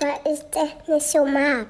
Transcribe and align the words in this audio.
Weil 0.00 0.32
ich 0.32 0.40
das 0.50 0.88
nicht 0.88 1.06
so 1.08 1.24
mag. 1.24 1.66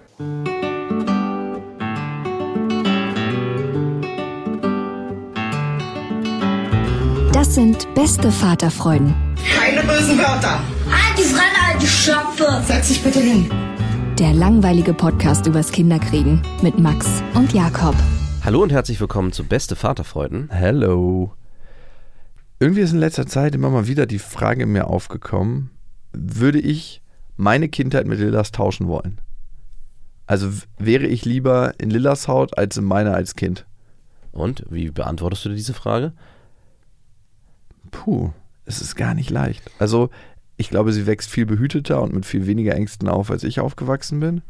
Das 7.32 7.54
sind 7.54 7.94
beste 7.94 8.32
Vaterfreuden. 8.32 9.14
Keine 9.56 9.82
bösen 9.82 10.18
Wörter. 10.18 10.60
Halt 10.90 11.18
die 11.18 11.22
Fremde, 11.22 11.58
alte 11.72 11.86
Schöpfe. 11.86 12.62
Setz 12.66 12.88
dich 12.88 13.02
bitte 13.02 13.20
hin. 13.20 13.50
Der 14.18 14.32
langweilige 14.32 14.92
Podcast 14.94 15.46
übers 15.46 15.70
Kinderkriegen 15.70 16.42
mit 16.62 16.78
Max 16.78 17.22
und 17.34 17.52
Jakob. 17.52 17.94
Hallo 18.44 18.62
und 18.62 18.72
herzlich 18.72 19.00
willkommen 19.00 19.32
zu 19.32 19.44
Beste 19.44 19.76
Vaterfreuden. 19.76 20.50
Hello. 20.50 21.32
Irgendwie 22.58 22.80
ist 22.80 22.92
in 22.92 22.98
letzter 22.98 23.26
Zeit 23.26 23.54
immer 23.54 23.70
mal 23.70 23.86
wieder 23.86 24.06
die 24.06 24.18
Frage 24.18 24.64
in 24.64 24.72
mir 24.72 24.88
aufgekommen, 24.88 25.70
würde 26.12 26.58
ich 26.58 27.00
meine 27.38 27.70
Kindheit 27.70 28.06
mit 28.06 28.18
Lillas 28.18 28.52
tauschen 28.52 28.88
wollen? 28.88 29.20
Also 30.26 30.50
wäre 30.76 31.06
ich 31.06 31.24
lieber 31.24 31.72
in 31.78 31.88
Lillas 31.88 32.28
Haut 32.28 32.58
als 32.58 32.76
in 32.76 32.84
meiner 32.84 33.14
als 33.14 33.34
Kind? 33.34 33.64
Und 34.32 34.64
wie 34.68 34.90
beantwortest 34.90 35.46
du 35.46 35.48
diese 35.48 35.72
Frage? 35.72 36.12
Puh, 37.90 38.32
es 38.66 38.82
ist 38.82 38.94
gar 38.94 39.14
nicht 39.14 39.30
leicht. 39.30 39.70
Also 39.78 40.10
ich 40.58 40.68
glaube, 40.68 40.92
sie 40.92 41.06
wächst 41.06 41.30
viel 41.30 41.46
behüteter 41.46 42.02
und 42.02 42.12
mit 42.12 42.26
viel 42.26 42.46
weniger 42.46 42.74
Ängsten 42.74 43.08
auf, 43.08 43.30
als 43.30 43.44
ich 43.44 43.60
aufgewachsen 43.60 44.20
bin. 44.20 44.42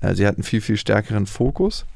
Äh, 0.00 0.14
sie 0.14 0.26
hat 0.26 0.36
einen 0.36 0.44
viel, 0.44 0.60
viel 0.60 0.76
stärkeren 0.76 1.26
Fokus. 1.26 1.86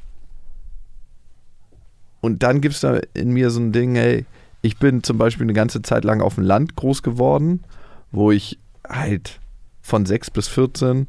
Und 2.19 2.43
dann 2.43 2.59
gibt 2.59 2.75
es 2.75 2.81
da 2.81 2.99
in 3.13 3.31
mir 3.31 3.49
so 3.49 3.59
ein 3.59 3.71
Ding, 3.71 3.95
ey, 3.95 4.25
ich 4.61 4.77
bin 4.77 5.03
zum 5.03 5.17
Beispiel 5.17 5.45
eine 5.45 5.53
ganze 5.53 5.81
Zeit 5.81 6.03
lang 6.03 6.21
auf 6.21 6.35
dem 6.35 6.43
Land 6.43 6.75
groß 6.75 7.03
geworden, 7.03 7.63
wo 8.11 8.31
ich 8.31 8.59
halt 8.87 9.39
von 9.83 10.05
6 10.07 10.31
bis 10.31 10.47
14 10.47 11.05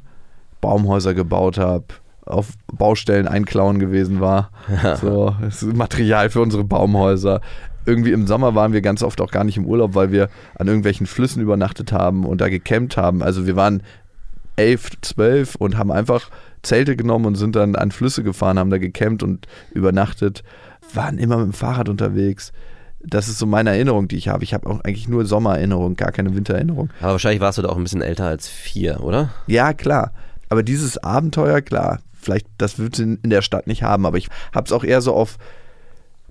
Baumhäuser 0.61 1.14
gebaut 1.14 1.56
habe, 1.56 1.86
auf 2.27 2.48
Baustellen 2.70 3.27
einklauen 3.27 3.78
gewesen 3.78 4.20
war. 4.20 4.50
so, 5.00 5.34
das 5.41 5.62
ist 5.62 5.75
Material 5.75 6.28
für 6.28 6.42
unsere 6.42 6.65
Baumhäuser. 6.65 7.41
Irgendwie 7.87 8.12
im 8.12 8.26
Sommer 8.26 8.54
waren 8.54 8.72
wir 8.72 8.81
ganz 8.82 9.03
oft 9.03 9.21
auch 9.21 9.31
gar 9.31 9.44
nicht 9.44 9.56
im 9.56 9.66
Urlaub, 9.66 9.94
weil 9.94 10.10
wir 10.10 10.28
an 10.59 10.66
irgendwelchen 10.66 11.06
Flüssen 11.06 11.43
übernachtet 11.43 11.93
haben 11.93 12.25
und 12.25 12.41
da 12.41 12.49
gecampt 12.49 12.97
haben. 12.97 13.22
Also 13.22 13.47
wir 13.47 13.56
waren 13.56 13.82
elf, 14.56 14.91
zwölf 15.03 15.54
und 15.54 15.76
haben 15.76 15.91
einfach 15.91 16.31
Zelte 16.62 16.97
genommen 16.97 17.26
und 17.26 17.34
sind 17.34 17.56
dann 17.56 17.76
an 17.76 17.91
Flüsse 17.91 18.22
gefahren, 18.22 18.59
haben 18.59 18.70
da 18.70 18.78
gecampt 18.78 19.22
und 19.22 19.47
übernachtet 19.72 20.43
waren 20.93 21.19
immer 21.19 21.38
mit 21.38 21.47
dem 21.47 21.53
Fahrrad 21.53 21.88
unterwegs. 21.88 22.53
Das 23.06 23.28
ist 23.28 23.38
so 23.38 23.47
meine 23.47 23.70
Erinnerung, 23.70 24.09
die 24.09 24.16
ich 24.16 24.28
habe. 24.28 24.44
Ich 24.44 24.54
habe 24.54 24.69
auch 24.69 24.81
eigentlich 24.81 25.09
nur 25.09 25.26
Sommererinnerung, 25.26 25.94
gar 25.97 26.12
keine 26.12 26.34
Wintererinnerung. 26.34 26.91
Aber 27.00 27.12
wahrscheinlich 27.12 27.41
warst 27.41 27.59
du 27.59 27.62
da 27.62 27.69
auch 27.69 27.76
ein 27.76 27.82
bisschen 27.82 28.03
älter 28.03 28.26
als 28.26 28.48
vier, 28.48 29.03
oder? 29.03 29.31
Ja, 29.47 29.72
klar. 29.75 30.12
Aber 30.48 30.62
dieses 30.62 30.98
Abenteuer, 30.98 31.60
klar, 31.60 32.00
vielleicht, 32.12 32.47
das 32.59 32.78
wird 32.78 32.97
sie 32.97 33.19
in 33.22 33.31
der 33.31 33.43
Stadt 33.43 33.66
nicht 33.66 33.82
haben. 33.82 34.06
Aber 34.06 34.16
ich 34.16 34.28
habe 34.54 34.66
es 34.66 34.72
auch 34.72 34.84
eher 34.84 35.00
so 35.00 35.14
auf 35.14 35.38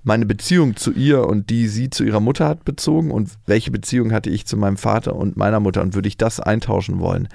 meine 0.02 0.26
Beziehung 0.26 0.76
zu 0.76 0.92
ihr 0.92 1.26
und 1.26 1.48
die 1.48 1.66
sie 1.66 1.90
zu 1.90 2.04
ihrer 2.04 2.20
Mutter 2.20 2.46
hat 2.46 2.64
bezogen 2.64 3.10
und 3.10 3.30
welche 3.46 3.70
Beziehung 3.70 4.12
hatte 4.12 4.28
ich 4.28 4.46
zu 4.46 4.56
meinem 4.56 4.76
Vater 4.76 5.16
und 5.16 5.36
meiner 5.36 5.60
Mutter 5.60 5.80
und 5.80 5.94
würde 5.94 6.08
ich 6.08 6.18
das 6.18 6.40
eintauschen 6.40 7.00
wollen? 7.00 7.28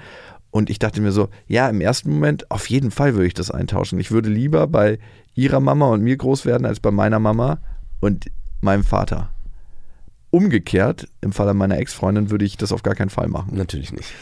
Und 0.52 0.70
ich 0.70 0.78
dachte 0.78 1.00
mir 1.00 1.12
so, 1.12 1.28
ja, 1.46 1.68
im 1.68 1.80
ersten 1.80 2.10
Moment, 2.10 2.50
auf 2.50 2.68
jeden 2.70 2.90
Fall 2.90 3.14
würde 3.14 3.26
ich 3.26 3.34
das 3.34 3.50
eintauschen. 3.50 3.98
Ich 4.00 4.10
würde 4.10 4.28
lieber 4.28 4.66
bei 4.66 4.98
ihrer 5.34 5.60
Mama 5.60 5.86
und 5.88 6.02
mir 6.02 6.16
groß 6.16 6.44
werden 6.44 6.66
als 6.66 6.80
bei 6.80 6.90
meiner 6.90 7.18
Mama 7.18 7.58
und 8.00 8.26
meinem 8.60 8.84
Vater. 8.84 9.30
Umgekehrt, 10.30 11.08
im 11.20 11.32
Falle 11.32 11.54
meiner 11.54 11.78
Ex-Freundin, 11.78 12.30
würde 12.30 12.44
ich 12.44 12.56
das 12.56 12.72
auf 12.72 12.82
gar 12.82 12.94
keinen 12.94 13.10
Fall 13.10 13.28
machen. 13.28 13.56
Natürlich 13.56 13.92
nicht. 13.92 14.12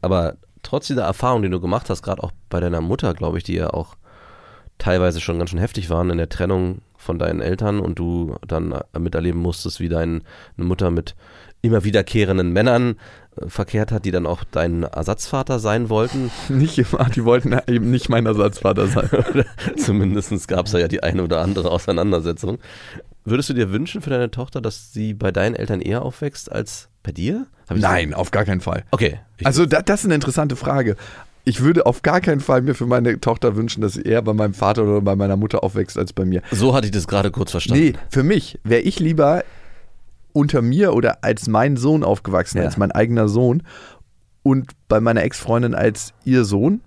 Aber 0.00 0.36
trotz 0.62 0.86
dieser 0.86 1.04
Erfahrung, 1.04 1.42
die 1.42 1.50
du 1.50 1.60
gemacht 1.60 1.90
hast, 1.90 2.02
gerade 2.02 2.22
auch 2.22 2.32
bei 2.48 2.60
deiner 2.60 2.80
Mutter, 2.80 3.14
glaube 3.14 3.38
ich, 3.38 3.44
die 3.44 3.54
ja 3.54 3.70
auch 3.70 3.96
teilweise 4.78 5.20
schon 5.20 5.38
ganz 5.38 5.50
schön 5.50 5.58
heftig 5.58 5.90
waren 5.90 6.10
in 6.10 6.18
der 6.18 6.28
Trennung 6.28 6.82
von 6.96 7.18
deinen 7.18 7.40
Eltern 7.40 7.80
und 7.80 7.98
du 7.98 8.36
dann 8.46 8.78
miterleben 8.98 9.40
musstest, 9.40 9.80
wie 9.80 9.88
deine 9.88 10.22
Mutter 10.56 10.90
mit 10.90 11.14
immer 11.62 11.84
wiederkehrenden 11.84 12.52
Männern 12.52 12.96
verkehrt 13.46 13.92
hat, 13.92 14.04
die 14.04 14.10
dann 14.10 14.26
auch 14.26 14.44
dein 14.44 14.84
Ersatzvater 14.84 15.58
sein 15.58 15.88
wollten. 15.88 16.30
Nicht 16.48 16.78
immer, 16.78 17.08
die 17.14 17.24
wollten 17.24 17.56
eben 17.66 17.90
nicht 17.90 18.08
mein 18.08 18.26
Ersatzvater 18.26 18.86
sein. 18.86 19.08
Zumindest 19.76 20.48
gab 20.48 20.66
es 20.66 20.72
ja 20.72 20.88
die 20.88 21.02
eine 21.02 21.22
oder 21.22 21.40
andere 21.40 21.70
Auseinandersetzung. 21.70 22.58
Würdest 23.24 23.48
du 23.48 23.54
dir 23.54 23.72
wünschen 23.72 24.02
für 24.02 24.10
deine 24.10 24.30
Tochter, 24.30 24.60
dass 24.60 24.92
sie 24.92 25.12
bei 25.12 25.32
deinen 25.32 25.54
Eltern 25.54 25.80
eher 25.80 26.02
aufwächst 26.02 26.50
als 26.50 26.88
bei 27.02 27.12
dir? 27.12 27.46
Nein, 27.68 28.10
so? 28.10 28.16
auf 28.16 28.30
gar 28.30 28.44
keinen 28.44 28.60
Fall. 28.60 28.84
Okay. 28.90 29.18
Also 29.44 29.66
da, 29.66 29.82
das 29.82 30.00
ist 30.00 30.06
eine 30.06 30.14
interessante 30.14 30.56
Frage. 30.56 30.96
Ich 31.44 31.60
würde 31.60 31.86
auf 31.86 32.02
gar 32.02 32.20
keinen 32.20 32.40
Fall 32.40 32.62
mir 32.62 32.74
für 32.74 32.86
meine 32.86 33.20
Tochter 33.20 33.54
wünschen, 33.54 33.80
dass 33.80 33.94
sie 33.94 34.02
eher 34.02 34.22
bei 34.22 34.32
meinem 34.32 34.54
Vater 34.54 34.82
oder 34.82 35.00
bei 35.00 35.14
meiner 35.14 35.36
Mutter 35.36 35.62
aufwächst 35.62 35.98
als 35.98 36.12
bei 36.12 36.24
mir. 36.24 36.42
So 36.50 36.74
hatte 36.74 36.86
ich 36.86 36.92
das 36.92 37.06
gerade 37.06 37.30
kurz 37.30 37.52
verstanden. 37.52 37.84
Nee, 37.84 37.92
für 38.10 38.22
mich 38.22 38.58
wäre 38.64 38.80
ich 38.80 38.98
lieber 38.98 39.44
unter 40.36 40.60
mir 40.60 40.92
oder 40.92 41.24
als 41.24 41.48
mein 41.48 41.78
Sohn 41.78 42.04
aufgewachsen, 42.04 42.58
ja. 42.58 42.64
als 42.64 42.76
mein 42.76 42.92
eigener 42.92 43.26
Sohn 43.26 43.62
und 44.42 44.72
bei 44.86 45.00
meiner 45.00 45.22
Ex-Freundin 45.22 45.74
als 45.74 46.12
ihr 46.24 46.44
Sohn. 46.44 46.82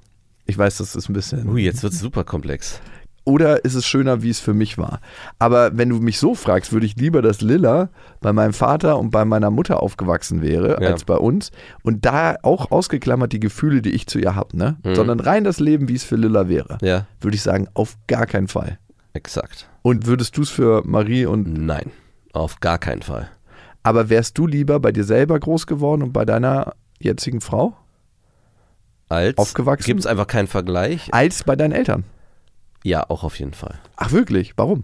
Ich 0.46 0.56
weiß, 0.56 0.78
das 0.78 0.96
ist 0.96 1.10
ein 1.10 1.14
bisschen. 1.14 1.50
Ui, 1.50 1.64
jetzt 1.64 1.82
wird 1.82 1.94
es 1.94 2.00
super 2.00 2.24
komplex. 2.24 2.80
Oder 3.26 3.66
ist 3.66 3.74
es 3.74 3.86
schöner, 3.86 4.22
wie 4.22 4.30
es 4.30 4.40
für 4.40 4.54
mich 4.54 4.78
war? 4.78 5.02
Aber 5.40 5.76
wenn 5.78 5.90
du 5.90 6.00
mich 6.00 6.20
so 6.20 6.36
fragst, 6.36 6.72
würde 6.74 6.86
ich 6.86 6.96
lieber, 6.96 7.22
dass 7.24 7.42
Lilla 7.42 7.90
bei 8.22 8.34
meinem 8.34 8.54
Vater 8.54 8.98
und 9.00 9.10
bei 9.10 9.26
meiner 9.26 9.50
Mutter 9.50 9.82
aufgewachsen 9.82 10.42
wäre, 10.44 10.82
ja. 10.82 10.90
als 10.90 11.04
bei 11.04 11.16
uns. 11.16 11.52
Und 11.82 12.06
da 12.06 12.36
auch 12.44 12.72
ausgeklammert 12.72 13.34
die 13.34 13.40
Gefühle, 13.40 13.82
die 13.82 13.92
ich 13.92 14.06
zu 14.08 14.20
ihr 14.20 14.36
habe, 14.36 14.56
ne? 14.58 14.78
Mhm. 14.84 14.96
Sondern 14.96 15.20
rein 15.20 15.44
das 15.44 15.60
Leben, 15.60 15.90
wie 15.90 15.96
es 15.96 16.04
für 16.04 16.16
Lilla 16.16 16.50
wäre. 16.50 16.78
Ja. 16.82 17.08
Würde 17.20 17.36
ich 17.36 17.42
sagen, 17.42 17.68
auf 17.74 17.98
gar 18.08 18.28
keinen 18.28 18.48
Fall. 18.48 18.78
Exakt. 19.14 19.68
Und 19.82 20.06
würdest 20.06 20.38
du 20.38 20.44
es 20.44 20.50
für 20.50 20.84
Marie 20.86 21.26
und. 21.26 21.52
Nein, 21.52 21.92
auf 22.32 22.60
gar 22.60 22.78
keinen 22.78 23.02
Fall. 23.02 23.30
Aber 23.84 24.10
wärst 24.10 24.38
du 24.38 24.48
lieber 24.48 24.80
bei 24.80 24.92
dir 24.92 25.04
selber 25.04 25.40
groß 25.40 25.68
geworden 25.68 26.04
und 26.04 26.14
bei 26.14 26.26
deiner 26.26 26.74
jetzigen 27.00 27.42
Frau? 27.42 27.76
Als? 29.08 29.38
Aufgewachsen? 29.38 29.86
Gibt 29.86 30.02
es 30.02 30.06
einfach 30.06 30.28
keinen 30.28 30.48
Vergleich? 30.48 31.14
Als 31.14 31.44
bei 31.44 31.56
deinen 31.56 31.72
Eltern? 31.72 32.04
Ja, 32.84 33.10
auch 33.10 33.24
auf 33.24 33.40
jeden 33.40 33.54
Fall. 33.54 33.80
Ach 33.96 34.12
wirklich? 34.12 34.54
Warum? 34.58 34.84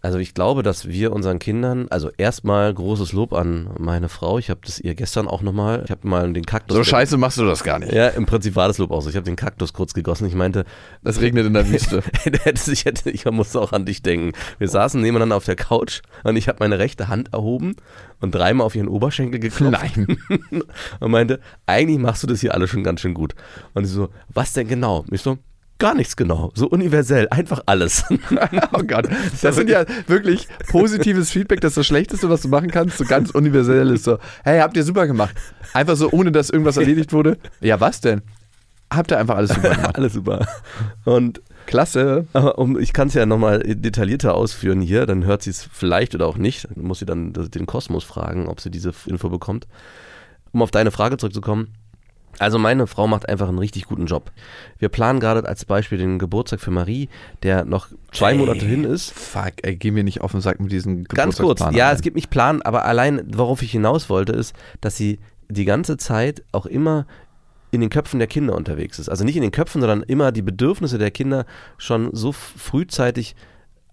Also 0.00 0.18
ich 0.18 0.32
glaube, 0.32 0.62
dass 0.62 0.86
wir 0.86 1.12
unseren 1.12 1.40
Kindern, 1.40 1.88
also 1.90 2.10
erstmal 2.16 2.72
großes 2.72 3.12
Lob 3.12 3.32
an 3.32 3.70
meine 3.78 4.08
Frau. 4.08 4.38
Ich 4.38 4.48
habe 4.48 4.60
das 4.64 4.78
ihr 4.78 4.94
gestern 4.94 5.26
auch 5.26 5.42
nochmal, 5.42 5.82
ich 5.84 5.90
habe 5.90 6.06
mal 6.06 6.32
den 6.32 6.46
Kaktus. 6.46 6.76
So 6.76 6.84
scheiße 6.84 7.16
machst 7.16 7.38
du 7.38 7.44
das 7.44 7.64
gar 7.64 7.80
nicht. 7.80 7.92
Ja, 7.92 8.08
im 8.08 8.24
Prinzip 8.24 8.54
war 8.54 8.68
das 8.68 8.78
Lob 8.78 8.92
auch 8.92 9.00
so. 9.00 9.10
Ich 9.10 9.16
habe 9.16 9.24
den 9.24 9.34
Kaktus 9.34 9.72
kurz 9.72 9.94
gegossen. 9.94 10.28
Ich 10.28 10.36
meinte, 10.36 10.64
das 11.02 11.20
regnet 11.20 11.46
in 11.46 11.54
der 11.54 11.68
Wüste. 11.70 12.04
ich, 12.72 12.84
hätte, 12.84 13.10
ich 13.10 13.24
musste 13.24 13.60
auch 13.60 13.72
an 13.72 13.86
dich 13.86 14.02
denken. 14.02 14.32
Wir 14.58 14.68
saßen 14.68 15.00
nebeneinander 15.00 15.34
auf 15.36 15.44
der 15.44 15.56
Couch 15.56 16.02
und 16.22 16.36
ich 16.36 16.46
habe 16.46 16.58
meine 16.60 16.78
rechte 16.78 17.08
Hand 17.08 17.32
erhoben 17.32 17.74
und 18.20 18.32
dreimal 18.32 18.66
auf 18.66 18.76
ihren 18.76 18.88
Oberschenkel 18.88 19.40
geklopft. 19.40 19.96
Nein. 19.96 20.16
und 21.00 21.10
meinte, 21.10 21.40
eigentlich 21.66 21.98
machst 21.98 22.22
du 22.22 22.28
das 22.28 22.40
hier 22.40 22.54
alles 22.54 22.70
schon 22.70 22.84
ganz 22.84 23.00
schön 23.00 23.14
gut. 23.14 23.34
Und 23.74 23.84
ich 23.84 23.90
so, 23.90 24.10
was 24.28 24.52
denn 24.52 24.68
genau? 24.68 25.04
Ich 25.10 25.22
so, 25.22 25.38
Gar 25.78 25.94
nichts 25.94 26.16
genau. 26.16 26.50
So 26.54 26.68
universell. 26.68 27.28
Einfach 27.30 27.62
alles. 27.66 28.04
Oh 28.72 28.82
Gott, 28.82 29.08
das 29.42 29.56
sind 29.56 29.70
ja 29.70 29.84
wirklich 30.06 30.46
positives 30.68 31.30
Feedback, 31.30 31.60
das 31.60 31.72
ist 31.72 31.76
das 31.78 31.86
Schlechteste, 31.86 32.28
was 32.28 32.42
du 32.42 32.48
machen 32.48 32.70
kannst, 32.70 32.98
so 32.98 33.04
ganz 33.04 33.30
universell 33.30 33.90
ist 33.90 34.04
so, 34.04 34.18
hey, 34.44 34.60
habt 34.60 34.76
ihr 34.76 34.84
super 34.84 35.06
gemacht. 35.06 35.34
Einfach 35.72 35.96
so, 35.96 36.10
ohne 36.10 36.30
dass 36.30 36.50
irgendwas 36.50 36.76
erledigt 36.76 37.12
wurde. 37.12 37.38
Ja, 37.60 37.80
was 37.80 38.00
denn? 38.00 38.22
Habt 38.92 39.10
ihr 39.10 39.18
einfach 39.18 39.36
alles 39.36 39.50
super 39.50 39.70
gemacht. 39.74 39.94
alles 39.96 40.12
super. 40.12 40.46
Und 41.04 41.40
Klasse. 41.66 42.26
Um, 42.32 42.78
ich 42.78 42.92
kann 42.92 43.08
es 43.08 43.14
ja 43.14 43.26
nochmal 43.26 43.60
detaillierter 43.60 44.34
ausführen 44.34 44.80
hier, 44.80 45.06
dann 45.06 45.24
hört 45.24 45.42
sie 45.42 45.50
es 45.50 45.68
vielleicht 45.70 46.14
oder 46.14 46.26
auch 46.26 46.38
nicht. 46.38 46.66
Dann 46.74 46.84
muss 46.84 47.00
sie 47.00 47.06
dann 47.06 47.32
den 47.32 47.66
Kosmos 47.66 48.04
fragen, 48.04 48.48
ob 48.48 48.60
sie 48.60 48.70
diese 48.70 48.92
Info 49.06 49.28
bekommt. 49.28 49.66
Um 50.52 50.62
auf 50.62 50.70
deine 50.70 50.90
Frage 50.90 51.18
zurückzukommen. 51.18 51.74
Also 52.38 52.58
meine 52.58 52.86
Frau 52.86 53.06
macht 53.06 53.28
einfach 53.28 53.48
einen 53.48 53.58
richtig 53.58 53.86
guten 53.86 54.06
Job. 54.06 54.30
Wir 54.78 54.88
planen 54.88 55.20
gerade 55.20 55.46
als 55.48 55.64
Beispiel 55.64 55.98
den 55.98 56.18
Geburtstag 56.18 56.60
für 56.60 56.70
Marie, 56.70 57.08
der 57.42 57.64
noch 57.64 57.88
zwei 58.12 58.32
Ey, 58.32 58.38
Monate 58.38 58.64
hin 58.64 58.84
ist. 58.84 59.12
Fuck, 59.12 59.54
ey, 59.62 59.76
geh 59.76 59.90
mir 59.90 60.04
nicht 60.04 60.20
auf 60.20 60.32
den 60.32 60.40
Sack 60.40 60.60
mit 60.60 60.72
diesen 60.72 61.04
Ganz 61.04 61.38
kurz, 61.38 61.60
ja, 61.72 61.88
ey. 61.90 61.94
es 61.94 62.02
gibt 62.02 62.16
nicht 62.16 62.30
Plan, 62.30 62.62
aber 62.62 62.84
allein, 62.84 63.22
worauf 63.34 63.62
ich 63.62 63.72
hinaus 63.72 64.08
wollte, 64.08 64.32
ist, 64.32 64.54
dass 64.80 64.96
sie 64.96 65.18
die 65.48 65.64
ganze 65.64 65.96
Zeit 65.96 66.42
auch 66.52 66.66
immer 66.66 67.06
in 67.70 67.80
den 67.80 67.90
Köpfen 67.90 68.18
der 68.18 68.28
Kinder 68.28 68.54
unterwegs 68.54 68.98
ist. 68.98 69.08
Also 69.08 69.24
nicht 69.24 69.36
in 69.36 69.42
den 69.42 69.50
Köpfen, 69.50 69.80
sondern 69.80 70.02
immer 70.02 70.32
die 70.32 70.42
Bedürfnisse 70.42 70.98
der 70.98 71.10
Kinder 71.10 71.44
schon 71.76 72.10
so 72.12 72.32
frühzeitig 72.32 73.36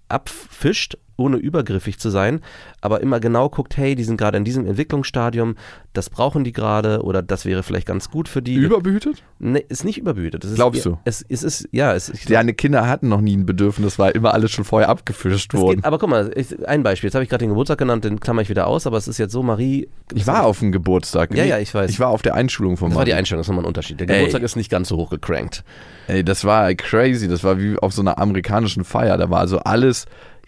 abfischt, 0.08 0.98
ohne 1.18 1.38
übergriffig 1.38 2.00
zu 2.00 2.10
sein, 2.10 2.42
aber 2.82 3.02
immer 3.02 3.20
genau 3.20 3.50
guckt, 3.50 3.78
hey, 3.78 3.96
die 3.96 4.04
sind 4.04 4.18
gerade 4.18 4.38
in 4.38 4.44
diesem 4.44 4.66
Entwicklungsstadium, 4.68 5.56
das 5.94 6.10
brauchen 6.10 6.44
die 6.44 6.52
gerade 6.52 7.04
oder 7.04 7.22
das 7.22 7.46
wäre 7.46 7.64
vielleicht 7.64 7.88
ganz 7.88 8.10
gut 8.10 8.28
für 8.28 8.42
die. 8.42 8.56
Überbehütet? 8.56 9.24
nee, 9.40 9.64
ist 9.70 9.86
nicht 9.86 9.98
überbehütet. 9.98 10.44
Das 10.44 10.52
ist, 10.52 10.58
Glaubst 10.58 10.86
du? 10.86 10.98
Es, 11.06 11.26
es 11.28 11.44
ist, 11.44 11.70
ja, 11.72 11.94
es, 11.94 12.10
ich, 12.10 12.26
Deine 12.26 12.54
Kinder 12.54 12.88
hatten 12.88 13.08
noch 13.10 13.22
nie 13.22 13.36
ein 13.38 13.46
Bedürfnis, 13.46 13.98
weil 14.00 14.12
immer 14.12 14.34
alles 14.34 14.52
schon 14.52 14.66
vorher 14.66 14.90
abgefischt 14.90 15.54
wurde. 15.54 15.84
aber 15.84 15.98
guck 15.98 16.10
mal, 16.10 16.32
ich, 16.36 16.68
ein 16.68 16.84
Beispiel. 16.84 17.08
Jetzt 17.08 17.16
habe 17.16 17.24
ich 17.24 17.30
gerade 17.30 17.44
den 17.44 17.50
Geburtstag 17.50 17.78
genannt, 17.78 18.04
den 18.04 18.20
klammer 18.20 18.42
ich 18.42 18.50
wieder 18.50 18.68
aus, 18.68 18.88
aber 18.88 18.98
es 18.98 19.08
ist 19.08 19.18
jetzt 19.18 19.32
so, 19.32 19.44
Marie. 19.44 19.88
Ich 20.14 20.28
war 20.28 20.46
auf 20.46 20.60
dem 20.60 20.72
Geburtstag. 20.72 21.34
Ja, 21.36 21.44
ja, 21.46 21.60
ich 21.60 21.74
weiß. 21.74 21.90
Ich 21.90 22.00
war 22.00 22.10
auf 22.10 22.22
der 22.22 22.36
Einschulung 22.36 22.78
von 22.78 22.90
Das 22.90 22.98
war 22.98 23.06
die 23.06 23.12
Marie. 23.12 23.20
Einstellung, 23.20 23.40
das 23.40 23.46
ist 23.46 23.50
nochmal 23.50 23.66
ein 23.66 23.68
Unterschied. 23.68 24.00
Der 24.00 24.10
Ey. 24.10 24.16
Geburtstag 24.16 24.44
ist 24.44 24.56
nicht 24.56 24.70
ganz 24.70 24.90
so 24.90 24.98
hoch 24.98 25.10
gecrankt. 25.10 25.64
Ey, 26.08 26.24
das 26.24 26.44
war 26.46 26.74
crazy. 26.76 27.28
Das 27.28 27.44
war 27.44 27.60
wie 27.60 27.78
auf 27.78 27.94
so 27.94 28.02
einer 28.02 28.20
amerikanischen 28.20 28.84
Feier. 28.84 29.18
Da 29.18 29.30
war 29.30 29.40
also 29.40 29.60
alles. 29.60 30.06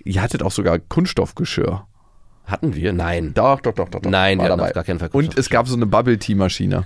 Ihr 0.07 0.21
hattet 0.21 0.41
auch 0.41 0.51
sogar 0.51 0.79
Kunststoffgeschirr. 0.79 1.85
Hatten 2.45 2.75
wir? 2.75 2.93
Nein. 2.93 3.33
Doch, 3.33 3.59
doch, 3.59 3.73
doch, 3.73 3.89
doch. 3.89 3.99
doch. 4.01 4.09
Nein, 4.09 4.37
war 4.37 4.45
wir 4.45 4.51
hatten 4.51 4.59
dabei. 4.59 4.69
auf 4.69 4.75
gar 4.75 4.83
keinen 4.85 4.99
Fall 4.99 5.09
Und 5.11 5.37
es 5.37 5.49
gab 5.49 5.67
so 5.67 5.75
eine 5.75 5.85
Bubble 5.85 6.17
Tea 6.17 6.35
Maschine. 6.35 6.85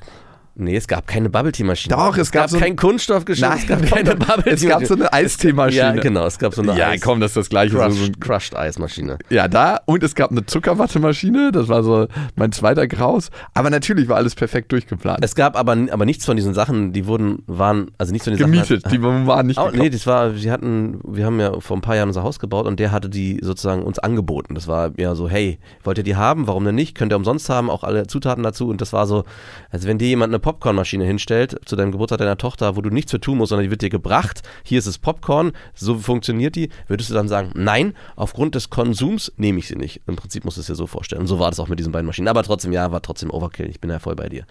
Nee, 0.53 0.75
es 0.75 0.87
gab 0.87 1.07
keine 1.07 1.29
Bubble 1.29 1.51
Tea 1.53 1.63
Maschine. 1.63 1.95
Doch, 1.95 2.17
es 2.17 2.29
gab 2.31 2.49
so 2.49 2.57
ein- 2.57 2.61
kein 2.61 2.75
Kunststoffgeschirr, 2.75 3.53
es 3.55 3.67
gab 3.67 3.83
keine 3.83 4.15
Bubble 4.15 4.51
Es 4.51 4.59
Tea 4.59 4.67
gab 4.69 4.85
so 4.85 4.95
eine 4.95 5.11
Eisteemaschine. 5.11 5.95
Ja, 5.95 6.01
genau, 6.01 6.25
es 6.25 6.37
gab 6.37 6.53
so 6.53 6.61
eine 6.61 6.77
Ja, 6.77 6.89
Eis- 6.89 7.01
komm, 7.01 7.21
das 7.21 7.31
ist 7.31 7.37
das 7.37 7.49
gleiche. 7.49 7.71
So, 7.71 7.77
so 7.79 7.83
Crushed, 7.85 8.09
ein, 8.15 8.19
Crushed 8.19 8.55
Eismaschine. 8.57 9.17
ja, 9.29 9.47
da. 9.47 9.79
Und 9.85 10.03
es 10.03 10.13
gab 10.13 10.29
eine 10.31 10.45
Zuckerwattemaschine. 10.45 11.51
Das 11.53 11.69
war 11.69 11.83
so 11.83 12.07
mein 12.35 12.51
zweiter 12.51 12.87
Graus. 12.87 13.29
Aber 13.53 13.69
natürlich 13.69 14.09
war 14.09 14.17
alles 14.17 14.35
perfekt 14.35 14.71
durchgeplant. 14.73 15.23
Es 15.23 15.35
gab 15.35 15.55
aber, 15.57 15.77
aber 15.89 16.05
nichts 16.05 16.25
von 16.25 16.35
diesen 16.35 16.53
Sachen, 16.53 16.91
die 16.91 17.07
wurden, 17.07 17.43
waren, 17.47 17.91
also 17.97 18.11
nichts 18.11 18.25
von 18.27 18.35
diesen 18.35 18.51
Gemietet. 18.51 18.83
Sachen. 18.83 18.93
Die 18.93 19.01
waren 19.27 19.47
nicht 19.47 19.57
Oh, 19.57 19.65
gekauft. 19.65 19.81
nee, 19.81 19.89
das 19.89 20.05
war, 20.05 20.31
sie 20.33 20.51
hatten, 20.51 20.99
wir 21.07 21.25
haben 21.25 21.39
ja 21.39 21.59
vor 21.61 21.77
ein 21.77 21.81
paar 21.81 21.95
Jahren 21.95 22.09
unser 22.09 22.23
Haus 22.23 22.39
gebaut 22.39 22.65
und 22.67 22.79
der 22.79 22.91
hatte 22.91 23.09
die 23.09 23.39
sozusagen 23.41 23.83
uns 23.83 23.99
angeboten. 23.99 24.53
Das 24.55 24.67
war 24.67 24.91
ja 24.97 25.15
so, 25.15 25.29
hey, 25.29 25.59
wollt 25.83 25.97
ihr 25.97 26.03
die 26.03 26.17
haben? 26.17 26.47
Warum 26.47 26.65
denn 26.65 26.75
nicht? 26.75 26.95
Könnt 26.97 27.13
ihr 27.13 27.15
umsonst 27.15 27.49
haben, 27.49 27.69
auch 27.69 27.83
alle 27.83 28.07
Zutaten 28.07 28.43
dazu. 28.43 28.67
Und 28.67 28.81
das 28.81 28.91
war 28.91 29.07
so, 29.07 29.23
als 29.69 29.87
wenn 29.87 29.97
dir 29.97 30.07
jemand 30.09 30.31
eine 30.31 30.40
Popcornmaschine 30.41 31.05
hinstellt 31.05 31.57
zu 31.65 31.75
deinem 31.75 31.91
Geburtstag 31.91 32.19
deiner 32.19 32.37
Tochter, 32.37 32.75
wo 32.75 32.81
du 32.81 32.89
nichts 32.89 33.11
für 33.11 33.21
tun 33.21 33.37
musst, 33.37 33.49
sondern 33.49 33.63
die 33.63 33.71
wird 33.71 33.81
dir 33.81 33.89
gebracht. 33.89 34.41
Hier 34.63 34.79
ist 34.79 34.87
das 34.87 34.97
Popcorn, 34.97 35.53
so 35.73 35.97
funktioniert 35.97 36.55
die. 36.55 36.69
Würdest 36.87 37.09
du 37.09 37.13
dann 37.13 37.27
sagen, 37.27 37.51
nein, 37.53 37.93
aufgrund 38.15 38.55
des 38.55 38.69
Konsums 38.69 39.31
nehme 39.37 39.59
ich 39.59 39.67
sie 39.67 39.75
nicht. 39.75 40.01
Im 40.07 40.15
Prinzip 40.15 40.43
musst 40.43 40.57
du 40.57 40.61
es 40.61 40.67
dir 40.67 40.75
so 40.75 40.87
vorstellen. 40.87 41.21
Und 41.21 41.27
so 41.27 41.39
war 41.39 41.49
das 41.49 41.59
auch 41.59 41.67
mit 41.67 41.79
diesen 41.79 41.91
beiden 41.91 42.07
Maschinen. 42.07 42.27
Aber 42.27 42.43
trotzdem, 42.43 42.73
ja, 42.73 42.91
war 42.91 43.01
trotzdem 43.01 43.31
Overkill. 43.31 43.69
Ich 43.69 43.79
bin 43.79 43.89
ja 43.89 43.99
voll 43.99 44.15
bei 44.15 44.27
dir. 44.27 44.45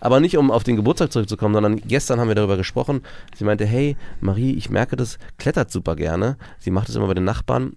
Aber 0.00 0.18
nicht 0.18 0.36
um 0.36 0.50
auf 0.50 0.64
den 0.64 0.76
Geburtstag 0.76 1.12
zurückzukommen, 1.12 1.54
sondern 1.54 1.76
gestern 1.76 2.18
haben 2.18 2.28
wir 2.28 2.34
darüber 2.34 2.56
gesprochen. 2.56 3.02
Sie 3.36 3.44
meinte, 3.44 3.66
hey, 3.66 3.96
Marie, 4.20 4.54
ich 4.54 4.70
merke 4.70 4.96
das, 4.96 5.18
klettert 5.38 5.70
super 5.70 5.94
gerne. 5.94 6.36
Sie 6.58 6.70
macht 6.70 6.88
es 6.88 6.96
immer 6.96 7.06
bei 7.06 7.14
den 7.14 7.24
Nachbarn. 7.24 7.76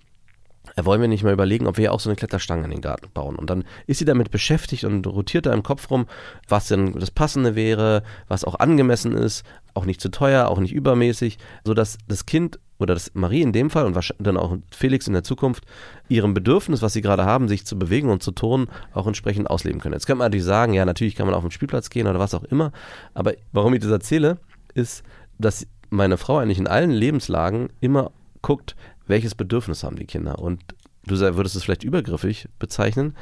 Äh, 0.76 0.86
Wollen 0.86 1.02
wir 1.02 1.08
nicht 1.08 1.24
mal 1.24 1.34
überlegen, 1.34 1.68
ob 1.68 1.78
wir 1.78 1.94
auch 1.94 2.00
so 2.00 2.10
eine 2.10 2.16
Kletterstange 2.16 2.66
in 2.66 2.72
den 2.72 2.82
Garten 2.82 3.08
bauen? 3.14 3.36
Und 3.36 3.50
dann 3.50 3.64
ist 3.86 4.00
sie 4.00 4.06
damit 4.06 4.32
beschäftigt 4.32 4.84
und 4.84 5.06
rotiert 5.08 5.46
da 5.46 5.54
im 5.54 5.64
Kopf 5.64 5.90
rum, 5.90 6.08
was 6.48 6.68
denn 6.68 6.94
das 6.94 7.12
Passende 7.12 7.56
wäre, 7.56 8.04
was 8.28 8.44
auch 8.44 8.60
angemessen 8.60 9.14
ist, 9.14 9.46
auch 9.74 9.86
nicht 9.86 10.02
zu 10.02 10.10
teuer, 10.10 10.48
auch 10.48 10.60
nicht 10.60 10.74
übermäßig, 10.74 11.38
sodass 11.64 11.98
das 12.08 12.26
Kind 12.26 12.60
oder 12.80 12.94
das 12.94 13.12
Marie 13.14 13.42
in 13.42 13.54
dem 13.54 13.70
Fall 13.70 13.86
und 13.86 14.14
dann 14.20 14.38
auch 14.38 14.58
Felix 14.72 15.08
in 15.08 15.14
der 15.14 15.24
Zukunft 15.24 15.66
ihrem 16.10 16.34
Bedürfnis, 16.34 16.82
was 16.82 16.94
sie 16.94 17.02
gerade 17.02 17.26
haben, 17.26 17.48
sich 17.48 17.66
zu 17.66 17.78
bewegen 17.78 18.10
und 18.10 18.22
zu 18.22 18.32
turnen, 18.32 18.68
auch 18.94 19.08
entsprechend 19.08 19.50
ausleben 19.50 19.82
können. 19.82 19.94
Jetzt 19.94 20.06
könnte 20.06 20.20
man 20.20 20.28
natürlich 20.28 20.46
sagen, 20.46 20.74
ja, 20.74 20.86
natürlich 20.86 21.16
kann 21.16 21.26
man 21.26 21.36
auf 21.36 21.44
den 21.44 21.52
Spielplatz 21.52 21.90
gehen 21.90 22.08
oder 22.08 22.20
was 22.20 22.34
auch 22.34 22.44
immer, 22.44 22.72
aber 23.14 23.34
warum 23.52 23.74
ich 23.74 23.82
das 23.82 23.92
erzähle, 23.92 24.38
ist, 24.74 25.04
dass 25.40 25.66
meine 25.90 26.18
Frau 26.18 26.38
eigentlich 26.38 26.60
in 26.60 26.68
allen 26.68 26.92
Lebenslagen 26.92 27.70
immer 27.80 28.12
guckt, 28.42 28.76
welches 29.08 29.36
Bedürfnis 29.36 29.84
haben 29.84 29.96
die 29.96 30.06
Kinder. 30.06 30.40
Und 30.40 30.62
du 31.06 31.20
würdest 31.20 31.56
es 31.56 31.64
vielleicht 31.64 31.84
übergriffig 31.84 32.48
bezeichnen, 32.60 33.16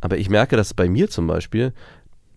aber 0.00 0.18
ich 0.18 0.30
merke, 0.30 0.56
dass 0.56 0.74
bei 0.74 0.88
mir 0.88 1.08
zum 1.10 1.26
Beispiel 1.26 1.72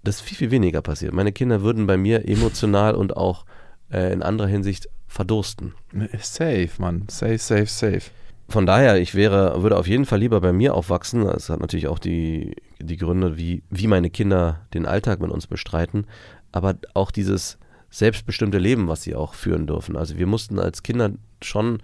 das 0.04 0.22
viel, 0.22 0.38
viel 0.38 0.52
weniger 0.52 0.82
passiert. 0.82 1.14
Meine 1.14 1.32
Kinder 1.32 1.62
würden 1.62 1.86
bei 1.86 1.98
mir 1.98 2.28
emotional 2.28 2.96
und 2.96 3.18
auch 3.18 3.46
äh, 3.92 4.14
in 4.14 4.24
anderer 4.24 4.48
Hinsicht 4.48 4.90
verdursten. 5.08 5.74
Safe, 6.20 6.70
Mann. 6.78 7.06
Safe, 7.10 7.38
safe, 7.38 7.66
safe. 7.66 8.12
Von 8.48 8.66
daher, 8.66 9.00
ich 9.00 9.14
wäre, 9.14 9.62
würde 9.62 9.78
auf 9.78 9.88
jeden 9.88 10.06
Fall 10.06 10.20
lieber 10.20 10.42
bei 10.42 10.54
mir 10.54 10.74
aufwachsen. 10.74 11.24
Es 11.24 11.50
hat 11.50 11.60
natürlich 11.60 11.88
auch 11.88 12.00
die, 12.00 12.56
die 12.80 12.98
Gründe, 12.98 13.38
wie, 13.38 13.64
wie 13.70 13.88
meine 13.88 14.10
Kinder 14.10 14.62
den 14.74 14.86
Alltag 14.86 15.20
mit 15.20 15.30
uns 15.30 15.46
bestreiten, 15.46 16.08
aber 16.52 16.76
auch 16.94 17.12
dieses 17.12 17.60
selbstbestimmte 17.92 18.58
Leben, 18.58 18.88
was 18.88 19.04
sie 19.04 19.16
auch 19.16 19.34
führen 19.34 19.68
dürfen. 19.68 19.96
Also 19.96 20.18
wir 20.18 20.28
mussten 20.28 20.60
als 20.60 20.84
Kinder 20.84 21.12
schon 21.42 21.82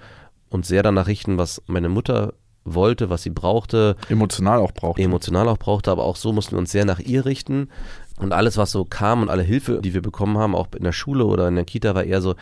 uns 0.55 0.67
sehr 0.67 0.81
danach 0.83 1.07
richten, 1.07 1.37
was 1.37 1.61
meine 1.67 1.89
Mutter 1.89 2.33
wollte, 2.63 3.09
was 3.11 3.21
sie 3.21 3.29
brauchte, 3.29 3.95
Emotional 4.09 4.59
auch 4.59 4.71
braucht. 4.71 4.99
emotional 4.99 5.47
auch 5.47 5.57
brauchte, 5.59 5.91
aber 5.91 6.03
auch 6.03 6.15
so 6.15 6.33
mussten 6.33 6.53
wir 6.53 6.59
uns 6.59 6.71
sehr 6.71 6.85
nach 6.85 6.99
ihr 6.99 7.25
richten. 7.25 7.69
Und 8.17 8.31
alles, 8.33 8.57
was 8.57 8.71
so 8.71 8.85
kam 8.85 9.21
und 9.21 9.29
alle 9.29 9.43
Hilfe, 9.43 9.81
die 9.83 9.93
wir 9.93 10.01
bekommen 10.01 10.37
haben, 10.37 10.55
auch 10.55 10.67
in 10.75 10.83
der 10.83 10.93
Schule 10.93 11.25
oder 11.25 11.47
in 11.49 11.55
der 11.55 11.65
Kita, 11.65 11.93
war 11.93 12.05
eher 12.05 12.21
so 12.21 12.33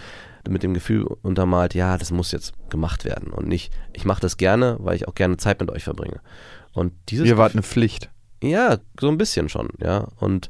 mit 0.47 0.61
dem 0.63 0.73
Gefühl 0.73 1.03
untermalt, 1.23 1.73
ja, 1.73 1.97
das 1.97 2.11
muss 2.11 2.31
jetzt 2.31 2.53
gemacht 2.69 3.05
werden 3.05 3.31
und 3.33 3.47
nicht, 3.47 3.73
ich 3.93 4.05
mache 4.05 4.21
das 4.21 4.37
gerne, 4.37 4.77
weil 4.79 4.95
ich 4.95 5.07
auch 5.07 5.15
gerne 5.15 5.37
Zeit 5.37 5.59
mit 5.61 5.71
euch 5.71 5.83
verbringe. 5.83 6.19
Und 6.73 6.93
dieses 7.09 7.27
Ihr 7.27 7.37
wart 7.37 7.53
eine 7.53 7.63
Pflicht. 7.63 8.09
ja, 8.41 8.77
so 8.99 9.07
ein 9.09 9.17
bisschen 9.17 9.49
schon, 9.49 9.69
ja. 9.81 10.07
Und 10.19 10.49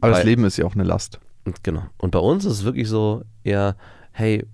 Aber 0.00 0.10
das 0.10 0.18
Weil- 0.20 0.26
Leben 0.26 0.44
ist 0.44 0.56
ja 0.56 0.64
auch 0.66 0.74
eine 0.74 0.84
Last. 0.84 1.20
und 1.46 1.62
genau. 1.62 1.82
Und 1.98 2.10
bei 2.10 2.18
uns 2.18 2.44
ist 2.44 2.52
es 2.52 2.64
wirklich 2.64 2.88
so 2.88 3.22
eher, 3.42 3.76
hey, 4.12 4.44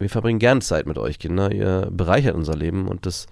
wir 0.00 0.08
verbringen 0.08 0.38
gerne 0.38 0.60
Zeit 0.60 0.86
mit 0.86 0.98
euch, 0.98 1.18
Kinder. 1.18 1.52
Ihr 1.52 1.88
bereichert 1.90 2.34
unser 2.34 2.56
Leben 2.56 2.88
und 2.88 3.06
das, 3.06 3.26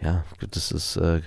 ja, 0.00 0.24
das 0.50 0.70
ist 0.72 0.96
äh, 0.96 1.20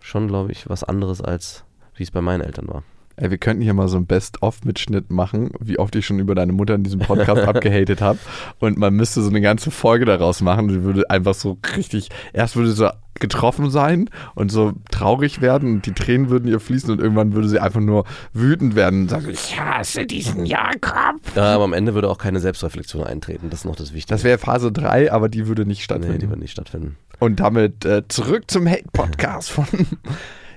schon, 0.00 0.28
glaube 0.28 0.52
ich, 0.52 0.68
was 0.68 0.84
anderes 0.84 1.20
als 1.20 1.64
wie 1.94 2.04
es 2.04 2.10
bei 2.10 2.20
meinen 2.20 2.42
Eltern 2.42 2.68
war. 2.68 2.84
Ey, 3.20 3.32
wir 3.32 3.38
könnten 3.38 3.62
hier 3.62 3.74
mal 3.74 3.88
so 3.88 3.96
einen 3.96 4.06
Best-of-Mitschnitt 4.06 5.10
machen, 5.10 5.50
wie 5.58 5.78
oft 5.80 5.96
ich 5.96 6.06
schon 6.06 6.20
über 6.20 6.36
deine 6.36 6.52
Mutter 6.52 6.76
in 6.76 6.84
diesem 6.84 7.00
Podcast 7.00 7.42
abgehatet 7.48 8.00
habe. 8.00 8.20
Und 8.60 8.78
man 8.78 8.94
müsste 8.94 9.22
so 9.22 9.28
eine 9.28 9.40
ganze 9.40 9.72
Folge 9.72 10.04
daraus 10.04 10.40
machen. 10.40 10.70
Sie 10.70 10.84
würde 10.84 11.10
einfach 11.10 11.34
so 11.34 11.58
richtig, 11.76 12.10
erst 12.32 12.54
würde 12.54 12.70
sie 12.70 12.76
so 12.76 12.90
getroffen 13.18 13.70
sein 13.70 14.08
und 14.36 14.52
so 14.52 14.74
traurig 14.92 15.40
werden 15.40 15.74
und 15.74 15.86
die 15.86 15.92
Tränen 15.92 16.30
würden 16.30 16.48
ihr 16.48 16.60
fließen 16.60 16.92
und 16.92 17.00
irgendwann 17.00 17.32
würde 17.32 17.48
sie 17.48 17.58
einfach 17.58 17.80
nur 17.80 18.04
wütend 18.32 18.76
werden 18.76 19.02
und 19.02 19.08
sagen, 19.08 19.28
ich 19.28 19.58
hasse 19.58 20.06
diesen 20.06 20.46
Jakob. 20.46 21.20
Ja, 21.34 21.54
aber 21.56 21.64
am 21.64 21.72
Ende 21.72 21.94
würde 21.94 22.08
auch 22.10 22.18
keine 22.18 22.38
Selbstreflexion 22.38 23.02
eintreten. 23.02 23.50
Das 23.50 23.60
ist 23.60 23.64
noch 23.64 23.74
das 23.74 23.92
Wichtige. 23.92 24.14
Das 24.14 24.22
wäre 24.22 24.38
Phase 24.38 24.70
3, 24.70 25.10
aber 25.10 25.28
die 25.28 25.48
würde 25.48 25.66
nicht 25.66 25.78
nee, 25.78 25.84
stattfinden. 25.84 26.20
die 26.20 26.30
wird 26.30 26.38
nicht 26.38 26.52
stattfinden. 26.52 26.96
Und 27.18 27.40
damit 27.40 27.84
äh, 27.84 28.06
zurück 28.06 28.44
zum 28.46 28.68
Hate-Podcast 28.68 29.50
von. 29.50 29.66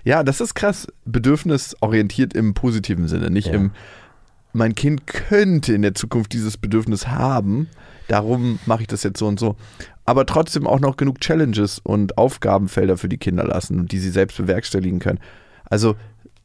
ja, 0.03 0.23
das 0.23 0.41
ist 0.41 0.53
krass. 0.55 0.87
Bedürfnisorientiert 1.05 2.33
im 2.33 2.53
positiven 2.53 3.07
Sinne, 3.07 3.29
nicht 3.29 3.47
Ja. 3.47 3.53
im. 3.53 3.71
Mein 4.53 4.75
Kind 4.75 5.07
könnte 5.07 5.73
in 5.73 5.81
der 5.81 5.95
Zukunft 5.95 6.33
dieses 6.33 6.57
Bedürfnis 6.57 7.07
haben, 7.07 7.69
darum 8.09 8.59
mache 8.65 8.81
ich 8.81 8.87
das 8.87 9.03
jetzt 9.03 9.17
so 9.17 9.27
und 9.27 9.39
so. 9.39 9.55
Aber 10.03 10.25
trotzdem 10.25 10.67
auch 10.67 10.81
noch 10.81 10.97
genug 10.97 11.21
Challenges 11.21 11.79
und 11.79 12.17
Aufgabenfelder 12.17 12.97
für 12.97 13.07
die 13.07 13.17
Kinder 13.17 13.45
lassen, 13.45 13.87
die 13.87 13.99
sie 13.99 14.09
selbst 14.09 14.35
bewerkstelligen 14.37 14.99
können. 14.99 15.19
Also, 15.69 15.95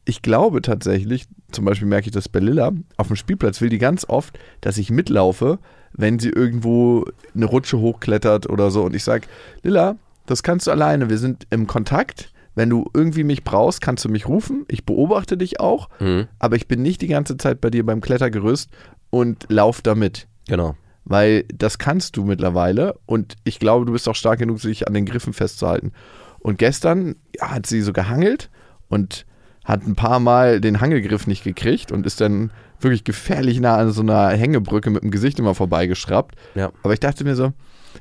ich 0.05 0.21
glaube 0.21 0.61
tatsächlich, 0.61 1.25
zum 1.51 1.65
Beispiel 1.65 1.87
merke 1.89 2.07
ich 2.07 2.13
das 2.13 2.29
bei 2.29 2.39
Lilla, 2.39 2.71
auf 2.95 3.07
dem 3.07 3.17
Spielplatz 3.17 3.59
will 3.59 3.67
die 3.69 3.77
ganz 3.77 4.05
oft, 4.07 4.39
dass 4.61 4.77
ich 4.77 4.89
mitlaufe, 4.89 5.59
wenn 5.91 6.17
sie 6.17 6.29
irgendwo 6.29 7.03
eine 7.35 7.45
Rutsche 7.45 7.77
hochklettert 7.79 8.49
oder 8.49 8.71
so. 8.71 8.83
Und 8.85 8.95
ich 8.95 9.03
sage, 9.03 9.27
Lilla, 9.63 9.97
das 10.27 10.43
kannst 10.43 10.67
du 10.67 10.71
alleine. 10.71 11.09
Wir 11.09 11.17
sind 11.17 11.45
im 11.49 11.67
Kontakt. 11.67 12.31
Wenn 12.57 12.69
du 12.71 12.89
irgendwie 12.93 13.23
mich 13.23 13.43
brauchst, 13.43 13.81
kannst 13.81 14.03
du 14.03 14.09
mich 14.09 14.27
rufen. 14.27 14.65
Ich 14.67 14.83
beobachte 14.83 15.37
dich 15.37 15.59
auch, 15.59 15.89
Mhm. 15.99 16.27
aber 16.39 16.55
ich 16.55 16.67
bin 16.67 16.81
nicht 16.81 17.01
die 17.03 17.07
ganze 17.07 17.37
Zeit 17.37 17.61
bei 17.61 17.69
dir 17.69 17.85
beim 17.85 18.01
Klettergerüst 18.01 18.69
und 19.11 19.45
lauf 19.49 19.81
damit. 19.81 20.27
Genau. 20.49 20.75
weil 21.09 21.45
das 21.55 21.77
kannst 21.77 22.17
du 22.17 22.25
mittlerweile 22.25 22.95
und 23.05 23.35
ich 23.45 23.59
glaube, 23.59 23.85
du 23.85 23.93
bist 23.93 24.09
auch 24.09 24.15
stark 24.15 24.39
genug, 24.39 24.59
sich 24.59 24.87
an 24.89 24.93
den 24.93 25.05
Griffen 25.05 25.31
festzuhalten. 25.31 25.93
Und 26.39 26.57
gestern 26.57 27.15
ja, 27.39 27.51
hat 27.51 27.65
sie 27.65 27.81
so 27.81 27.93
gehangelt 27.93 28.49
und 28.89 29.25
hat 29.63 29.87
ein 29.87 29.95
paar 29.95 30.19
Mal 30.19 30.59
den 30.59 30.81
Hangelgriff 30.81 31.25
nicht 31.25 31.45
gekriegt 31.45 31.93
und 31.93 32.05
ist 32.05 32.19
dann 32.19 32.51
wirklich 32.81 33.05
gefährlich 33.05 33.61
nah 33.61 33.77
an 33.77 33.91
so 33.91 34.01
einer 34.01 34.29
Hängebrücke 34.31 34.89
mit 34.89 35.01
dem 35.03 35.11
Gesicht 35.11 35.39
immer 35.39 35.55
vorbeigeschraubt. 35.55 36.35
Ja. 36.55 36.71
Aber 36.83 36.91
ich 36.93 36.99
dachte 36.99 37.23
mir 37.23 37.35
so, 37.37 37.53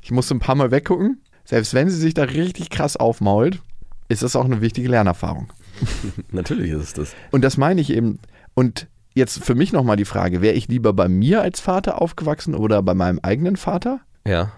ich 0.02 0.10
musste 0.10 0.34
ein 0.34 0.40
paar 0.40 0.56
Mal 0.56 0.72
weggucken. 0.72 1.20
Selbst 1.44 1.74
wenn 1.74 1.88
sie 1.88 1.98
sich 1.98 2.14
da 2.14 2.24
richtig 2.24 2.70
krass 2.70 2.96
aufmault, 2.96 3.60
ist 4.08 4.22
das 4.22 4.36
auch 4.36 4.44
eine 4.44 4.60
wichtige 4.60 4.88
Lernerfahrung. 4.88 5.52
Natürlich 6.30 6.70
ist 6.70 6.82
es 6.82 6.92
das. 6.94 7.14
Und 7.30 7.42
das 7.42 7.56
meine 7.56 7.80
ich 7.80 7.90
eben. 7.90 8.18
Und 8.54 8.86
jetzt 9.14 9.42
für 9.44 9.54
mich 9.54 9.72
nochmal 9.72 9.96
die 9.96 10.04
Frage, 10.04 10.40
wäre 10.42 10.54
ich 10.54 10.68
lieber 10.68 10.92
bei 10.92 11.08
mir 11.08 11.42
als 11.42 11.60
Vater 11.60 12.00
aufgewachsen 12.00 12.54
oder 12.54 12.82
bei 12.82 12.94
meinem 12.94 13.18
eigenen 13.22 13.56
Vater? 13.56 14.00
Ja, 14.26 14.52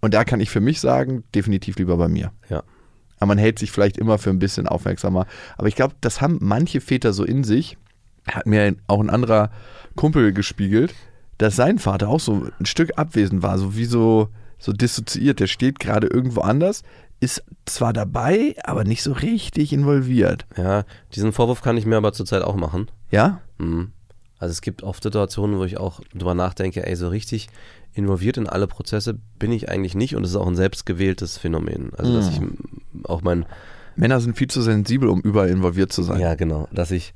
Und 0.00 0.14
da 0.14 0.24
kann 0.24 0.40
ich 0.40 0.50
für 0.50 0.60
mich 0.60 0.80
sagen, 0.80 1.24
definitiv 1.34 1.76
lieber 1.78 1.96
bei 1.96 2.08
mir. 2.08 2.32
ja. 2.48 2.62
Aber 3.20 3.28
man 3.28 3.38
hält 3.38 3.58
sich 3.58 3.72
vielleicht 3.72 3.96
immer 3.96 4.16
für 4.18 4.30
ein 4.30 4.38
bisschen 4.38 4.68
aufmerksamer. 4.68 5.26
Aber 5.56 5.66
ich 5.66 5.74
glaube, 5.74 5.94
das 6.00 6.20
haben 6.20 6.38
manche 6.40 6.80
Väter 6.80 7.12
so 7.12 7.24
in 7.24 7.42
sich. 7.42 7.76
Hat 8.30 8.46
mir 8.46 8.76
auch 8.86 9.00
ein 9.00 9.10
anderer 9.10 9.50
Kumpel 9.96 10.32
gespiegelt, 10.32 10.94
dass 11.36 11.56
sein 11.56 11.80
Vater 11.80 12.10
auch 12.10 12.20
so 12.20 12.46
ein 12.60 12.66
Stück 12.66 12.92
abwesend 12.96 13.42
war, 13.42 13.58
so 13.58 13.74
wie 13.76 13.86
so, 13.86 14.28
so 14.60 14.72
dissoziiert. 14.72 15.40
Der 15.40 15.48
steht 15.48 15.80
gerade 15.80 16.06
irgendwo 16.06 16.42
anders, 16.42 16.84
ist 17.20 17.42
zwar 17.64 17.92
dabei, 17.92 18.54
aber 18.64 18.84
nicht 18.84 19.02
so 19.02 19.12
richtig 19.12 19.72
involviert. 19.72 20.46
Ja, 20.56 20.84
diesen 21.14 21.32
Vorwurf 21.32 21.62
kann 21.62 21.76
ich 21.76 21.86
mir 21.86 21.96
aber 21.96 22.12
zurzeit 22.12 22.42
auch 22.42 22.56
machen. 22.56 22.90
Ja? 23.10 23.40
Mhm. 23.58 23.92
Also 24.38 24.52
es 24.52 24.60
gibt 24.60 24.82
oft 24.82 25.02
Situationen, 25.02 25.58
wo 25.58 25.64
ich 25.64 25.78
auch 25.78 26.00
drüber 26.14 26.34
nachdenke, 26.34 26.86
ey, 26.86 26.94
so 26.94 27.08
richtig 27.08 27.48
involviert 27.92 28.36
in 28.36 28.48
alle 28.48 28.68
Prozesse 28.68 29.18
bin 29.38 29.50
ich 29.50 29.68
eigentlich 29.68 29.96
nicht 29.96 30.14
und 30.14 30.22
es 30.22 30.30
ist 30.30 30.36
auch 30.36 30.46
ein 30.46 30.54
selbstgewähltes 30.54 31.38
Phänomen. 31.38 31.90
Also 31.96 32.14
dass 32.14 32.30
ich 32.30 32.40
auch 33.04 33.22
mein, 33.22 33.46
Männer 33.96 34.20
sind 34.20 34.36
viel 34.36 34.46
zu 34.46 34.62
sensibel, 34.62 35.08
um 35.08 35.20
überall 35.20 35.48
involviert 35.48 35.92
zu 35.92 36.02
sein. 36.04 36.20
ja 36.20 36.36
genau, 36.36 36.68
dass 36.70 36.92
ich 36.92 37.14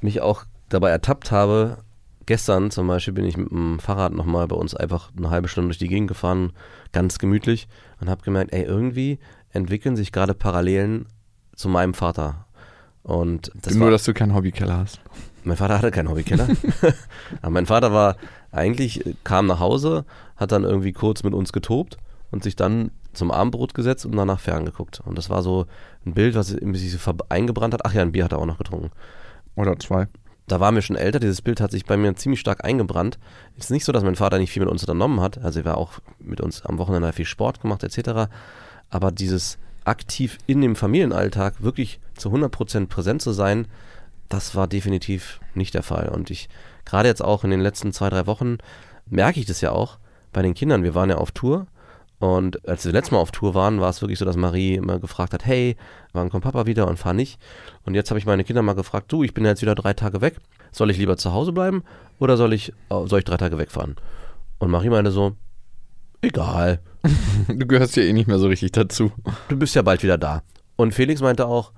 mich 0.00 0.22
auch 0.22 0.44
dabei 0.70 0.90
ertappt 0.90 1.30
habe, 1.30 1.78
gestern 2.24 2.70
zum 2.70 2.86
Beispiel 2.86 3.14
bin 3.14 3.26
ich 3.26 3.36
mit 3.36 3.50
dem 3.50 3.78
Fahrrad 3.78 4.12
nochmal 4.12 4.46
bei 4.48 4.56
uns 4.56 4.74
einfach 4.74 5.10
eine 5.16 5.30
halbe 5.30 5.48
Stunde 5.48 5.68
durch 5.68 5.78
die 5.78 5.88
Gegend 5.88 6.08
gefahren, 6.08 6.52
ganz 6.96 7.18
gemütlich 7.18 7.68
und 8.00 8.08
habe 8.08 8.22
gemerkt, 8.22 8.54
ey, 8.54 8.62
irgendwie 8.62 9.18
entwickeln 9.50 9.96
sich 9.96 10.12
gerade 10.12 10.32
Parallelen 10.32 11.04
zu 11.54 11.68
meinem 11.68 11.92
Vater. 11.92 12.46
Und 13.02 13.52
das 13.54 13.74
Nur, 13.74 13.84
war, 13.84 13.90
dass 13.90 14.04
du 14.04 14.14
keinen 14.14 14.34
Hobbykeller 14.34 14.78
hast. 14.78 15.00
Mein 15.44 15.58
Vater 15.58 15.76
hatte 15.76 15.90
keinen 15.90 16.08
Hobbykeller. 16.08 16.48
Aber 17.42 17.50
mein 17.50 17.66
Vater 17.66 17.92
war 17.92 18.16
eigentlich, 18.50 19.04
kam 19.24 19.44
nach 19.44 19.60
Hause, 19.60 20.06
hat 20.36 20.52
dann 20.52 20.64
irgendwie 20.64 20.94
kurz 20.94 21.22
mit 21.22 21.34
uns 21.34 21.52
getobt 21.52 21.98
und 22.30 22.42
sich 22.42 22.56
dann 22.56 22.90
zum 23.12 23.30
Abendbrot 23.30 23.74
gesetzt 23.74 24.06
und 24.06 24.16
danach 24.16 24.40
ferngeguckt. 24.40 25.00
Und 25.04 25.18
das 25.18 25.28
war 25.28 25.42
so 25.42 25.66
ein 26.06 26.14
Bild, 26.14 26.34
was 26.34 26.48
sich 26.48 26.92
so 26.92 27.12
eingebrannt 27.28 27.74
hat. 27.74 27.84
Ach 27.84 27.92
ja, 27.92 28.00
ein 28.00 28.12
Bier 28.12 28.24
hat 28.24 28.32
er 28.32 28.38
auch 28.38 28.46
noch 28.46 28.58
getrunken. 28.58 28.90
Oder 29.54 29.78
zwei. 29.78 30.08
Da 30.46 30.60
waren 30.60 30.74
wir 30.74 30.82
schon 30.82 30.96
älter, 30.96 31.18
dieses 31.18 31.42
Bild 31.42 31.60
hat 31.60 31.72
sich 31.72 31.86
bei 31.86 31.96
mir 31.96 32.14
ziemlich 32.14 32.40
stark 32.40 32.64
eingebrannt. 32.64 33.18
Es 33.58 33.64
ist 33.64 33.70
nicht 33.70 33.84
so, 33.84 33.92
dass 33.92 34.04
mein 34.04 34.14
Vater 34.14 34.38
nicht 34.38 34.52
viel 34.52 34.62
mit 34.62 34.70
uns 34.70 34.82
unternommen 34.82 35.20
hat. 35.20 35.38
Also 35.38 35.60
er 35.60 35.64
war 35.64 35.78
auch 35.78 35.94
mit 36.20 36.40
uns 36.40 36.64
am 36.64 36.78
Wochenende 36.78 37.12
viel 37.12 37.24
Sport 37.24 37.60
gemacht 37.60 37.82
etc. 37.82 38.30
Aber 38.90 39.10
dieses 39.10 39.58
aktiv 39.84 40.38
in 40.46 40.60
dem 40.60 40.76
Familienalltag 40.76 41.62
wirklich 41.62 42.00
zu 42.16 42.30
100% 42.30 42.86
präsent 42.86 43.22
zu 43.22 43.32
sein, 43.32 43.66
das 44.28 44.54
war 44.54 44.66
definitiv 44.66 45.40
nicht 45.54 45.74
der 45.74 45.82
Fall. 45.82 46.08
Und 46.08 46.30
ich, 46.30 46.48
gerade 46.84 47.08
jetzt 47.08 47.22
auch 47.22 47.44
in 47.44 47.50
den 47.50 47.60
letzten 47.60 47.92
zwei, 47.92 48.10
drei 48.10 48.26
Wochen, 48.26 48.58
merke 49.06 49.40
ich 49.40 49.46
das 49.46 49.60
ja 49.60 49.72
auch 49.72 49.98
bei 50.32 50.42
den 50.42 50.54
Kindern. 50.54 50.82
Wir 50.82 50.94
waren 50.94 51.10
ja 51.10 51.16
auf 51.16 51.30
Tour 51.30 51.66
und 52.18 52.66
als 52.68 52.84
wir 52.84 52.92
letztes 52.92 53.12
Mal 53.12 53.18
auf 53.18 53.30
Tour 53.30 53.54
waren, 53.54 53.80
war 53.80 53.90
es 53.90 54.00
wirklich 54.00 54.18
so, 54.18 54.24
dass 54.24 54.36
Marie 54.36 54.74
immer 54.76 54.98
gefragt 54.98 55.34
hat, 55.34 55.44
hey, 55.44 55.76
wann 56.12 56.30
kommt 56.30 56.44
Papa 56.44 56.66
wieder 56.66 56.88
und 56.88 56.98
fahr 56.98 57.12
nicht? 57.12 57.38
Und 57.84 57.94
jetzt 57.94 58.10
habe 58.10 58.18
ich 58.18 58.26
meine 58.26 58.44
Kinder 58.44 58.62
mal 58.62 58.74
gefragt, 58.74 59.12
du, 59.12 59.22
ich 59.22 59.34
bin 59.34 59.44
jetzt 59.44 59.62
wieder 59.62 59.74
drei 59.74 59.92
Tage 59.92 60.20
weg. 60.20 60.36
Soll 60.72 60.90
ich 60.90 60.98
lieber 60.98 61.16
zu 61.16 61.32
Hause 61.32 61.52
bleiben 61.52 61.82
oder 62.18 62.36
soll 62.36 62.52
ich, 62.52 62.72
soll 62.88 63.18
ich 63.18 63.24
drei 63.24 63.36
Tage 63.36 63.58
wegfahren? 63.58 63.96
Und 64.58 64.70
Marie 64.70 64.88
meinte 64.90 65.10
so, 65.10 65.36
egal, 66.22 66.80
Du 67.48 67.66
gehörst 67.66 67.96
ja 67.96 68.02
eh 68.02 68.12
nicht 68.12 68.28
mehr 68.28 68.38
so 68.38 68.48
richtig 68.48 68.72
dazu. 68.72 69.12
du 69.48 69.56
bist 69.56 69.74
ja 69.74 69.82
bald 69.82 70.02
wieder 70.02 70.18
da. 70.18 70.42
Und 70.76 70.94
Felix 70.94 71.20
meinte 71.20 71.46
auch, 71.46 71.72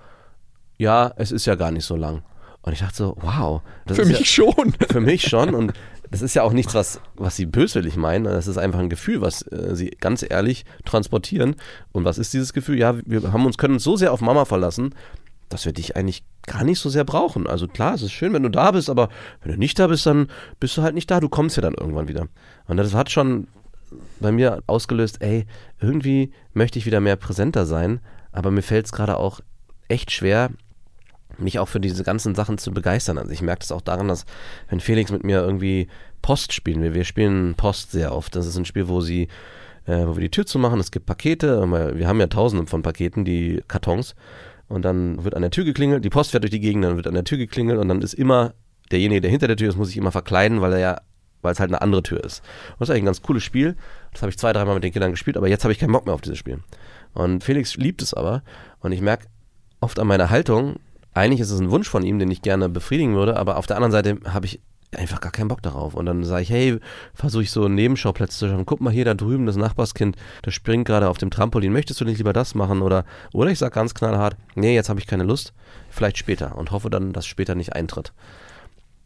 ja, 0.76 1.12
es 1.16 1.32
ist 1.32 1.46
ja 1.46 1.54
gar 1.54 1.70
nicht 1.70 1.84
so 1.84 1.96
lang. 1.96 2.22
Und 2.62 2.72
ich 2.72 2.80
dachte 2.80 2.96
so, 2.96 3.16
wow. 3.20 3.62
Das 3.86 3.96
Für 3.96 4.02
ist 4.02 4.18
mich 4.18 4.30
schon. 4.30 4.74
Ja, 4.80 4.86
für 4.90 5.00
mich 5.00 5.22
schon. 5.22 5.54
Und 5.54 5.72
das 6.10 6.22
ist 6.22 6.34
ja 6.34 6.42
auch 6.42 6.52
nichts, 6.52 6.74
was, 6.74 7.00
was 7.16 7.36
sie 7.36 7.46
böswillig 7.46 7.96
meinen. 7.96 8.24
Das 8.24 8.46
ist 8.46 8.58
einfach 8.58 8.78
ein 8.78 8.88
Gefühl, 8.88 9.20
was 9.20 9.42
äh, 9.42 9.74
sie 9.74 9.90
ganz 10.00 10.24
ehrlich 10.28 10.64
transportieren. 10.84 11.56
Und 11.92 12.04
was 12.04 12.18
ist 12.18 12.32
dieses 12.32 12.52
Gefühl? 12.52 12.78
Ja, 12.78 12.94
wir 13.04 13.32
haben 13.32 13.46
uns, 13.46 13.58
können 13.58 13.74
uns 13.74 13.84
so 13.84 13.96
sehr 13.96 14.12
auf 14.12 14.20
Mama 14.20 14.44
verlassen, 14.44 14.94
dass 15.48 15.64
wir 15.64 15.72
dich 15.72 15.96
eigentlich 15.96 16.24
gar 16.46 16.64
nicht 16.64 16.80
so 16.80 16.88
sehr 16.88 17.04
brauchen. 17.04 17.46
Also 17.46 17.68
klar, 17.68 17.94
es 17.94 18.02
ist 18.02 18.12
schön, 18.12 18.32
wenn 18.32 18.42
du 18.42 18.48
da 18.48 18.70
bist, 18.70 18.90
aber 18.90 19.08
wenn 19.42 19.52
du 19.52 19.58
nicht 19.58 19.78
da 19.78 19.86
bist, 19.86 20.06
dann 20.06 20.28
bist 20.60 20.76
du 20.76 20.82
halt 20.82 20.94
nicht 20.94 21.10
da. 21.10 21.20
Du 21.20 21.28
kommst 21.28 21.56
ja 21.56 21.62
dann 21.62 21.74
irgendwann 21.74 22.08
wieder. 22.08 22.28
Und 22.66 22.76
das 22.76 22.94
hat 22.94 23.10
schon 23.10 23.48
bei 24.20 24.32
mir 24.32 24.62
ausgelöst, 24.66 25.20
ey, 25.20 25.46
irgendwie 25.80 26.32
möchte 26.52 26.78
ich 26.78 26.86
wieder 26.86 27.00
mehr 27.00 27.16
präsenter 27.16 27.66
sein, 27.66 28.00
aber 28.32 28.50
mir 28.50 28.62
fällt 28.62 28.86
es 28.86 28.92
gerade 28.92 29.16
auch 29.16 29.40
echt 29.88 30.10
schwer, 30.10 30.50
mich 31.38 31.58
auch 31.58 31.68
für 31.68 31.80
diese 31.80 32.04
ganzen 32.04 32.34
Sachen 32.34 32.58
zu 32.58 32.72
begeistern. 32.72 33.18
Also 33.18 33.30
ich 33.30 33.42
merke 33.42 33.60
das 33.60 33.72
auch 33.72 33.80
daran, 33.80 34.08
dass 34.08 34.26
wenn 34.68 34.80
Felix 34.80 35.10
mit 35.10 35.24
mir 35.24 35.40
irgendwie 35.40 35.88
Post 36.22 36.52
spielen 36.52 36.82
will, 36.82 36.94
wir 36.94 37.04
spielen 37.04 37.54
Post 37.54 37.92
sehr 37.92 38.14
oft. 38.14 38.34
Das 38.34 38.46
ist 38.46 38.56
ein 38.56 38.64
Spiel, 38.64 38.88
wo 38.88 39.00
sie, 39.00 39.28
äh, 39.86 40.06
wo 40.06 40.16
wir 40.16 40.22
die 40.22 40.30
Tür 40.30 40.46
zumachen, 40.46 40.80
es 40.80 40.90
gibt 40.90 41.06
Pakete, 41.06 41.60
wir 41.96 42.08
haben 42.08 42.20
ja 42.20 42.26
tausende 42.26 42.66
von 42.66 42.82
Paketen, 42.82 43.24
die 43.24 43.62
Kartons, 43.68 44.14
und 44.68 44.82
dann 44.82 45.24
wird 45.24 45.34
an 45.34 45.42
der 45.42 45.50
Tür 45.50 45.64
geklingelt, 45.64 46.04
die 46.04 46.10
Post 46.10 46.32
fährt 46.32 46.44
durch 46.44 46.50
die 46.50 46.60
Gegend, 46.60 46.84
dann 46.84 46.96
wird 46.96 47.06
an 47.06 47.14
der 47.14 47.24
Tür 47.24 47.38
geklingelt 47.38 47.78
und 47.78 47.88
dann 47.88 48.02
ist 48.02 48.12
immer 48.12 48.52
derjenige, 48.90 49.22
der 49.22 49.30
hinter 49.30 49.46
der 49.46 49.56
Tür 49.56 49.70
ist, 49.70 49.76
muss 49.76 49.88
sich 49.88 49.96
immer 49.96 50.12
verkleiden, 50.12 50.60
weil 50.60 50.72
er 50.74 50.78
ja 50.78 51.00
weil 51.42 51.52
es 51.52 51.60
halt 51.60 51.70
eine 51.70 51.80
andere 51.82 52.02
Tür 52.02 52.22
ist. 52.24 52.40
Und 52.70 52.80
das 52.80 52.88
ist 52.88 52.90
eigentlich 52.90 53.02
ein 53.02 53.06
ganz 53.06 53.22
cooles 53.22 53.42
Spiel. 53.44 53.76
Das 54.12 54.22
habe 54.22 54.30
ich 54.30 54.38
zwei, 54.38 54.52
dreimal 54.52 54.74
mit 54.74 54.84
den 54.84 54.92
Kindern 54.92 55.12
gespielt, 55.12 55.36
aber 55.36 55.48
jetzt 55.48 55.64
habe 55.64 55.72
ich 55.72 55.78
keinen 55.78 55.92
Bock 55.92 56.04
mehr 56.04 56.14
auf 56.14 56.20
dieses 56.20 56.38
Spiel. 56.38 56.60
Und 57.14 57.44
Felix 57.44 57.76
liebt 57.76 58.02
es 58.02 58.14
aber. 58.14 58.42
Und 58.80 58.92
ich 58.92 59.00
merke 59.00 59.26
oft 59.80 59.98
an 59.98 60.06
meiner 60.06 60.30
Haltung, 60.30 60.76
eigentlich 61.14 61.40
ist 61.40 61.50
es 61.50 61.60
ein 61.60 61.70
Wunsch 61.70 61.88
von 61.88 62.02
ihm, 62.02 62.18
den 62.18 62.30
ich 62.30 62.42
gerne 62.42 62.68
befriedigen 62.68 63.14
würde, 63.14 63.36
aber 63.36 63.56
auf 63.56 63.66
der 63.66 63.76
anderen 63.76 63.92
Seite 63.92 64.18
habe 64.32 64.46
ich 64.46 64.60
einfach 64.96 65.20
gar 65.20 65.32
keinen 65.32 65.48
Bock 65.48 65.62
darauf. 65.62 65.94
Und 65.94 66.06
dann 66.06 66.24
sage 66.24 66.42
ich, 66.42 66.50
hey, 66.50 66.78
versuche 67.14 67.42
ich 67.42 67.50
so 67.50 67.68
Nebenschauplätze 67.68 68.38
zu 68.38 68.48
schaffen. 68.48 68.66
Guck 68.66 68.80
mal 68.80 68.92
hier 68.92 69.04
da 69.04 69.14
drüben, 69.14 69.46
das 69.46 69.56
Nachbarskind, 69.56 70.16
das 70.42 70.54
springt 70.54 70.86
gerade 70.86 71.08
auf 71.08 71.18
dem 71.18 71.30
Trampolin. 71.30 71.72
Möchtest 71.72 72.00
du 72.00 72.04
nicht 72.04 72.18
lieber 72.18 72.32
das 72.32 72.54
machen? 72.54 72.80
Oder, 72.80 73.04
oder 73.32 73.50
ich 73.50 73.58
sage 73.58 73.74
ganz 73.74 73.94
knallhart, 73.94 74.36
nee, 74.54 74.74
jetzt 74.74 74.88
habe 74.88 75.00
ich 75.00 75.06
keine 75.06 75.24
Lust. 75.24 75.52
Vielleicht 75.90 76.18
später. 76.18 76.56
Und 76.56 76.70
hoffe 76.70 76.90
dann, 76.90 77.12
dass 77.12 77.26
später 77.26 77.54
nicht 77.54 77.74
eintritt. 77.74 78.12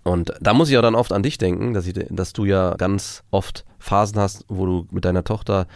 Und 0.04 0.32
da 0.40 0.52
muss 0.52 0.68
ich 0.68 0.76
auch 0.76 0.82
dann 0.82 0.94
oft 0.94 1.12
an 1.12 1.22
dich 1.22 1.38
denken, 1.38 1.74
dass, 1.74 1.86
ich, 1.86 1.94
dass 2.10 2.32
du 2.32 2.44
ja 2.44 2.74
ganz 2.74 3.22
oft 3.30 3.64
Phasen 3.78 4.18
hast, 4.20 4.44
wo 4.48 4.66
du 4.66 4.86
mit 4.90 5.04
deiner 5.04 5.24
Tochter 5.24 5.66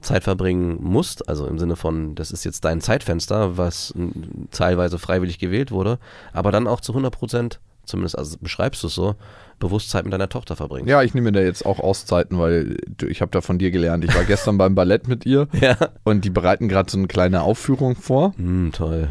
Zeit 0.00 0.24
verbringen 0.24 0.78
musst, 0.80 1.28
also 1.28 1.46
im 1.46 1.58
Sinne 1.58 1.76
von, 1.76 2.14
das 2.14 2.30
ist 2.30 2.44
jetzt 2.44 2.64
dein 2.64 2.80
Zeitfenster, 2.80 3.56
was 3.56 3.92
mm, 3.94 4.10
teilweise 4.50 4.98
freiwillig 4.98 5.38
gewählt 5.38 5.70
wurde, 5.70 5.98
aber 6.32 6.52
dann 6.52 6.66
auch 6.66 6.80
zu 6.80 6.92
100 6.92 7.12
Prozent, 7.14 7.60
zumindest 7.84 8.18
also 8.18 8.36
beschreibst 8.40 8.82
du 8.82 8.86
es 8.88 8.94
so, 8.94 9.14
bewusst 9.58 9.90
Zeit 9.90 10.04
mit 10.04 10.12
deiner 10.12 10.28
Tochter 10.28 10.54
verbringst. 10.56 10.88
Ja, 10.88 11.02
ich 11.02 11.14
nehme 11.14 11.30
mir 11.30 11.38
da 11.38 11.44
jetzt 11.44 11.64
auch 11.64 11.80
Auszeiten, 11.80 12.38
weil 12.38 12.76
ich 13.08 13.20
habe 13.22 13.30
da 13.30 13.40
von 13.40 13.58
dir 13.58 13.70
gelernt. 13.70 14.04
Ich 14.04 14.14
war 14.14 14.24
gestern 14.26 14.58
beim 14.58 14.74
Ballett 14.74 15.08
mit 15.08 15.24
ihr 15.24 15.48
Ja. 15.60 15.76
und 16.04 16.24
die 16.24 16.30
bereiten 16.30 16.68
gerade 16.68 16.90
so 16.90 16.98
eine 16.98 17.06
kleine 17.06 17.42
Aufführung 17.42 17.96
vor. 17.96 18.34
Hm, 18.36 18.72
toll. 18.72 19.08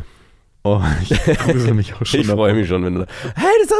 Oh, 0.63 0.81
ich 1.01 1.09
grusel 1.39 1.73
mich 1.75 1.93
auch 1.93 2.05
schon. 2.05 2.21
Ich 2.21 2.27
freue 2.27 2.53
mich 2.53 2.67
schon, 2.67 2.83
wenn 2.83 2.95
du. 2.95 3.05
Hey, 3.35 3.51
das 3.61 3.69
war 3.69 3.77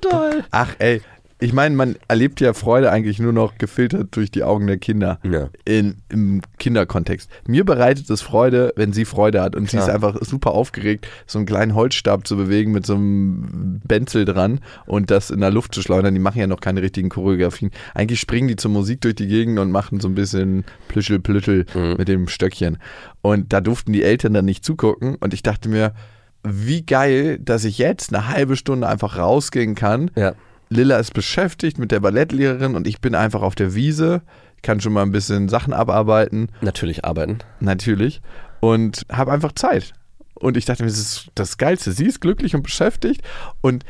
super 0.00 0.10
toll! 0.10 0.44
Ach, 0.50 0.74
ey. 0.78 1.00
Ich 1.42 1.54
meine, 1.54 1.74
man 1.74 1.96
erlebt 2.06 2.40
ja 2.40 2.52
Freude 2.52 2.92
eigentlich 2.92 3.18
nur 3.18 3.32
noch 3.32 3.56
gefiltert 3.56 4.14
durch 4.14 4.30
die 4.30 4.42
Augen 4.42 4.66
der 4.66 4.76
Kinder. 4.76 5.18
Ja. 5.22 5.48
In, 5.64 5.96
Im 6.10 6.42
Kinderkontext. 6.58 7.30
Mir 7.46 7.64
bereitet 7.64 8.10
es 8.10 8.20
Freude, 8.20 8.74
wenn 8.76 8.92
sie 8.92 9.06
Freude 9.06 9.40
hat. 9.40 9.56
Und 9.56 9.70
sie 9.70 9.78
Klar. 9.78 9.88
ist 9.88 9.94
einfach 9.94 10.18
super 10.20 10.52
aufgeregt, 10.52 11.08
so 11.26 11.38
einen 11.38 11.46
kleinen 11.46 11.74
Holzstab 11.74 12.26
zu 12.26 12.36
bewegen 12.36 12.72
mit 12.72 12.84
so 12.84 12.94
einem 12.94 13.80
Benzel 13.86 14.26
dran 14.26 14.60
und 14.86 15.10
das 15.10 15.30
in 15.30 15.40
der 15.40 15.50
Luft 15.50 15.74
zu 15.74 15.80
schleudern. 15.80 16.12
Die 16.12 16.20
machen 16.20 16.38
ja 16.38 16.46
noch 16.46 16.60
keine 16.60 16.82
richtigen 16.82 17.08
Choreografien. 17.08 17.70
Eigentlich 17.94 18.20
springen 18.20 18.48
die 18.48 18.56
zur 18.56 18.70
Musik 18.70 19.00
durch 19.00 19.14
die 19.14 19.26
Gegend 19.26 19.58
und 19.58 19.70
machen 19.70 19.98
so 20.00 20.08
ein 20.08 20.14
bisschen 20.14 20.64
Plüschel, 20.88 21.20
Plüschel 21.20 21.64
mit 21.96 22.08
dem 22.08 22.28
Stöckchen. 22.28 22.76
Und 23.22 23.52
da 23.54 23.62
durften 23.62 23.94
die 23.94 24.02
Eltern 24.02 24.34
dann 24.34 24.44
nicht 24.44 24.64
zugucken. 24.64 25.16
Und 25.16 25.32
ich 25.32 25.42
dachte 25.42 25.70
mir, 25.70 25.94
wie 26.42 26.82
geil, 26.82 27.38
dass 27.38 27.64
ich 27.64 27.78
jetzt 27.78 28.14
eine 28.14 28.28
halbe 28.28 28.56
Stunde 28.56 28.88
einfach 28.88 29.16
rausgehen 29.18 29.74
kann. 29.74 30.10
Ja. 30.16 30.34
Lilla 30.70 30.98
ist 30.98 31.12
beschäftigt 31.14 31.78
mit 31.78 31.90
der 31.90 32.00
Ballettlehrerin 32.00 32.76
und 32.76 32.86
ich 32.86 33.00
bin 33.00 33.14
einfach 33.14 33.42
auf 33.42 33.54
der 33.56 33.74
Wiese, 33.74 34.22
kann 34.62 34.80
schon 34.80 34.92
mal 34.92 35.02
ein 35.02 35.10
bisschen 35.12 35.48
Sachen 35.48 35.72
abarbeiten, 35.72 36.48
Natürlich 36.60 37.04
arbeiten. 37.04 37.38
natürlich, 37.58 38.22
und 38.60 39.04
habe 39.10 39.32
einfach 39.32 39.52
Zeit. 39.52 39.92
Und 40.34 40.56
ich 40.56 40.64
dachte 40.64 40.84
mir, 40.84 40.88
das 40.88 40.98
ist 40.98 41.30
das 41.34 41.58
Geilste. 41.58 41.92
Sie 41.92 42.06
ist 42.06 42.20
glücklich 42.20 42.54
und 42.54 42.62
beschäftigt 42.62 43.22
und 43.60 43.84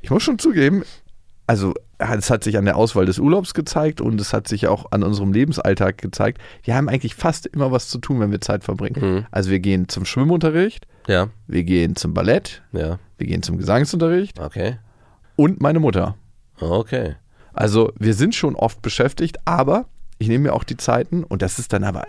ich 0.00 0.10
muss 0.10 0.22
schon 0.22 0.38
zugeben, 0.38 0.84
also 1.46 1.72
es 1.96 2.30
hat 2.30 2.44
sich 2.44 2.58
an 2.58 2.66
der 2.66 2.76
Auswahl 2.76 3.06
des 3.06 3.18
Urlaubs 3.18 3.54
gezeigt 3.54 4.00
und 4.00 4.20
es 4.20 4.32
hat 4.32 4.46
sich 4.46 4.68
auch 4.68 4.92
an 4.92 5.02
unserem 5.02 5.32
Lebensalltag 5.32 5.98
gezeigt. 5.98 6.40
Wir 6.62 6.76
haben 6.76 6.88
eigentlich 6.88 7.14
fast 7.14 7.46
immer 7.46 7.72
was 7.72 7.88
zu 7.88 7.98
tun, 7.98 8.20
wenn 8.20 8.30
wir 8.30 8.40
Zeit 8.40 8.62
verbringen. 8.64 9.14
Mhm. 9.14 9.26
Also 9.30 9.50
wir 9.50 9.58
gehen 9.60 9.88
zum 9.88 10.04
Schwimmunterricht, 10.04 10.86
Ja, 11.08 11.28
wir 11.46 11.64
gehen 11.64 11.96
zum 11.96 12.12
Ballett, 12.12 12.62
ja, 12.72 12.98
wir 13.16 13.26
gehen 13.26 13.42
zum 13.42 13.56
Gesangsunterricht 13.56 14.38
okay. 14.38 14.76
Und 15.38 15.60
meine 15.60 15.78
Mutter. 15.78 16.16
Okay. 16.60 17.14
Also 17.52 17.92
wir 17.96 18.14
sind 18.14 18.34
schon 18.34 18.56
oft 18.56 18.82
beschäftigt, 18.82 19.36
aber 19.44 19.86
ich 20.18 20.26
nehme 20.26 20.44
mir 20.48 20.52
auch 20.54 20.64
die 20.64 20.76
Zeiten 20.76 21.22
und 21.22 21.42
das 21.42 21.60
ist 21.60 21.72
dann 21.72 21.84
aber 21.84 22.04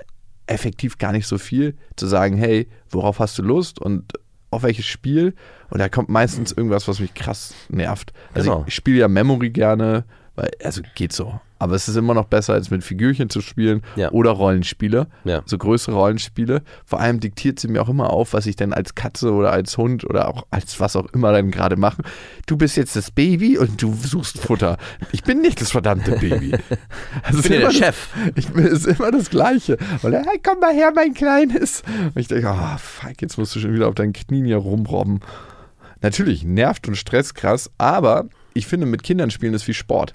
effektiv 0.47 0.97
gar 0.97 1.11
nicht 1.11 1.27
so 1.27 1.37
viel, 1.37 1.77
zu 1.95 2.07
sagen, 2.07 2.35
hey, 2.37 2.67
worauf 2.89 3.19
hast 3.19 3.37
du 3.37 3.43
Lust 3.43 3.79
und 3.79 4.13
auf 4.49 4.63
welches 4.63 4.87
Spiel? 4.87 5.35
Und 5.69 5.77
da 5.77 5.89
kommt 5.89 6.09
meistens 6.09 6.51
irgendwas, 6.51 6.87
was 6.87 6.99
mich 6.99 7.13
krass 7.13 7.53
nervt. 7.69 8.13
Also 8.33 8.49
Genau. 8.49 8.61
ich, 8.63 8.69
ich 8.69 8.75
spiele 8.75 8.97
ja 8.97 9.07
Memory 9.07 9.51
gerne, 9.51 10.05
weil, 10.35 10.49
also 10.63 10.81
geht 10.95 11.13
so. 11.13 11.39
Aber 11.59 11.75
es 11.75 11.87
ist 11.87 11.95
immer 11.97 12.13
noch 12.13 12.25
besser, 12.25 12.53
als 12.53 12.71
mit 12.71 12.83
Figürchen 12.83 13.29
zu 13.29 13.41
spielen 13.41 13.81
Ja. 13.97 14.11
oder 14.11 14.31
Rollenspiele, 14.31 15.07
Ja. 15.25 15.41
so 15.45 15.57
größere 15.57 15.93
Rollenspiele. 15.95 16.61
Vor 16.85 16.99
allem 16.99 17.19
diktiert 17.19 17.59
sie 17.59 17.67
mir 17.67 17.81
auch 17.81 17.89
immer 17.89 18.09
auf, 18.11 18.33
was 18.33 18.45
ich 18.45 18.55
denn 18.55 18.73
als 18.73 18.95
Katze 18.95 19.33
oder 19.33 19.51
als 19.51 19.77
Hund 19.77 20.03
oder 20.05 20.29
auch 20.29 20.47
als 20.51 20.79
was 20.79 20.95
auch 20.95 21.05
immer 21.13 21.31
dann 21.33 21.51
gerade 21.51 21.75
mache. 21.75 22.01
Du 22.47 22.57
bist 22.57 22.77
jetzt 22.77 22.95
das 22.95 23.11
Baby 23.11 23.57
und 23.57 23.81
du 23.81 23.93
suchst 23.93 24.39
Futter. 24.39 24.77
Ich 25.11 25.23
bin 25.23 25.41
nicht 25.41 25.59
das 25.61 25.71
verdammte 25.71 26.13
Baby. 26.13 26.53
Also 27.23 27.39
Ich 27.39 27.43
bin 27.49 27.53
ja 27.53 27.59
der 27.67 27.71
Chef. 27.71 28.07
Ich 28.35 28.47
bin, 28.47 28.65
es 28.65 28.85
ist 28.85 28.99
immer 28.99 29.11
das 29.11 29.29
Gleiche. 29.29 29.77
Und 30.01 30.13
er, 30.13 30.23
hey, 30.23 30.39
komm 30.43 30.59
mal 30.59 30.73
her, 30.73 30.91
mein 30.95 31.13
Kleines. 31.13 31.83
Und 32.15 32.17
ich 32.19 32.27
denke, 32.27 32.47
oh, 32.49 32.77
fuck, 32.77 33.21
jetzt 33.21 33.37
musst 33.37 33.55
du 33.55 33.59
schon 33.59 33.73
wieder 33.73 33.87
auf 33.87 33.95
deinen 33.95 34.13
Knien 34.13 34.45
hier 34.45 34.57
rumrobben. 34.57 35.19
Natürlich, 36.01 36.43
nervt 36.45 36.87
und 36.87 36.95
Stress 36.95 37.33
krass, 37.33 37.69
aber 37.77 38.25
ich 38.53 38.67
finde, 38.67 38.85
mit 38.85 39.03
Kindern 39.03 39.31
spielen 39.31 39.53
ist 39.53 39.67
wie 39.67 39.73
Sport. 39.73 40.13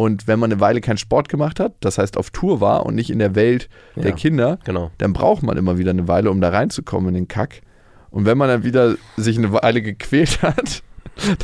Und 0.00 0.26
wenn 0.26 0.38
man 0.38 0.50
eine 0.50 0.62
Weile 0.62 0.80
keinen 0.80 0.96
Sport 0.96 1.28
gemacht 1.28 1.60
hat, 1.60 1.74
das 1.80 1.98
heißt 1.98 2.16
auf 2.16 2.30
Tour 2.30 2.62
war 2.62 2.86
und 2.86 2.94
nicht 2.94 3.10
in 3.10 3.18
der 3.18 3.34
Welt 3.34 3.68
der 3.96 4.08
Ja. 4.10 4.16
Kinder, 4.16 4.58
Genau. 4.64 4.90
dann 4.96 5.12
braucht 5.12 5.42
man 5.42 5.58
immer 5.58 5.76
wieder 5.76 5.90
eine 5.90 6.08
Weile, 6.08 6.30
um 6.30 6.40
da 6.40 6.48
reinzukommen 6.48 7.10
in 7.10 7.14
den 7.14 7.28
Kack. 7.28 7.60
Und 8.10 8.24
wenn 8.24 8.38
man 8.38 8.48
dann 8.48 8.64
wieder 8.64 8.94
sich 9.18 9.36
eine 9.36 9.52
Weile 9.52 9.82
gequält 9.82 10.40
hat, 10.42 10.82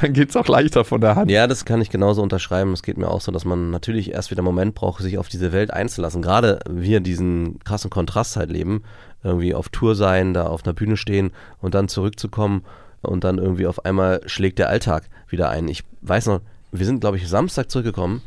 dann 0.00 0.14
geht 0.14 0.30
es 0.30 0.36
auch 0.36 0.48
leichter 0.48 0.86
von 0.86 1.02
der 1.02 1.16
Hand. 1.16 1.30
Ja, 1.30 1.46
das 1.46 1.66
kann 1.66 1.82
ich 1.82 1.90
genauso 1.90 2.22
unterschreiben. 2.22 2.72
Es 2.72 2.82
geht 2.82 2.96
mir 2.96 3.08
auch 3.10 3.20
so, 3.20 3.30
dass 3.30 3.44
man 3.44 3.70
natürlich 3.70 4.12
erst 4.12 4.30
wieder 4.30 4.40
einen 4.40 4.46
Moment 4.46 4.74
braucht, 4.74 5.02
sich 5.02 5.18
auf 5.18 5.28
diese 5.28 5.52
Welt 5.52 5.70
einzulassen. 5.70 6.22
Gerade 6.22 6.60
wir 6.66 7.00
diesen 7.00 7.58
krassen 7.62 7.90
Kontrast 7.90 8.36
halt 8.36 8.50
leben, 8.50 8.84
irgendwie 9.22 9.54
auf 9.54 9.68
Tour 9.68 9.94
sein, 9.94 10.32
da 10.32 10.46
auf 10.46 10.64
einer 10.64 10.72
Bühne 10.72 10.96
stehen 10.96 11.30
und 11.60 11.74
dann 11.74 11.88
zurückzukommen 11.88 12.64
und 13.02 13.22
dann 13.22 13.36
irgendwie 13.36 13.66
auf 13.66 13.84
einmal 13.84 14.22
schlägt 14.24 14.58
der 14.58 14.70
Alltag 14.70 15.10
wieder 15.28 15.50
ein. 15.50 15.68
Ich 15.68 15.82
weiß 16.00 16.24
noch, 16.28 16.40
wir 16.72 16.86
sind, 16.86 17.00
glaube 17.00 17.16
ich, 17.16 17.28
Samstag 17.28 17.70
zurückgekommen. 17.70 18.22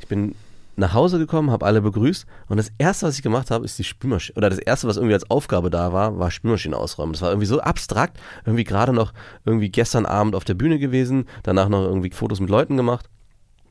Ich 0.00 0.08
bin 0.08 0.34
nach 0.78 0.94
Hause 0.94 1.18
gekommen, 1.18 1.50
habe 1.50 1.66
alle 1.66 1.82
begrüßt 1.82 2.24
und 2.48 2.56
das 2.56 2.70
erste, 2.78 3.06
was 3.06 3.16
ich 3.16 3.22
gemacht 3.22 3.50
habe, 3.50 3.64
ist 3.64 3.78
die 3.78 3.84
Spülmaschine. 3.84 4.36
Oder 4.36 4.48
das 4.48 4.60
erste, 4.60 4.86
was 4.86 4.96
irgendwie 4.96 5.14
als 5.14 5.28
Aufgabe 5.28 5.70
da 5.70 5.92
war, 5.92 6.18
war 6.18 6.30
Spülmaschine 6.30 6.76
ausräumen. 6.76 7.12
Das 7.12 7.22
war 7.22 7.30
irgendwie 7.30 7.46
so 7.46 7.60
abstrakt, 7.60 8.18
irgendwie 8.46 8.64
gerade 8.64 8.92
noch 8.92 9.12
irgendwie 9.44 9.70
gestern 9.70 10.06
Abend 10.06 10.36
auf 10.36 10.44
der 10.44 10.54
Bühne 10.54 10.78
gewesen, 10.78 11.26
danach 11.42 11.68
noch 11.68 11.82
irgendwie 11.82 12.10
Fotos 12.10 12.38
mit 12.38 12.48
Leuten 12.48 12.76
gemacht, 12.76 13.10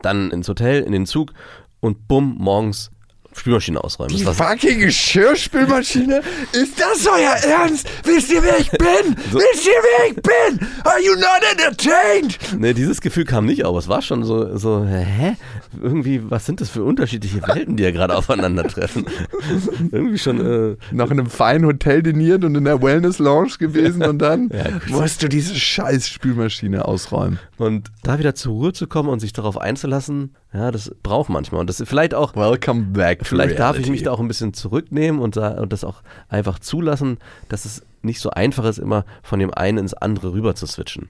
dann 0.01 0.31
ins 0.31 0.49
Hotel, 0.49 0.83
in 0.83 0.91
den 0.91 1.05
Zug 1.05 1.33
und 1.79 2.09
bumm, 2.09 2.35
morgens 2.37 2.91
Spülmaschine 3.39 3.84
ausräumen. 3.84 4.15
Die 4.15 4.24
fucking 4.24 4.79
Geschirrspülmaschine? 4.79 6.22
Ist 6.53 6.79
das 6.79 7.06
euer 7.08 7.53
Ernst? 7.60 7.88
Wisst 8.03 8.32
ihr, 8.32 8.44
wer 8.44 8.60
ich 8.60 8.70
bin? 8.72 9.15
Wisst 9.32 9.65
ihr, 9.65 9.72
wer 10.00 10.08
ich 10.10 10.15
bin? 10.15 10.67
Are 10.84 11.00
you 11.03 11.13
not 11.15 11.41
entertained? 11.51 12.38
Ne, 12.60 12.74
dieses 12.74 13.01
Gefühl 13.01 13.25
kam 13.25 13.46
nicht 13.46 13.65
auf. 13.65 13.77
Es 13.77 13.88
war 13.88 14.01
schon 14.01 14.24
so, 14.24 14.58
so, 14.58 14.86
hä? 14.86 15.36
Irgendwie, 15.82 16.22
was 16.29 16.46
sind 16.46 16.62
das 16.62 16.70
für 16.70 16.84
unterschiedliche 16.84 17.41
Welten, 17.48 17.77
die 17.77 17.84
ja 17.84 17.91
gerade 17.91 18.15
aufeinandertreffen? 18.15 19.06
Irgendwie 19.91 20.17
schon, 20.17 20.39
äh, 20.74 20.75
Noch 20.91 21.12
in 21.12 21.20
einem 21.20 21.29
feinen 21.29 21.65
Hotel 21.65 22.01
diniert 22.03 22.44
und 22.44 22.56
in 22.56 22.63
der 22.63 22.82
Wellness 22.82 23.20
Lounge 23.20 23.53
gewesen 23.60 24.03
und 24.03 24.20
dann 24.20 24.50
Ja, 24.53 24.65
musst 24.88 25.22
du 25.24 25.27
diese 25.29 25.56
scheiß 25.56 26.08
Spülmaschine 26.10 26.86
ausräumen. 26.86 27.39
und 27.58 27.91
da 28.03 28.17
wieder 28.20 28.34
zur 28.36 28.53
Ruhe 28.53 28.74
zu 28.74 28.88
kommen 28.88 29.10
und 29.10 29.20
sich 29.20 29.34
darauf 29.34 29.58
einzulassen, 29.60 30.36
ja, 30.54 30.72
das 30.72 30.94
braucht 31.04 31.30
manchmal. 31.30 31.62
Und 31.62 31.70
das 31.70 31.80
ist 31.80 31.89
vielleicht 31.89 32.13
auch, 32.13 32.36
Welcome 32.36 32.86
back. 32.94 33.20
to 33.20 33.25
vielleicht 33.25 33.60
darf 33.60 33.77
ich 33.77 33.89
mich 33.89 34.04
da 34.04 34.12
auch 34.12 34.20
ein 34.20 34.27
bisschen 34.27 34.54
zurücknehmen 34.54 35.22
und, 35.22 35.38
und 35.38 35.74
das 35.74 35.83
auch 35.83 36.01
einfach 36.29 36.60
zulassen, 36.60 37.18
dass 37.50 37.66
es 37.66 37.83
nicht 38.01 38.20
so 38.22 38.29
einfach 38.29 38.66
ist, 38.66 38.77
immer 38.77 39.05
von 39.24 39.40
dem 39.40 39.53
einen 39.53 39.79
ins 39.79 39.94
andere 39.94 40.33
rüber 40.33 40.55
zu 40.55 40.66
switchen. 40.66 41.10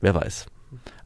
Wer 0.00 0.14
weiß. 0.14 0.46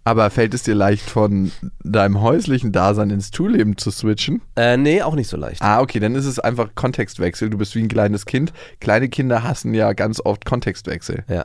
Aber 0.04 0.30
fällt 0.30 0.54
es 0.54 0.62
dir 0.62 0.76
leicht, 0.76 1.10
von 1.10 1.50
deinem 1.82 2.20
häuslichen 2.20 2.70
Dasein 2.70 3.10
ins 3.10 3.32
Tourleben 3.32 3.76
zu 3.76 3.90
switchen? 3.90 4.40
Äh, 4.54 4.76
nee, 4.76 5.02
auch 5.02 5.16
nicht 5.16 5.28
so 5.28 5.36
leicht. 5.36 5.60
Ah, 5.62 5.80
okay, 5.80 5.98
dann 5.98 6.14
ist 6.14 6.26
es 6.26 6.38
einfach 6.38 6.76
Kontextwechsel. 6.76 7.50
Du 7.50 7.58
bist 7.58 7.74
wie 7.74 7.82
ein 7.82 7.88
kleines 7.88 8.24
Kind. 8.24 8.52
Kleine 8.80 9.08
Kinder 9.08 9.42
hassen 9.42 9.74
ja 9.74 9.92
ganz 9.94 10.20
oft 10.24 10.44
Kontextwechsel. 10.44 11.24
Ja. 11.28 11.44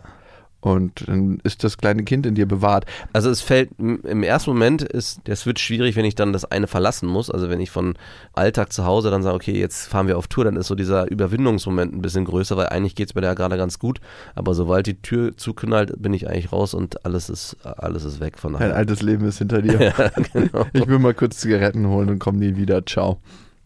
Und 0.62 1.08
dann 1.08 1.39
ist 1.43 1.63
das 1.63 1.78
kleine 1.78 2.04
Kind 2.04 2.26
in 2.26 2.36
dir 2.36 2.47
bewahrt. 2.47 2.86
Also 3.13 3.30
es 3.30 3.41
fällt 3.41 3.69
im 3.80 4.24
ersten 4.24 4.52
Moment 4.52 4.84
ist 4.84 5.28
der 5.28 5.36
Switch 5.36 5.62
schwierig, 5.63 5.95
wenn 5.95 6.06
ich 6.06 6.13
dann 6.15 6.34
das 6.34 6.45
eine 6.45 6.67
verlassen 6.67 7.10
muss. 7.10 7.30
Also 7.32 7.50
wenn 7.50 7.60
ich 7.60 7.71
von 7.71 7.95
Alltag 8.34 8.71
zu 8.71 8.86
Hause 8.86 9.10
dann 9.10 9.24
sage, 9.24 9.36
okay, 9.36 9.60
jetzt 9.60 9.88
fahren 9.88 10.08
wir 10.08 10.17
auf 10.19 10.28
Tour, 10.28 10.45
dann 10.45 10.56
ist 10.56 10.67
so 10.67 10.76
dieser 10.76 11.10
Überwindungsmoment 11.10 11.95
ein 11.95 12.02
bisschen 12.02 12.26
größer, 12.26 12.56
weil 12.58 12.67
eigentlich 12.67 12.93
geht 12.95 13.10
es 13.10 13.15
mir 13.15 13.21
da 13.21 13.34
gerade 13.34 13.58
ganz 13.58 13.80
gut. 13.80 14.00
Aber 14.36 14.54
sobald 14.54 14.86
die 14.86 15.02
Tür 15.02 15.36
zuknallt, 15.36 16.00
bin 16.02 16.13
ich 16.13 16.28
eigentlich 16.30 16.52
raus 16.52 16.74
und 16.76 17.06
alles 17.06 17.30
ist 17.30 17.58
alles 17.65 18.04
ist 18.06 18.19
weg 18.19 18.38
von 18.38 18.54
Dein 18.54 18.62
daher. 18.62 18.76
altes 18.76 19.02
Leben 19.02 19.26
ist 19.26 19.39
hinter 19.39 19.62
dir. 19.62 19.71
Ja, 19.97 20.12
genau. 20.34 20.65
Ich 20.74 20.88
will 20.88 21.00
mal 21.00 21.13
kurz 21.13 21.38
Zigaretten 21.39 21.88
holen 21.88 22.10
und 22.10 22.19
komme 22.19 22.38
nie 22.38 22.56
wieder. 22.56 22.86
Ciao. 22.86 23.19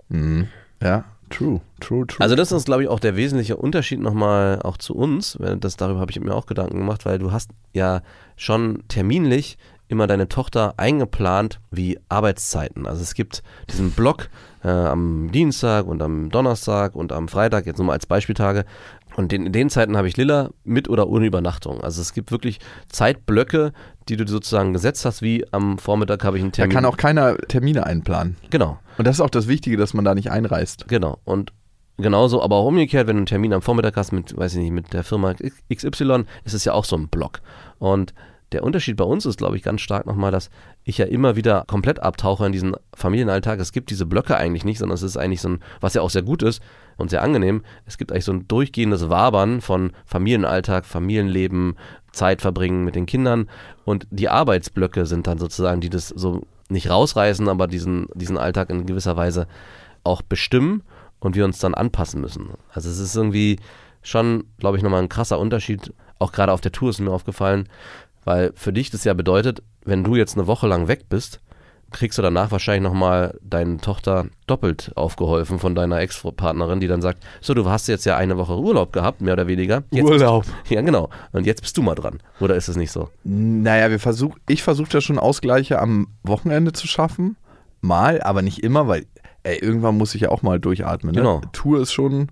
Mhm. 0.09 0.47
Ja, 0.81 1.03
true, 1.35 1.61
true, 1.79 2.07
true. 2.07 2.21
Also 2.21 2.35
das 2.35 2.51
ist, 2.51 2.65
glaube 2.65 2.83
ich, 2.83 2.89
auch 2.89 2.99
der 2.99 3.15
wesentliche 3.15 3.57
Unterschied 3.57 3.99
nochmal 3.99 4.61
auch 4.63 4.77
zu 4.77 4.95
uns. 4.95 5.37
Das, 5.59 5.77
darüber 5.77 5.99
habe 5.99 6.11
ich 6.11 6.19
mir 6.19 6.33
auch 6.33 6.45
Gedanken 6.45 6.77
gemacht, 6.77 7.05
weil 7.05 7.19
du 7.19 7.31
hast 7.31 7.51
ja 7.73 8.01
schon 8.35 8.83
terminlich 8.87 9.57
immer 9.87 10.07
deine 10.07 10.27
Tochter 10.27 10.73
eingeplant 10.77 11.59
wie 11.69 11.99
Arbeitszeiten. 12.09 12.87
Also 12.87 13.01
es 13.01 13.13
gibt 13.13 13.43
diesen 13.69 13.91
Block 13.91 14.29
äh, 14.63 14.69
am 14.69 15.31
Dienstag 15.31 15.85
und 15.85 16.01
am 16.01 16.29
Donnerstag 16.29 16.95
und 16.95 17.11
am 17.11 17.27
Freitag, 17.27 17.65
jetzt 17.65 17.77
nur 17.77 17.87
mal 17.87 17.93
als 17.93 18.07
Beispieltage. 18.07 18.65
Und 19.15 19.31
in, 19.31 19.45
in 19.45 19.51
den 19.53 19.69
Zeiten 19.69 19.95
habe 19.95 20.07
ich 20.07 20.17
Lilla 20.17 20.49
mit 20.63 20.89
oder 20.89 21.07
ohne 21.07 21.27
Übernachtung. 21.27 21.81
Also 21.81 22.01
es 22.01 22.13
gibt 22.13 22.31
wirklich 22.31 22.59
Zeitblöcke, 22.89 23.73
die 24.09 24.17
du 24.17 24.27
sozusagen 24.27 24.73
gesetzt 24.73 25.05
hast, 25.05 25.21
wie 25.21 25.45
am 25.51 25.77
Vormittag 25.77 26.23
habe 26.23 26.37
ich 26.37 26.43
einen 26.43 26.51
da 26.51 26.57
Termin. 26.57 26.75
kann 26.75 26.85
auch 26.85 26.97
keiner 26.97 27.37
Termine 27.37 27.85
einplanen. 27.85 28.37
genau. 28.49 28.79
Und 28.97 29.05
das 29.07 29.17
ist 29.17 29.21
auch 29.21 29.29
das 29.29 29.47
Wichtige, 29.47 29.77
dass 29.77 29.93
man 29.93 30.05
da 30.05 30.15
nicht 30.15 30.31
einreist. 30.31 30.87
Genau. 30.87 31.19
Und 31.25 31.51
genauso, 31.97 32.41
aber 32.41 32.55
auch 32.55 32.67
umgekehrt, 32.67 33.07
wenn 33.07 33.17
du 33.17 33.21
einen 33.21 33.25
Termin 33.25 33.53
am 33.53 33.61
Vormittag 33.61 33.97
hast 33.97 34.11
mit, 34.11 34.37
weiß 34.37 34.53
ich 34.53 34.59
nicht, 34.59 34.71
mit 34.71 34.93
der 34.93 35.03
Firma 35.03 35.33
XY, 35.73 36.25
ist 36.43 36.53
es 36.53 36.65
ja 36.65 36.73
auch 36.73 36.85
so 36.85 36.95
ein 36.95 37.07
Block. 37.09 37.41
Und 37.79 38.13
der 38.51 38.63
Unterschied 38.63 38.95
bei 38.95 39.03
uns 39.03 39.25
ist, 39.25 39.37
glaube 39.37 39.57
ich, 39.57 39.63
ganz 39.63 39.81
stark 39.81 40.05
nochmal, 40.05 40.31
dass 40.31 40.49
ich 40.83 40.97
ja 40.97 41.05
immer 41.05 41.35
wieder 41.35 41.65
komplett 41.67 42.01
abtauche 42.01 42.45
in 42.45 42.51
diesen 42.51 42.75
Familienalltag. 42.93 43.59
Es 43.59 43.71
gibt 43.71 43.89
diese 43.89 44.05
Blöcke 44.05 44.37
eigentlich 44.37 44.63
nicht, 44.63 44.77
sondern 44.77 44.95
es 44.95 45.01
ist 45.01 45.17
eigentlich 45.17 45.41
so 45.41 45.49
ein, 45.49 45.59
was 45.81 45.95
ja 45.95 46.01
auch 46.01 46.11
sehr 46.11 46.21
gut 46.21 46.43
ist 46.43 46.61
und 46.95 47.09
sehr 47.09 47.23
angenehm, 47.23 47.63
es 47.85 47.97
gibt 47.97 48.11
eigentlich 48.11 48.23
so 48.25 48.31
ein 48.31 48.47
durchgehendes 48.47 49.09
Wabern 49.09 49.61
von 49.61 49.91
Familienalltag, 50.05 50.85
Familienleben, 50.85 51.75
Zeit 52.15 52.41
verbringen 52.41 52.83
mit 52.83 52.95
den 52.95 53.05
Kindern 53.05 53.49
und 53.83 54.07
die 54.09 54.29
Arbeitsblöcke 54.29 55.05
sind 55.05 55.27
dann 55.27 55.37
sozusagen, 55.37 55.81
die 55.81 55.89
das 55.89 56.09
so 56.09 56.41
nicht 56.69 56.89
rausreißen, 56.89 57.47
aber 57.47 57.67
diesen, 57.67 58.07
diesen 58.15 58.37
Alltag 58.37 58.69
in 58.69 58.85
gewisser 58.85 59.15
Weise 59.15 59.47
auch 60.03 60.21
bestimmen 60.21 60.83
und 61.19 61.35
wir 61.35 61.45
uns 61.45 61.59
dann 61.59 61.73
anpassen 61.73 62.21
müssen. 62.21 62.49
Also 62.73 62.89
es 62.89 62.99
ist 62.99 63.15
irgendwie 63.15 63.59
schon, 64.01 64.45
glaube 64.57 64.77
ich, 64.77 64.83
nochmal 64.83 65.01
ein 65.01 65.09
krasser 65.09 65.39
Unterschied. 65.39 65.93
Auch 66.19 66.31
gerade 66.31 66.51
auf 66.51 66.61
der 66.61 66.71
Tour 66.71 66.89
ist 66.89 66.99
mir 66.99 67.11
aufgefallen, 67.11 67.67
weil 68.23 68.51
für 68.55 68.73
dich 68.73 68.89
das 68.89 69.03
ja 69.03 69.13
bedeutet, 69.13 69.61
wenn 69.83 70.03
du 70.03 70.15
jetzt 70.15 70.37
eine 70.37 70.47
Woche 70.47 70.67
lang 70.67 70.87
weg 70.87 71.09
bist, 71.09 71.41
kriegst 71.91 72.17
du 72.17 72.21
danach 72.21 72.51
wahrscheinlich 72.51 72.83
nochmal 72.83 73.39
deine 73.41 73.77
Tochter 73.77 74.25
doppelt 74.47 74.91
aufgeholfen 74.95 75.59
von 75.59 75.75
deiner 75.75 75.99
Ex-Partnerin, 75.99 76.79
die 76.79 76.87
dann 76.87 77.01
sagt, 77.01 77.23
so, 77.41 77.53
du 77.53 77.69
hast 77.69 77.87
jetzt 77.87 78.05
ja 78.05 78.17
eine 78.17 78.37
Woche 78.37 78.57
Urlaub 78.57 78.91
gehabt, 78.91 79.21
mehr 79.21 79.33
oder 79.33 79.47
weniger. 79.47 79.83
Jetzt 79.91 80.03
Urlaub. 80.03 80.45
Bist, 80.45 80.71
ja, 80.71 80.81
genau. 80.81 81.09
Und 81.31 81.45
jetzt 81.45 81.61
bist 81.61 81.77
du 81.77 81.81
mal 81.81 81.95
dran. 81.95 82.19
Oder 82.39 82.55
ist 82.55 82.67
es 82.67 82.75
nicht 82.75 82.91
so? 82.91 83.09
Naja, 83.23 83.89
wir 83.89 83.99
versuch, 83.99 84.37
ich 84.47 84.63
versuche 84.63 84.89
da 84.89 85.01
schon 85.01 85.19
Ausgleiche 85.19 85.79
am 85.79 86.07
Wochenende 86.23 86.73
zu 86.73 86.87
schaffen. 86.87 87.37
Mal, 87.81 88.21
aber 88.21 88.41
nicht 88.41 88.63
immer, 88.63 88.87
weil 88.87 89.05
ey, 89.43 89.59
irgendwann 89.59 89.97
muss 89.97 90.15
ich 90.15 90.21
ja 90.21 90.29
auch 90.29 90.41
mal 90.41 90.59
durchatmen. 90.59 91.13
Ne? 91.13 91.21
Genau. 91.21 91.41
Tour 91.53 91.79
ist 91.79 91.93
schon 91.93 92.29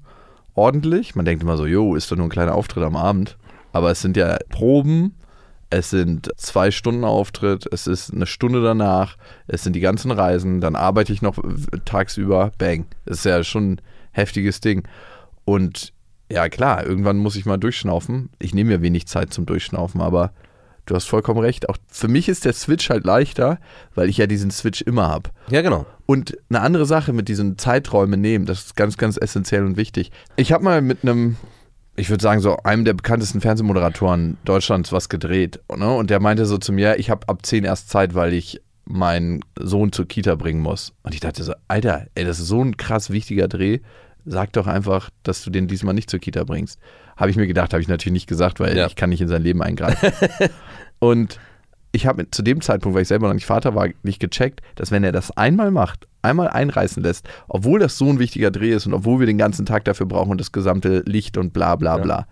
ordentlich. 0.56 1.16
Man 1.16 1.26
denkt 1.26 1.44
immer 1.44 1.58
so, 1.58 1.66
jo, 1.66 1.96
ist 1.96 2.12
doch 2.12 2.18
nur 2.18 2.26
ein 2.26 2.32
kleiner 2.32 2.56
Auftritt 2.56 2.84
am 2.84 2.96
Abend. 2.96 3.38
Aber 3.72 3.92
es 3.92 4.02
sind 4.02 4.18
ja 4.18 4.38
Proben, 4.50 5.16
es 5.74 5.90
sind 5.90 6.30
zwei 6.38 6.72
Stunden 6.72 7.04
Auftritt, 7.04 7.68
es 7.72 7.88
ist 7.88 8.14
eine 8.14 8.28
Stunde 8.28 8.62
danach, 8.62 9.18
es 9.48 9.64
sind 9.64 9.74
die 9.74 9.80
ganzen 9.80 10.12
Reisen, 10.12 10.62
dann 10.62 10.76
arbeite 10.76 11.12
ich 11.12 11.22
noch 11.22 11.38
tagsüber, 11.86 12.52
bang. 12.58 12.86
Das 13.06 13.20
ist 13.20 13.26
ja 13.26 13.44
schon 13.44 13.74
ein 13.74 13.82
heftiges 14.12 14.62
Ding. 14.62 14.88
Und 15.46 15.94
ja, 16.32 16.48
klar, 16.50 16.86
irgendwann 16.86 17.18
muss 17.18 17.36
ich 17.36 17.46
mal 17.46 17.58
durchschnaufen. 17.58 18.30
Ich 18.40 18.54
nehme 18.54 18.72
mir 18.72 18.82
wenig 18.82 19.08
Zeit 19.08 19.34
zum 19.34 19.46
Durchschnaufen, 19.46 20.02
aber 20.02 20.32
du 20.86 20.96
hast 20.96 21.08
vollkommen 21.08 21.40
recht. 21.40 21.70
Auch 21.70 21.78
für 21.88 22.08
mich 22.08 22.30
ist 22.30 22.46
der 22.46 22.54
Switch 22.54 22.90
halt 22.90 23.06
leichter, 23.06 23.60
weil 23.96 24.10
ich 24.10 24.18
ja 24.18 24.28
diesen 24.28 24.52
Switch 24.52 24.82
immer 24.82 25.08
habe. 25.08 25.32
Ja, 25.50 25.62
genau. 25.62 25.86
Und 26.06 26.38
eine 26.50 26.62
andere 26.62 26.86
Sache 26.86 27.14
mit 27.14 27.28
diesen 27.28 27.58
Zeiträumen 27.58 28.22
nehmen, 28.22 28.46
das 28.46 28.66
ist 28.66 28.76
ganz, 28.76 28.98
ganz 28.98 29.18
essentiell 29.18 29.66
und 29.66 29.78
wichtig. 29.78 30.12
Ich 30.36 30.52
habe 30.52 30.64
mal 30.64 30.82
mit 30.82 31.04
einem, 31.04 31.38
ich 31.96 32.10
würde 32.10 32.24
sagen, 32.24 32.42
so 32.42 32.58
einem 32.58 32.86
der 32.86 32.94
bekanntesten 32.94 33.42
Fernsehmoderatoren 33.42 34.38
Deutschlands 34.46 34.92
was 34.92 35.10
gedreht. 35.10 35.60
Ne? 35.76 35.92
Und 35.94 36.10
der 36.10 36.20
meinte 36.20 36.46
so 36.46 36.58
zu 36.58 36.72
mir, 36.74 36.98
ich 36.98 37.10
habe 37.10 37.28
ab 37.30 37.46
10 37.46 37.64
erst 37.66 37.90
Zeit, 37.90 38.16
weil 38.16 38.34
ich 38.34 38.62
meinen 38.86 39.42
Sohn 39.60 39.92
zur 39.92 40.08
Kita 40.08 40.36
bringen 40.36 40.62
muss. 40.62 40.94
Und 41.04 41.14
ich 41.14 41.20
dachte 41.20 41.44
so, 41.44 41.54
Alter, 41.68 42.08
ey, 42.16 42.26
das 42.26 42.40
ist 42.40 42.48
so 42.48 42.62
ein 42.64 42.78
krass 42.78 43.12
wichtiger 43.12 43.48
Dreh. 43.48 43.80
Sag 44.26 44.54
doch 44.54 44.68
einfach, 44.68 45.10
dass 45.24 45.44
du 45.44 45.50
den 45.50 45.68
diesmal 45.68 45.94
nicht 45.94 46.10
zur 46.10 46.20
Kita 46.20 46.44
bringst. 46.44 46.80
Habe 47.16 47.30
ich 47.30 47.38
mir 47.38 47.48
gedacht, 47.48 47.74
habe 47.74 47.82
ich 47.82 47.88
natürlich 47.88 48.14
nicht 48.14 48.28
gesagt, 48.28 48.60
weil 48.60 48.76
Ja. 48.76 48.88
ich 48.88 48.96
kann 48.96 49.10
nicht 49.10 49.22
in 49.22 49.28
sein 49.28 49.44
Leben 49.44 49.62
eingreifen. 49.62 50.12
und 51.00 51.40
ich 51.96 52.06
habe 52.08 52.30
zu 52.32 52.42
dem 52.42 52.60
Zeitpunkt, 52.60 52.96
weil 52.96 53.04
ich 53.04 53.08
selber 53.08 53.28
noch 53.28 53.34
nicht 53.36 53.46
Vater 53.46 53.76
war, 53.76 53.88
nicht 54.04 54.20
gecheckt, 54.20 54.62
dass 54.76 54.90
wenn 54.92 55.04
er 55.04 55.12
das 55.12 55.32
einmal 55.38 55.70
macht, 55.72 56.08
einmal 56.24 56.48
einreißen 56.50 57.02
lässt, 57.04 57.28
obwohl 57.48 57.80
das 57.80 57.98
so 57.98 58.10
ein 58.10 58.18
wichtiger 58.20 58.50
Dreh 58.52 58.72
ist 58.72 58.86
und 58.88 58.94
obwohl 58.94 59.20
wir 59.20 59.28
den 59.28 59.38
ganzen 59.38 59.66
Tag 59.66 59.86
dafür 59.86 60.08
brauchen 60.08 60.32
und 60.32 60.42
das 60.42 60.52
gesamte 60.52 61.04
Licht 61.06 61.38
und 61.38 61.54
bla 61.54 61.76
bla 61.76 61.98
Ja. 61.98 62.04
bla, 62.04 62.28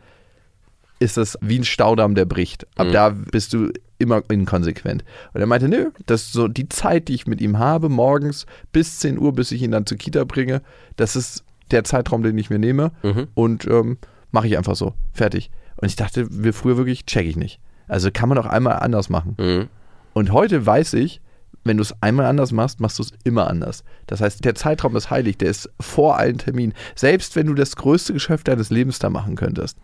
ist 1.00 1.18
das 1.18 1.38
wie 1.42 1.60
ein 1.60 1.64
Staudamm, 1.64 2.16
der 2.16 2.26
bricht. 2.26 2.66
Ab 2.78 2.88
Mhm. 2.88 2.92
da 2.92 3.10
bist 3.10 3.54
du 3.54 3.72
immer 3.98 4.24
inkonsequent. 4.30 5.04
Und 5.34 5.42
er 5.42 5.48
meinte, 5.48 5.68
nö, 5.68 5.92
das 6.08 6.24
ist 6.24 6.34
so 6.34 6.48
die 6.48 6.68
Zeit, 6.70 7.08
die 7.08 7.14
ich 7.14 7.28
mit 7.28 7.40
ihm 7.42 7.60
habe, 7.60 7.88
morgens 7.90 8.46
bis 8.72 9.00
10 9.00 9.20
Uhr, 9.20 9.34
bis 9.34 9.52
ich 9.52 9.62
ihn 9.62 9.72
dann 9.72 9.86
zur 9.86 9.98
Kita 9.98 10.24
bringe, 10.24 10.62
das 10.98 11.16
ist 11.16 11.44
der 11.70 11.84
Zeitraum, 11.84 12.24
den 12.24 12.38
ich 12.38 12.50
mir 12.50 12.60
nehme 12.60 12.92
Mhm. 13.04 13.28
und 13.36 13.66
ähm, 13.68 13.98
mache 14.32 14.48
ich 14.48 14.58
einfach 14.58 14.76
so. 14.76 14.94
Fertig. 15.14 15.52
Und 15.78 15.88
ich 15.88 15.96
dachte, 15.96 16.28
wir 16.32 16.54
früher 16.54 16.78
wirklich, 16.78 17.06
check 17.06 17.26
ich 17.28 17.36
nicht. 17.38 17.60
Also 17.92 18.10
kann 18.12 18.30
man 18.30 18.38
doch 18.38 18.46
einmal 18.46 18.78
anders 18.80 19.10
machen. 19.10 19.36
Mhm. 19.38 19.68
Und 20.14 20.32
heute 20.32 20.66
weiß 20.66 20.94
ich, 20.94 21.20
wenn 21.64 21.78
du 21.78 21.84
es 21.84 21.94
einmal 22.02 22.26
anders 22.26 22.52
machst, 22.52 22.80
machst 22.80 22.98
du 23.00 23.04
es 23.04 23.12
immer 23.24 23.48
anders. 23.48 23.84
Das 24.08 24.22
heißt, 24.22 24.44
der 24.46 24.56
Zeitraum 24.56 24.96
ist 24.96 25.10
heilig, 25.12 25.38
der 25.38 25.50
ist 25.50 25.70
vor 25.80 26.18
allen 26.18 26.38
Terminen. 26.38 26.74
Selbst 26.96 27.36
wenn 27.36 27.48
du 27.48 27.54
das 27.54 27.76
größte 27.76 28.14
Geschäft 28.14 28.48
deines 28.48 28.70
Lebens 28.70 29.00
da 29.00 29.10
machen 29.10 29.36
könntest. 29.36 29.78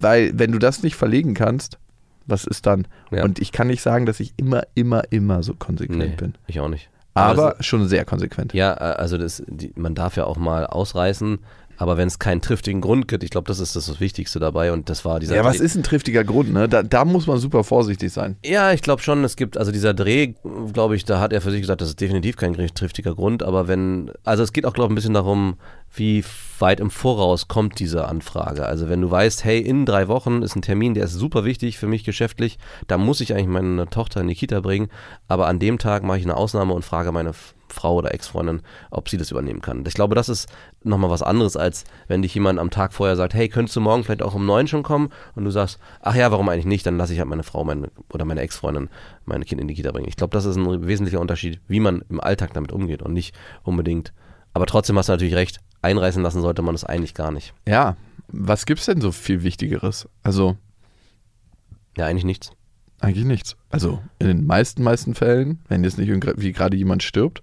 Weil, 0.00 0.38
wenn 0.38 0.52
du 0.52 0.58
das 0.58 0.82
nicht 0.82 0.96
verlegen 0.96 1.34
kannst, 1.34 1.78
was 2.26 2.44
ist 2.44 2.66
dann? 2.66 2.86
Ja. 3.10 3.24
Und 3.24 3.38
ich 3.38 3.52
kann 3.52 3.68
nicht 3.68 3.82
sagen, 3.82 4.04
dass 4.04 4.20
ich 4.20 4.34
immer, 4.36 4.62
immer, 4.74 5.02
immer 5.10 5.42
so 5.42 5.54
konsequent 5.54 5.98
Nee, 5.98 6.14
bin. 6.16 6.34
ich 6.46 6.60
auch 6.60 6.68
nicht. 6.68 6.90
Aber 7.14 7.54
das- 7.56 7.66
schon 7.66 7.88
sehr 7.88 8.04
konsequent. 8.04 8.52
Ja, 8.52 8.74
also 8.74 9.16
das, 9.16 9.42
die, 9.46 9.72
man 9.76 9.94
darf 9.94 10.16
ja 10.16 10.24
auch 10.24 10.36
mal 10.36 10.66
ausreißen, 10.66 11.38
aber 11.78 11.96
wenn 11.96 12.08
es 12.08 12.18
keinen 12.18 12.40
triftigen 12.42 12.80
Grund 12.80 13.08
gibt, 13.08 13.24
ich 13.24 13.30
glaube, 13.30 13.46
das 13.48 13.60
ist 13.60 13.74
das, 13.76 13.86
das 13.86 14.00
Wichtigste 14.00 14.38
dabei 14.40 14.72
und 14.72 14.90
das 14.90 15.04
war 15.04 15.20
dieser 15.20 15.36
Ja, 15.36 15.44
was 15.44 15.56
Dreh- 15.58 15.64
ist 15.64 15.76
ein 15.76 15.82
triftiger 15.82 16.24
Grund, 16.24 16.52
ne? 16.52 16.68
Da, 16.68 16.82
da 16.82 17.04
muss 17.04 17.26
man 17.26 17.38
super 17.38 17.64
vorsichtig 17.64 18.12
sein. 18.12 18.36
Ja, 18.44 18.72
ich 18.72 18.82
glaube 18.82 19.00
schon, 19.00 19.24
es 19.24 19.36
gibt, 19.36 19.56
also 19.56 19.72
dieser 19.72 19.94
Dreh, 19.94 20.34
glaube 20.72 20.96
ich, 20.96 21.04
da 21.04 21.20
hat 21.20 21.32
er 21.32 21.40
für 21.40 21.50
sich 21.50 21.60
gesagt, 21.62 21.80
das 21.80 21.88
ist 21.88 22.00
definitiv 22.00 22.36
kein 22.36 22.54
triftiger 22.54 23.14
Grund, 23.14 23.42
aber 23.42 23.68
wenn, 23.68 24.10
also 24.24 24.42
es 24.42 24.52
geht 24.52 24.66
auch, 24.66 24.74
glaube 24.74 24.88
ich, 24.88 24.92
ein 24.92 24.96
bisschen 24.96 25.14
darum, 25.14 25.56
wie 25.94 26.22
weit 26.58 26.80
im 26.80 26.90
Voraus 26.90 27.48
kommt 27.48 27.78
diese 27.78 28.06
Anfrage. 28.08 28.66
Also 28.66 28.88
wenn 28.90 29.00
du 29.00 29.10
weißt, 29.10 29.44
hey, 29.44 29.58
in 29.60 29.86
drei 29.86 30.06
Wochen 30.08 30.42
ist 30.42 30.54
ein 30.56 30.62
Termin, 30.62 30.92
der 30.94 31.04
ist 31.04 31.14
super 31.14 31.44
wichtig 31.44 31.78
für 31.78 31.86
mich 31.86 32.04
geschäftlich, 32.04 32.58
da 32.88 32.98
muss 32.98 33.20
ich 33.22 33.32
eigentlich 33.32 33.46
meine 33.46 33.88
Tochter 33.88 34.20
in 34.20 34.28
die 34.28 34.34
Kita 34.34 34.60
bringen, 34.60 34.88
aber 35.28 35.46
an 35.46 35.58
dem 35.58 35.78
Tag 35.78 36.02
mache 36.02 36.18
ich 36.18 36.24
eine 36.24 36.36
Ausnahme 36.36 36.74
und 36.74 36.84
frage 36.84 37.10
meine 37.12 37.32
Frau 37.72 37.94
oder 37.96 38.12
Ex-Freundin, 38.14 38.62
ob 38.90 39.08
sie 39.08 39.16
das 39.16 39.30
übernehmen 39.30 39.60
kann. 39.60 39.84
Ich 39.86 39.94
glaube, 39.94 40.14
das 40.14 40.28
ist 40.28 40.48
nochmal 40.82 41.10
was 41.10 41.22
anderes, 41.22 41.56
als 41.56 41.84
wenn 42.06 42.22
dich 42.22 42.34
jemand 42.34 42.58
am 42.58 42.70
Tag 42.70 42.92
vorher 42.92 43.16
sagt, 43.16 43.34
hey, 43.34 43.48
könntest 43.48 43.76
du 43.76 43.80
morgen 43.80 44.04
vielleicht 44.04 44.22
auch 44.22 44.34
um 44.34 44.46
neun 44.46 44.66
schon 44.66 44.82
kommen? 44.82 45.10
Und 45.34 45.44
du 45.44 45.50
sagst, 45.50 45.78
ach 46.00 46.14
ja, 46.14 46.30
warum 46.30 46.48
eigentlich 46.48 46.66
nicht? 46.66 46.86
Dann 46.86 46.96
lasse 46.96 47.12
ich 47.12 47.18
halt 47.18 47.28
meine 47.28 47.42
Frau 47.42 47.64
meine, 47.64 47.90
oder 48.12 48.24
meine 48.24 48.40
Ex-Freundin 48.40 48.88
meine 49.24 49.44
Kind 49.44 49.60
in 49.60 49.68
die 49.68 49.74
Kita 49.74 49.92
bringen. 49.92 50.08
Ich 50.08 50.16
glaube, 50.16 50.32
das 50.32 50.44
ist 50.44 50.56
ein 50.56 50.86
wesentlicher 50.86 51.20
Unterschied, 51.20 51.60
wie 51.68 51.80
man 51.80 52.02
im 52.08 52.20
Alltag 52.20 52.54
damit 52.54 52.72
umgeht 52.72 53.02
und 53.02 53.12
nicht 53.12 53.34
unbedingt. 53.62 54.12
Aber 54.54 54.66
trotzdem 54.66 54.96
hast 54.98 55.08
du 55.08 55.12
natürlich 55.12 55.34
recht, 55.34 55.60
einreißen 55.82 56.22
lassen 56.22 56.42
sollte 56.42 56.62
man 56.62 56.74
es 56.74 56.84
eigentlich 56.84 57.14
gar 57.14 57.30
nicht. 57.30 57.54
Ja, 57.66 57.96
was 58.28 58.66
gibt's 58.66 58.86
denn 58.86 59.00
so 59.00 59.12
viel 59.12 59.42
Wichtigeres? 59.42 60.08
Also, 60.22 60.56
Ja, 61.96 62.06
eigentlich 62.06 62.24
nichts. 62.24 62.52
Eigentlich 63.00 63.24
nichts. 63.24 63.56
Also 63.70 64.02
in 64.18 64.26
den 64.26 64.46
meisten, 64.46 64.82
meisten 64.82 65.14
Fällen, 65.14 65.60
wenn 65.68 65.84
jetzt 65.84 65.98
nicht 65.98 66.10
wie 66.10 66.52
gerade 66.52 66.76
jemand 66.76 67.02
stirbt, 67.02 67.42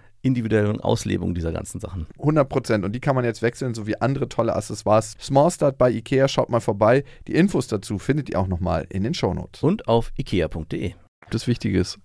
individuellen 0.21 0.79
Auslebung 0.79 1.33
dieser 1.33 1.51
ganzen 1.51 1.79
Sachen. 1.79 2.07
100 2.19 2.47
Prozent. 2.47 2.85
Und 2.85 2.93
die 2.93 2.99
kann 2.99 3.15
man 3.15 3.25
jetzt 3.25 3.41
wechseln, 3.41 3.73
sowie 3.73 3.95
andere 3.99 4.29
tolle 4.29 4.55
Accessoires. 4.55 5.15
Small 5.19 5.51
Start 5.51 5.77
bei 5.77 5.91
Ikea, 5.91 6.27
schaut 6.27 6.49
mal 6.49 6.59
vorbei. 6.59 7.03
Die 7.27 7.33
Infos 7.33 7.67
dazu 7.67 7.97
findet 7.97 8.29
ihr 8.29 8.39
auch 8.39 8.47
nochmal 8.47 8.85
in 8.89 9.03
den 9.03 9.13
Shownotes. 9.13 9.63
Und 9.63 9.87
auf 9.87 10.11
ikea.de. 10.17 10.93
Das 11.29 11.47
Wichtige 11.47 11.79
ist, 11.79 11.97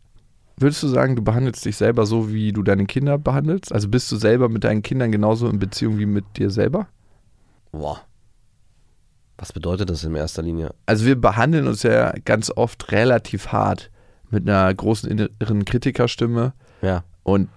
würdest 0.57 0.83
du 0.83 0.89
sagen, 0.89 1.17
du 1.17 1.23
behandelst 1.23 1.65
dich 1.65 1.77
selber 1.77 2.07
so, 2.07 2.33
wie 2.33 2.53
du 2.53 2.63
deine 2.63 2.87
Kinder 2.87 3.19
behandelst? 3.19 3.73
Also 3.73 3.89
bist 3.89 4.11
du 4.11 4.17
selber 4.17 4.49
mit 4.49 4.65
deinen 4.65 4.83
Kindern 4.83 5.13
genauso 5.13 5.49
in 5.49 5.59
Beziehung 5.59 5.99
wie 5.99 6.07
mit 6.07 6.25
dir 6.37 6.51
selber? 6.51 6.89
Boah. 7.73 8.01
Was 9.39 9.53
bedeutet 9.53 9.91
das 9.91 10.03
in 10.05 10.15
erster 10.15 10.43
Linie? 10.43 10.75
Also 10.87 11.05
wir 11.05 11.21
behandeln 11.21 11.67
uns 11.67 11.83
ja 11.83 12.13
ganz 12.25 12.51
oft 12.51 12.91
relativ 12.93 13.49
hart 13.49 13.91
mit 14.31 14.49
einer 14.49 14.73
großen 14.73 15.11
inneren 15.11 15.65
Kritikerstimme. 15.67 16.55
Ja. 16.81 17.05
Und 17.23 17.49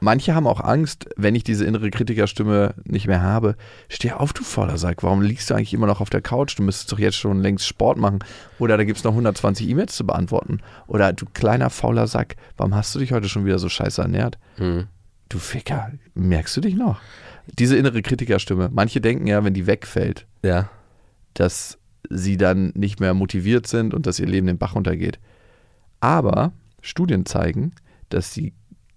manche 0.00 0.34
haben 0.34 0.46
auch 0.46 0.60
Angst, 0.60 1.08
wenn 1.16 1.34
ich 1.34 1.44
diese 1.44 1.64
innere 1.64 1.90
Kritikerstimme 1.90 2.74
nicht 2.84 3.06
mehr 3.06 3.22
habe. 3.22 3.56
Steh 3.88 4.12
auf, 4.12 4.32
du 4.32 4.42
fauler 4.44 4.78
Sack. 4.78 5.02
Warum 5.02 5.22
liegst 5.22 5.50
du 5.50 5.54
eigentlich 5.54 5.74
immer 5.74 5.86
noch 5.86 6.00
auf 6.00 6.10
der 6.10 6.20
Couch? 6.22 6.58
Du 6.58 6.62
müsstest 6.62 6.92
doch 6.92 6.98
jetzt 6.98 7.16
schon 7.16 7.40
längst 7.40 7.66
Sport 7.66 7.98
machen. 7.98 8.18
Oder 8.58 8.76
da 8.76 8.84
gibt 8.84 8.98
es 8.98 9.04
noch 9.04 9.12
120 9.12 9.68
E-Mails 9.68 9.96
zu 9.96 10.06
beantworten. 10.06 10.60
Oder 10.86 11.12
du 11.12 11.26
kleiner 11.32 11.70
fauler 11.70 12.06
Sack, 12.06 12.36
warum 12.56 12.74
hast 12.74 12.94
du 12.94 12.98
dich 12.98 13.12
heute 13.12 13.28
schon 13.28 13.44
wieder 13.44 13.58
so 13.58 13.68
scheiße 13.68 14.00
ernährt? 14.02 14.38
Hm. 14.56 14.86
Du 15.28 15.38
Ficker, 15.38 15.90
merkst 16.14 16.56
du 16.56 16.60
dich 16.60 16.74
noch? 16.76 17.00
Diese 17.58 17.76
innere 17.76 18.02
Kritikerstimme. 18.02 18.70
Manche 18.72 19.00
denken 19.00 19.26
ja, 19.26 19.44
wenn 19.44 19.54
die 19.54 19.66
wegfällt, 19.66 20.26
Ja. 20.42 20.68
dass 21.34 21.78
sie 22.08 22.36
dann 22.36 22.72
nicht 22.74 23.00
mehr 23.00 23.14
motiviert 23.14 23.66
sind 23.66 23.92
und 23.94 24.06
dass 24.06 24.20
ihr 24.20 24.26
Leben 24.26 24.46
den 24.46 24.58
Bach 24.58 24.74
runtergeht. 24.76 25.18
Aber 26.00 26.52
Studien 26.80 27.26
zeigen, 27.26 27.72
dass 28.08 28.30
die 28.32 28.52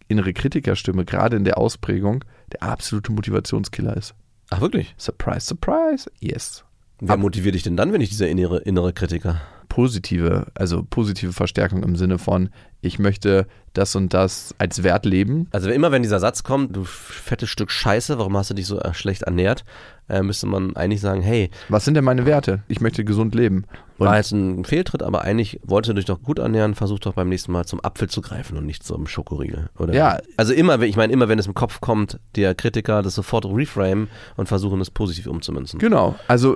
innere 0.10 0.34
Kritikerstimme 0.34 1.06
gerade 1.06 1.38
in 1.38 1.46
der 1.46 1.58
Ausprägung 1.58 2.26
der 2.52 2.64
absolute 2.64 3.12
Motivationskiller 3.12 3.96
ist. 3.96 4.16
Ach 4.50 4.60
wirklich? 4.60 4.94
Surprise, 4.98 5.46
surprise, 5.46 6.12
yes. 6.20 6.66
Wer 7.00 7.16
motiviert 7.16 7.56
dich 7.56 7.64
denn 7.64 7.78
dann, 7.78 7.94
wenn 7.94 8.02
ich 8.02 8.10
dieser 8.10 8.28
innere, 8.28 8.60
innere 8.60 8.92
Kritiker? 8.92 9.42
Positive, 9.70 10.48
also 10.56 10.84
positive 10.84 11.32
Verstärkung 11.32 11.84
im 11.84 11.96
Sinne 11.96 12.18
von, 12.18 12.50
ich 12.82 13.00
möchte 13.00 13.48
das 13.74 13.96
und 13.96 14.14
das 14.14 14.56
als 14.58 14.84
Wert 14.84 15.06
leben. 15.06 15.48
Also 15.52 15.70
immer 15.70 15.92
wenn 15.92 16.02
dieser 16.02 16.20
Satz 16.20 16.44
kommt, 16.44 16.76
du 16.76 16.84
fettes 16.84 17.50
Stück 17.50 17.72
Scheiße, 17.72 18.18
warum 18.18 18.36
hast 18.36 18.50
du 18.50 18.54
dich 18.56 18.66
so 18.66 18.80
äh, 18.80 18.94
schlecht 18.94 19.22
ernährt, 19.24 19.64
äh, 20.10 20.24
müsste 20.24 20.48
man 20.48 20.76
eigentlich 20.76 21.02
sagen, 21.02 21.22
hey, 21.22 21.50
Was 21.70 21.86
sind 21.86 21.94
denn 21.94 22.04
meine 22.04 22.26
Werte? 22.26 22.64
Ich 22.68 22.82
möchte 22.82 23.06
gesund 23.06 23.36
leben. 23.36 23.66
Und 23.98 24.08
war 24.08 24.18
jetzt 24.18 24.32
ein 24.32 24.66
Fehltritt, 24.66 25.04
aber 25.04 25.22
eigentlich 25.22 25.60
wolltest 25.64 25.90
du 25.90 25.94
dich 25.94 26.06
doch 26.06 26.22
gut 26.22 26.40
ernähren, 26.40 26.74
versuch 26.74 27.00
doch 27.00 27.14
beim 27.14 27.30
nächsten 27.30 27.52
Mal 27.52 27.66
zum 27.66 27.84
Apfel 27.84 28.10
zu 28.10 28.22
greifen 28.22 28.58
und 28.58 28.66
nicht 28.66 28.84
zum 28.84 29.08
Schokoriegel. 29.08 29.70
Oder? 29.78 29.94
Ja. 29.94 30.18
Also 30.38 30.54
immer, 30.54 30.82
ich 30.82 30.96
meine, 30.96 31.14
immer 31.14 31.28
wenn 31.28 31.38
es 31.38 31.48
im 31.48 31.54
Kopf 31.54 31.82
kommt, 31.82 32.20
der 32.36 32.56
Kritiker 32.56 33.04
das 33.04 33.16
sofort 33.16 33.46
reframe 33.46 34.08
und 34.38 34.48
versuchen 34.48 34.80
es 34.82 34.90
positiv 34.90 35.28
umzumünzen. 35.28 35.80
Genau, 35.80 36.16
also 36.28 36.56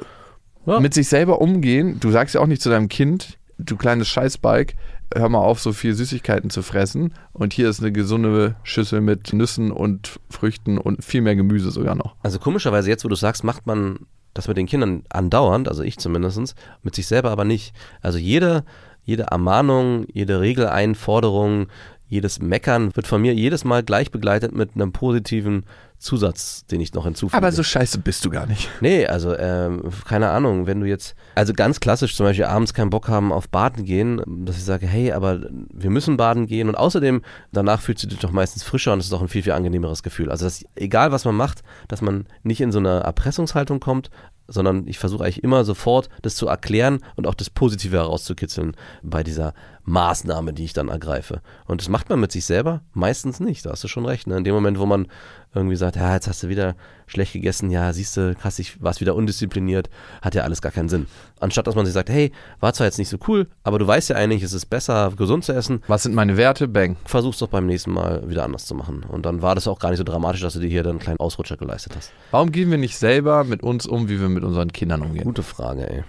Ja. 0.66 0.80
mit 0.80 0.94
sich 0.94 1.08
selber 1.08 1.42
umgehen. 1.42 2.00
Du 2.00 2.12
sagst 2.12 2.36
ja 2.36 2.42
auch 2.42 2.48
nicht 2.48 2.62
zu 2.62 2.70
deinem 2.70 2.90
Kind, 2.90 3.38
du 3.58 3.76
kleines 3.76 4.08
Scheißbalg, 4.08 4.76
hör 5.16 5.30
mal 5.30 5.40
auf, 5.40 5.60
so 5.60 5.74
viel 5.74 5.94
Süßigkeiten 5.94 6.50
zu 6.50 6.62
fressen. 6.62 7.14
Und 7.34 7.54
hier 7.54 7.70
ist 7.70 7.82
eine 7.82 7.92
gesunde 7.92 8.56
Schüssel 8.64 9.02
mit 9.02 9.34
Nüssen 9.34 9.72
und 9.72 10.20
Früchten 10.30 10.78
und 10.78 11.04
viel 11.04 11.22
mehr 11.22 11.36
Gemüse 11.36 11.72
sogar 11.72 11.96
noch. 11.96 12.16
Also 12.24 12.40
komischerweise, 12.40 12.90
jetzt 12.90 13.04
wo 13.06 13.10
du 13.10 13.16
sagst, 13.16 13.44
macht 13.44 13.68
man 13.68 14.00
das 14.34 14.48
mit 14.48 14.58
den 14.58 14.66
Kindern 14.66 15.04
andauernd, 15.10 15.68
also 15.68 15.84
ich 15.84 16.00
zumindest, 16.00 16.56
mit 16.82 16.96
sich 16.96 17.08
selber 17.08 17.30
aber 17.30 17.46
nicht. 17.46 17.76
Also 18.02 18.18
jede, 18.18 18.64
jede 19.04 19.24
Ermahnung, 19.24 20.06
jede 20.12 20.40
Regeleinforderung, 20.40 21.68
jedes 22.14 22.40
Meckern 22.40 22.96
wird 22.96 23.08
von 23.08 23.22
mir 23.22 23.34
jedes 23.34 23.66
Mal 23.66 23.84
gleich 23.84 24.12
begleitet 24.12 24.54
mit 24.54 24.76
einem 24.76 24.92
positiven 24.92 25.66
Zusatz, 25.98 26.66
den 26.66 26.82
ich 26.82 26.94
noch 26.94 27.06
hinzufüge. 27.06 27.38
Aber 27.38 27.52
so 27.52 27.64
scheiße 27.64 27.98
bist 27.98 28.26
du 28.26 28.30
gar 28.30 28.46
nicht. 28.46 28.70
Nee, 28.82 29.08
also 29.08 29.36
ähm, 29.38 29.84
keine 30.06 30.30
Ahnung, 30.30 30.68
wenn 30.68 30.82
du 30.82 30.86
jetzt, 30.86 31.16
also 31.34 31.54
ganz 31.54 31.80
klassisch 31.80 32.16
zum 32.16 32.26
Beispiel 32.26 32.46
abends 32.46 32.74
keinen 32.74 32.90
Bock 32.90 33.08
haben 33.08 33.32
auf 33.32 33.48
Baden 33.50 33.86
gehen, 33.86 34.22
dass 34.46 34.58
ich 34.58 34.66
sage, 34.66 34.86
hey, 34.86 35.14
aber 35.14 35.42
wir 35.50 35.90
müssen 35.90 36.18
baden 36.18 36.46
gehen 36.46 36.68
und 36.68 36.76
außerdem 36.76 37.22
danach 37.52 37.82
fühlst 37.82 38.04
du 38.04 38.08
dich 38.08 38.20
doch 38.20 38.32
meistens 38.32 38.64
frischer 38.64 38.94
und 38.94 39.00
es 39.00 39.06
ist 39.06 39.14
auch 39.14 39.22
ein 39.22 39.30
viel, 39.30 39.44
viel 39.44 39.54
angenehmeres 39.54 40.04
Gefühl. 40.04 40.30
Also 40.30 40.46
dass, 40.46 40.66
egal 40.76 41.12
was 41.12 41.26
man 41.26 41.36
macht, 41.36 41.64
dass 41.88 42.02
man 42.02 42.28
nicht 42.44 42.60
in 42.60 42.74
so 42.74 42.80
eine 42.80 43.00
Erpressungshaltung 43.00 43.80
kommt, 43.80 44.10
sondern 44.48 44.88
ich 44.88 45.00
versuche 45.00 45.24
eigentlich 45.24 45.44
immer 45.44 45.64
sofort 45.64 46.10
das 46.22 46.36
zu 46.36 46.48
erklären 46.48 47.00
und 47.16 47.28
auch 47.28 47.34
das 47.34 47.50
Positive 47.50 47.98
herauszukitzeln 47.98 48.76
bei 49.02 49.24
dieser 49.24 49.54
Maßnahme, 49.86 50.54
die 50.54 50.66
ich 50.66 50.74
dann 50.74 50.90
ergreife. 50.90 51.42
Und 51.66 51.82
das 51.82 51.90
macht 51.90 52.10
man 52.10 52.20
mit 52.20 52.32
sich 52.32 52.46
selber 52.46 52.82
meistens 52.94 53.40
nicht, 53.40 53.66
da 53.66 53.72
hast 53.72 53.84
du 53.84 53.88
schon 53.88 54.06
recht. 54.06 54.28
Ne? 54.28 54.38
In 54.38 54.44
dem 54.44 54.56
Moment, 54.56 54.80
wo 54.80 54.86
man 54.86 55.08
irgendwie 55.54 55.76
sagt, 55.76 55.96
ja, 55.96 56.14
jetzt 56.14 56.28
hast 56.28 56.44
du 56.44 56.50
wieder 56.50 56.76
schlecht 57.06 57.34
gegessen, 57.34 57.70
ja, 57.70 57.94
siehst 57.94 58.18
du, 58.18 58.36
hast 58.40 58.60
dich, 58.60 58.82
warst 58.82 59.02
wieder 59.02 59.16
undiszipliniert, 59.16 59.90
hat 60.22 60.36
ja 60.36 60.44
alles 60.44 60.62
gar 60.62 60.72
keinen 60.72 60.90
Sinn. 60.90 61.08
Anstatt 61.40 61.68
dass 61.68 61.76
man 61.76 61.86
sich 61.86 61.94
sagt, 61.94 62.10
hey, 62.10 62.32
war 62.60 62.74
zwar 62.74 62.88
jetzt 62.88 62.98
nicht 62.98 63.10
so 63.10 63.18
cool, 63.28 63.48
aber 63.64 63.80
du 63.80 63.86
weißt 63.86 64.10
ja 64.10 64.16
eigentlich, 64.16 64.44
es 64.44 64.54
ist 64.54 64.68
besser, 64.68 65.12
gesund 65.16 65.44
zu 65.44 65.54
essen, 65.54 65.82
Was 65.88 66.04
sind 66.04 66.16
meine 66.16 66.38
Werte? 66.38 66.68
Bang. 66.68 66.96
versuch's 67.06 67.40
doch 67.40 67.50
beim 67.50 67.66
nächsten 67.66 67.92
Mal 67.92 68.28
wieder 68.30 68.44
anders 68.44 68.66
zu 68.66 68.76
machen. 68.76 69.04
Und 69.08 69.26
dann 69.26 69.42
war 69.42 69.56
das 69.56 69.68
auch 69.68 69.80
gar 69.80 69.90
nicht 69.90 70.00
so 70.00 70.04
dramatisch, 70.04 70.42
dass 70.42 70.54
du 70.54 70.60
dir 70.60 70.70
hier 70.70 70.84
dann 70.84 70.92
einen 70.92 71.00
kleinen 71.00 71.20
Ausrutscher 71.20 71.58
geleistet 71.58 71.94
hast. 71.96 72.12
Warum 72.32 72.52
gehen 72.52 72.72
wir 72.72 72.78
nicht 72.78 72.98
selber 72.98 73.44
mit 73.44 73.62
uns 73.64 73.86
um, 73.86 74.10
wie 74.10 74.20
wir 74.20 74.30
mit 74.30 74.44
unseren 74.44 74.72
Kindern 74.72 75.02
umgehen? 75.02 75.24
Gute 75.24 75.44
Frage, 75.44 75.90
ey. 75.90 76.04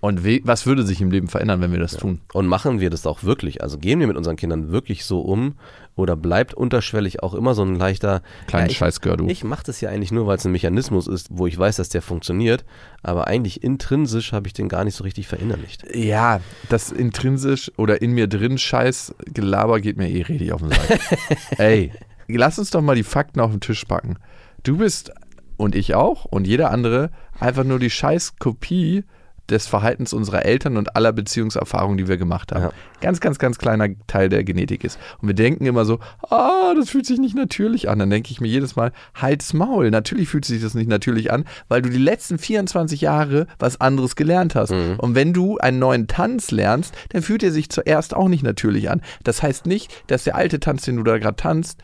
Und 0.00 0.24
was 0.44 0.64
würde 0.64 0.84
sich 0.84 1.00
im 1.00 1.10
Leben 1.10 1.26
verändern, 1.26 1.60
wenn 1.60 1.72
wir 1.72 1.80
das 1.80 1.96
tun? 1.96 2.20
Und 2.32 2.46
machen 2.46 2.78
wir 2.78 2.88
das 2.88 3.04
auch 3.04 3.24
wirklich? 3.24 3.62
Also 3.62 3.78
gehen 3.78 3.98
wir 3.98 4.06
mit 4.06 4.16
unseren 4.16 4.36
Kindern 4.36 4.70
wirklich 4.70 5.04
so 5.04 5.20
um? 5.20 5.54
Oder 5.96 6.14
bleibt 6.14 6.54
unterschwellig 6.54 7.24
auch 7.24 7.34
immer 7.34 7.54
so 7.54 7.62
ein 7.62 7.74
leichter 7.74 8.22
Kleinen 8.46 8.66
ja, 8.66 8.70
ich, 8.70 8.78
Scheißgör, 8.78 9.16
du. 9.16 9.26
Ich 9.26 9.42
mache 9.42 9.64
das 9.64 9.80
ja 9.80 9.90
eigentlich 9.90 10.12
nur, 10.12 10.28
weil 10.28 10.36
es 10.36 10.44
ein 10.44 10.52
Mechanismus 10.52 11.08
ist, 11.08 11.30
wo 11.32 11.48
ich 11.48 11.58
weiß, 11.58 11.76
dass 11.76 11.88
der 11.88 12.02
funktioniert. 12.02 12.64
Aber 13.02 13.26
eigentlich 13.26 13.64
intrinsisch 13.64 14.32
habe 14.32 14.46
ich 14.46 14.52
den 14.52 14.68
gar 14.68 14.84
nicht 14.84 14.94
so 14.94 15.02
richtig 15.02 15.26
verinnerlicht. 15.26 15.84
Ja, 15.92 16.40
das 16.68 16.92
intrinsisch 16.92 17.72
oder 17.76 18.00
in 18.00 18.12
mir 18.12 18.28
drin 18.28 18.58
Scheiß 18.58 19.16
Gelaber 19.34 19.80
geht 19.80 19.96
mir 19.96 20.08
eh 20.08 20.22
richtig 20.22 20.52
auf 20.52 20.60
den 20.60 20.70
Sack. 20.70 21.00
Ey, 21.58 21.90
lass 22.28 22.60
uns 22.60 22.70
doch 22.70 22.82
mal 22.82 22.94
die 22.94 23.02
Fakten 23.02 23.40
auf 23.40 23.50
den 23.50 23.60
Tisch 23.60 23.84
packen. 23.84 24.18
Du 24.62 24.76
bist 24.76 25.10
und 25.56 25.74
ich 25.74 25.96
auch 25.96 26.24
und 26.24 26.46
jeder 26.46 26.70
andere 26.70 27.10
einfach 27.40 27.64
nur 27.64 27.80
die 27.80 27.90
scheiß 27.90 28.36
Kopie 28.38 29.02
des 29.50 29.66
Verhaltens 29.66 30.12
unserer 30.12 30.44
Eltern 30.44 30.76
und 30.76 30.96
aller 30.96 31.12
Beziehungserfahrungen, 31.12 31.96
die 31.98 32.08
wir 32.08 32.16
gemacht 32.16 32.52
haben. 32.52 32.64
Ja. 32.64 32.72
Ganz, 33.00 33.20
ganz, 33.20 33.38
ganz 33.38 33.58
kleiner 33.58 33.88
Teil 34.06 34.28
der 34.28 34.44
Genetik 34.44 34.84
ist. 34.84 34.98
Und 35.20 35.28
wir 35.28 35.34
denken 35.34 35.66
immer 35.66 35.84
so, 35.84 35.98
ah, 36.28 36.74
das 36.76 36.90
fühlt 36.90 37.06
sich 37.06 37.18
nicht 37.18 37.34
natürlich 37.34 37.88
an. 37.88 37.98
Dann 37.98 38.10
denke 38.10 38.30
ich 38.30 38.40
mir 38.40 38.48
jedes 38.48 38.76
Mal, 38.76 38.92
halt's 39.14 39.52
Maul. 39.54 39.90
Natürlich 39.90 40.28
fühlt 40.28 40.44
sich 40.44 40.62
das 40.62 40.74
nicht 40.74 40.88
natürlich 40.88 41.32
an, 41.32 41.44
weil 41.68 41.82
du 41.82 41.88
die 41.88 41.98
letzten 41.98 42.38
24 42.38 43.00
Jahre 43.00 43.46
was 43.58 43.80
anderes 43.80 44.16
gelernt 44.16 44.54
hast. 44.54 44.72
Und 44.72 45.14
wenn 45.14 45.32
du 45.32 45.58
einen 45.58 45.78
neuen 45.78 46.06
Tanz 46.08 46.50
lernst, 46.50 46.94
dann 47.10 47.22
fühlt 47.22 47.42
er 47.42 47.52
sich 47.52 47.70
zuerst 47.70 48.14
auch 48.14 48.28
nicht 48.28 48.42
natürlich 48.42 48.90
an. 48.90 49.00
Das 49.24 49.42
heißt 49.42 49.66
nicht, 49.66 49.92
dass 50.08 50.24
der 50.24 50.34
alte 50.36 50.60
Tanz, 50.60 50.82
den 50.82 50.96
du 50.96 51.02
da 51.02 51.18
gerade 51.18 51.36
tanzt, 51.36 51.78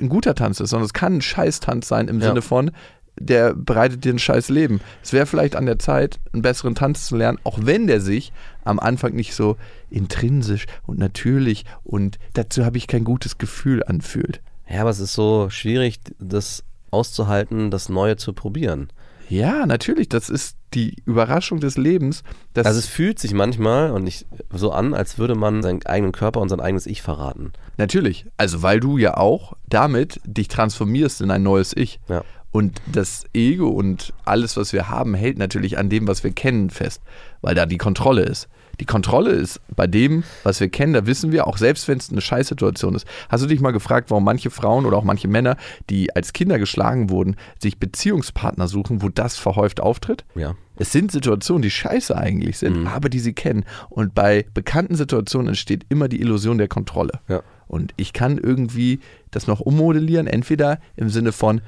ein 0.00 0.08
guter 0.08 0.34
Tanz 0.34 0.60
ist, 0.60 0.70
sondern 0.70 0.86
es 0.86 0.92
kann 0.92 1.16
ein 1.16 1.22
Scheißtanz 1.22 1.88
sein 1.88 2.08
im 2.08 2.20
Ja. 2.20 2.28
Sinne 2.28 2.42
von, 2.42 2.70
der 3.18 3.54
bereitet 3.54 4.04
dir 4.04 4.12
ein 4.12 4.18
scheiß 4.18 4.48
Leben. 4.48 4.80
Es 5.02 5.12
wäre 5.12 5.26
vielleicht 5.26 5.56
an 5.56 5.66
der 5.66 5.78
Zeit, 5.78 6.20
einen 6.32 6.42
besseren 6.42 6.74
Tanz 6.74 7.06
zu 7.06 7.16
lernen, 7.16 7.38
auch 7.44 7.58
wenn 7.62 7.86
der 7.86 8.00
sich 8.00 8.32
am 8.64 8.78
Anfang 8.78 9.14
nicht 9.14 9.34
so 9.34 9.56
intrinsisch 9.90 10.66
und 10.86 10.98
natürlich 10.98 11.64
und 11.84 12.18
dazu 12.34 12.64
habe 12.64 12.78
ich 12.78 12.86
kein 12.86 13.04
gutes 13.04 13.38
Gefühl 13.38 13.82
anfühlt. 13.84 14.40
Ja, 14.68 14.80
aber 14.80 14.90
es 14.90 15.00
ist 15.00 15.12
so 15.12 15.48
schwierig, 15.50 16.00
das 16.18 16.64
auszuhalten, 16.90 17.70
das 17.70 17.88
Neue 17.88 18.16
zu 18.16 18.32
probieren. 18.32 18.88
Ja, 19.28 19.66
natürlich, 19.66 20.08
das 20.08 20.30
ist 20.30 20.56
die 20.74 20.96
Überraschung 21.04 21.58
des 21.58 21.76
Lebens. 21.76 22.22
Also 22.54 22.78
es 22.78 22.86
fühlt 22.86 23.18
sich 23.18 23.32
manchmal 23.32 23.90
und 23.90 24.04
nicht 24.04 24.26
so 24.52 24.70
an, 24.70 24.94
als 24.94 25.18
würde 25.18 25.34
man 25.34 25.62
seinen 25.62 25.84
eigenen 25.84 26.12
Körper 26.12 26.40
und 26.40 26.48
sein 26.48 26.60
eigenes 26.60 26.86
Ich 26.86 27.02
verraten. 27.02 27.52
Natürlich, 27.76 28.26
also 28.36 28.62
weil 28.62 28.78
du 28.78 28.98
ja 28.98 29.16
auch 29.16 29.54
damit 29.68 30.20
dich 30.24 30.48
transformierst 30.48 31.20
in 31.20 31.30
ein 31.30 31.42
neues 31.42 31.76
Ich. 31.76 31.98
Ja. 32.08 32.22
Und 32.56 32.80
das 32.90 33.26
Ego 33.34 33.68
und 33.68 34.14
alles, 34.24 34.56
was 34.56 34.72
wir 34.72 34.88
haben, 34.88 35.12
hält 35.12 35.36
natürlich 35.36 35.76
an 35.76 35.90
dem, 35.90 36.08
was 36.08 36.24
wir 36.24 36.30
kennen, 36.32 36.70
fest, 36.70 37.02
weil 37.42 37.54
da 37.54 37.66
die 37.66 37.76
Kontrolle 37.76 38.22
ist. 38.22 38.48
Die 38.80 38.86
Kontrolle 38.86 39.32
ist 39.32 39.60
bei 39.76 39.86
dem, 39.86 40.24
was 40.42 40.58
wir 40.58 40.70
kennen, 40.70 40.94
da 40.94 41.04
wissen 41.04 41.32
wir, 41.32 41.46
auch 41.46 41.58
selbst 41.58 41.86
wenn 41.86 41.98
es 41.98 42.10
eine 42.10 42.22
Scheißsituation 42.22 42.94
ist. 42.94 43.06
Hast 43.28 43.44
du 43.44 43.46
dich 43.46 43.60
mal 43.60 43.72
gefragt, 43.72 44.10
warum 44.10 44.24
manche 44.24 44.48
Frauen 44.48 44.86
oder 44.86 44.96
auch 44.96 45.04
manche 45.04 45.28
Männer, 45.28 45.58
die 45.90 46.16
als 46.16 46.32
Kinder 46.32 46.58
geschlagen 46.58 47.10
wurden, 47.10 47.36
sich 47.60 47.78
Beziehungspartner 47.78 48.68
suchen, 48.68 49.02
wo 49.02 49.10
das 49.10 49.36
verhäuft 49.36 49.80
auftritt? 49.80 50.24
Ja. 50.34 50.54
Es 50.78 50.92
sind 50.92 51.12
Situationen, 51.12 51.60
die 51.60 51.70
scheiße 51.70 52.16
eigentlich 52.16 52.56
sind, 52.56 52.80
Mhm. 52.80 52.86
aber 52.86 53.10
die 53.10 53.20
sie 53.20 53.34
kennen. 53.34 53.66
Und 53.90 54.14
bei 54.14 54.46
bekannten 54.54 54.94
Situationen 54.94 55.48
entsteht 55.48 55.84
immer 55.90 56.08
die 56.08 56.22
Illusion 56.22 56.56
der 56.56 56.68
Kontrolle. 56.68 57.20
Ja. 57.28 57.42
Und 57.68 57.92
ich 57.98 58.14
kann 58.14 58.38
irgendwie 58.38 59.00
das 59.30 59.46
noch 59.46 59.60
ummodellieren, 59.60 60.26
entweder 60.26 60.80
im 60.96 61.10
Sinne 61.10 61.32
von, 61.32 61.60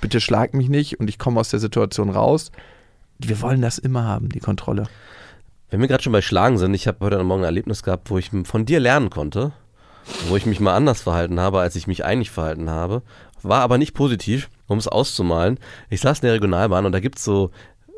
bitte 0.00 0.20
schlag 0.20 0.54
mich 0.54 0.68
nicht 0.68 1.00
und 1.00 1.08
ich 1.08 1.18
komme 1.18 1.40
aus 1.40 1.50
der 1.50 1.60
Situation 1.60 2.10
raus. 2.10 2.50
Wir 3.18 3.40
wollen 3.40 3.60
das 3.60 3.78
immer 3.78 4.04
haben, 4.04 4.28
die 4.28 4.40
Kontrolle. 4.40 4.84
Wenn 5.70 5.80
wir 5.80 5.88
gerade 5.88 6.02
schon 6.02 6.12
bei 6.12 6.22
Schlagen 6.22 6.56
sind, 6.58 6.72
ich 6.74 6.86
habe 6.86 7.04
heute 7.04 7.22
Morgen 7.22 7.42
ein 7.42 7.46
Erlebnis 7.46 7.82
gehabt, 7.82 8.10
wo 8.10 8.18
ich 8.18 8.30
von 8.44 8.64
dir 8.64 8.80
lernen 8.80 9.10
konnte, 9.10 9.52
wo 10.28 10.36
ich 10.36 10.46
mich 10.46 10.60
mal 10.60 10.74
anders 10.74 11.02
verhalten 11.02 11.40
habe, 11.40 11.60
als 11.60 11.76
ich 11.76 11.86
mich 11.86 12.04
eigentlich 12.04 12.30
verhalten 12.30 12.70
habe. 12.70 13.02
War 13.42 13.60
aber 13.60 13.78
nicht 13.78 13.94
positiv, 13.94 14.48
um 14.66 14.78
es 14.78 14.88
auszumalen. 14.88 15.58
Ich 15.90 16.00
saß 16.00 16.20
in 16.20 16.26
der 16.26 16.34
Regionalbahn 16.34 16.86
und 16.86 16.92
da 16.92 17.00
gibt's 17.00 17.22
so 17.22 17.50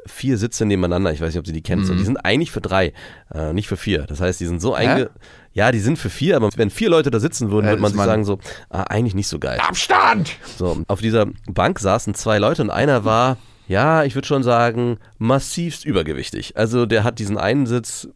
vier 0.07 0.39
Sitze 0.39 0.65
nebeneinander. 0.67 1.13
Ich 1.13 1.21
weiß 1.21 1.29
nicht, 1.29 1.39
ob 1.39 1.47
Sie 1.47 1.53
die 1.53 1.63
kennst. 1.63 1.91
Und 1.91 1.99
die 1.99 2.05
sind 2.05 2.17
eigentlich 2.25 2.51
für 2.51 2.61
drei, 2.61 2.93
äh, 3.33 3.53
nicht 3.53 3.69
für 3.69 3.77
vier. 3.77 4.03
Das 4.07 4.21
heißt, 4.21 4.41
die 4.41 4.47
sind 4.47 4.61
so 4.61 4.75
einge... 4.75 5.11
Ja, 5.53 5.73
die 5.73 5.81
sind 5.81 5.99
für 5.99 6.11
vier, 6.11 6.37
aber 6.37 6.51
wenn 6.57 6.71
vier 6.71 6.91
Leute 6.91 7.11
da 7.11 7.19
sitzen 7.19 7.51
würden, 7.51 7.67
Ja, 7.67 7.73
würde 7.73 7.83
man 7.83 7.93
sich 7.93 8.01
sagen 8.01 8.25
so, 8.25 8.39
ah, 8.69 8.85
eigentlich 8.85 9.15
nicht 9.15 9.29
so 9.29 9.39
geil. 9.39 9.59
Abstand! 9.61 10.37
So, 10.57 10.83
auf 10.87 11.01
dieser 11.01 11.27
Bank 11.49 11.81
saßen 11.81 12.15
zwei 12.15 12.39
Leute 12.39 12.63
und 12.63 12.71
einer 12.71 13.05
war, 13.05 13.37
ja, 13.67 14.05
ich 14.05 14.15
würde 14.15 14.29
schon 14.29 14.43
sagen, 14.43 14.99
massivst 15.19 15.85
übergewichtig. 15.85 16.57
Also 16.57 16.87
der 16.87 17.05
hat 17.05 17.19
diesen 17.19 17.39
einen 17.39 17.67
Sitz 17.67 18.09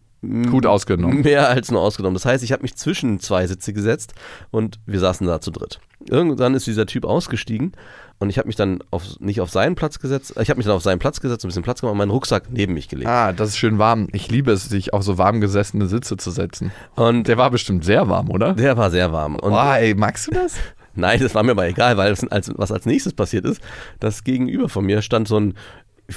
Gut 0.51 0.65
ausgenommen. 0.67 1.21
Mehr 1.23 1.49
als 1.49 1.71
nur 1.71 1.83
ausgenommen. 1.83 2.15
Das 2.15 2.25
heißt, 2.25 2.43
ich 2.45 2.53
habe 2.53 2.63
mich 2.63 2.77
zwischen 2.77 3.21
zwei 3.21 3.47
Sitze 3.47 3.73
gesetzt 3.73 4.15
und 4.51 4.79
wir 4.87 4.99
saßen 4.99 5.27
da 5.27 5.41
zu 5.41 5.51
dritt. 5.51 5.81
Irgendwann 6.09 6.55
ist 6.55 6.67
dieser 6.67 6.87
Typ 6.87 7.05
ausgestiegen 7.05 7.73
und 8.19 8.31
ich 8.31 8.39
habe 8.39 8.47
mich 8.47 8.57
dann 8.57 8.79
auf, 8.91 9.05
nicht 9.21 9.41
auf 9.41 9.51
seinen 9.51 9.75
Platz 9.75 9.99
gesetzt, 9.99 10.35
ich 10.41 10.51
habe 10.51 10.59
mich 10.59 10.67
dann 10.67 10.77
auf 10.77 10.83
seinen 10.83 10.99
Platz 10.99 11.21
gesetzt, 11.21 11.45
ein 11.45 11.49
bisschen 11.49 11.63
Platz 11.63 11.81
gemacht 11.81 11.93
und 11.93 11.99
meinen 11.99 12.11
Rucksack 12.11 12.45
neben 12.51 12.75
mich 12.75 12.89
gelegt. 12.89 13.09
Ah, 13.11 13.33
das 13.33 13.51
ist 13.51 13.59
schön 13.59 13.79
warm. 13.79 14.09
Ich 14.13 14.31
liebe 14.31 14.53
es, 14.53 14.65
sich 14.69 14.93
auf 14.93 15.03
so 15.03 15.19
warm 15.19 15.41
gesessene 15.41 15.87
Sitze 15.87 16.17
zu 16.17 16.31
setzen. 16.31 16.71
Und 16.95 17.29
Der 17.29 17.37
war 17.37 17.51
bestimmt 17.51 17.85
sehr 17.85 18.09
warm, 18.09 18.31
oder? 18.31 18.55
der 18.55 18.77
war 18.77 18.91
sehr 18.91 19.13
warm. 19.13 19.37
Und 19.37 19.51
Boah, 19.51 19.77
ey, 19.77 19.95
magst 19.95 20.27
du 20.29 20.31
das? 20.33 20.55
Nein, 20.95 21.21
das 21.21 21.35
war 21.35 21.43
mir 21.43 21.53
aber 21.53 21.67
egal, 21.67 21.97
weil 21.97 22.15
als, 22.31 22.53
was 22.57 22.71
als 22.71 22.87
nächstes 22.87 23.13
passiert 23.15 23.45
ist, 23.45 23.61
das 23.99 24.23
gegenüber 24.23 24.69
von 24.69 24.85
mir 24.85 25.03
stand 25.03 25.27
so 25.27 25.39
ein 25.39 25.55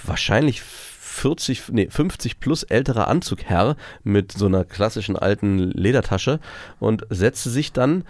wahrscheinlich 0.04 0.62
40, 0.62 1.70
nee, 1.72 1.88
50 1.90 2.40
plus 2.40 2.62
älterer 2.64 3.08
Anzugherr 3.08 3.76
mit 4.04 4.32
so 4.34 4.46
einer 4.46 4.66
klassischen 4.66 5.16
alten 5.16 5.58
Ledertasche 5.72 6.40
und 6.80 7.08
setzte 7.10 7.50
sich 7.50 7.74
dann 7.74 8.04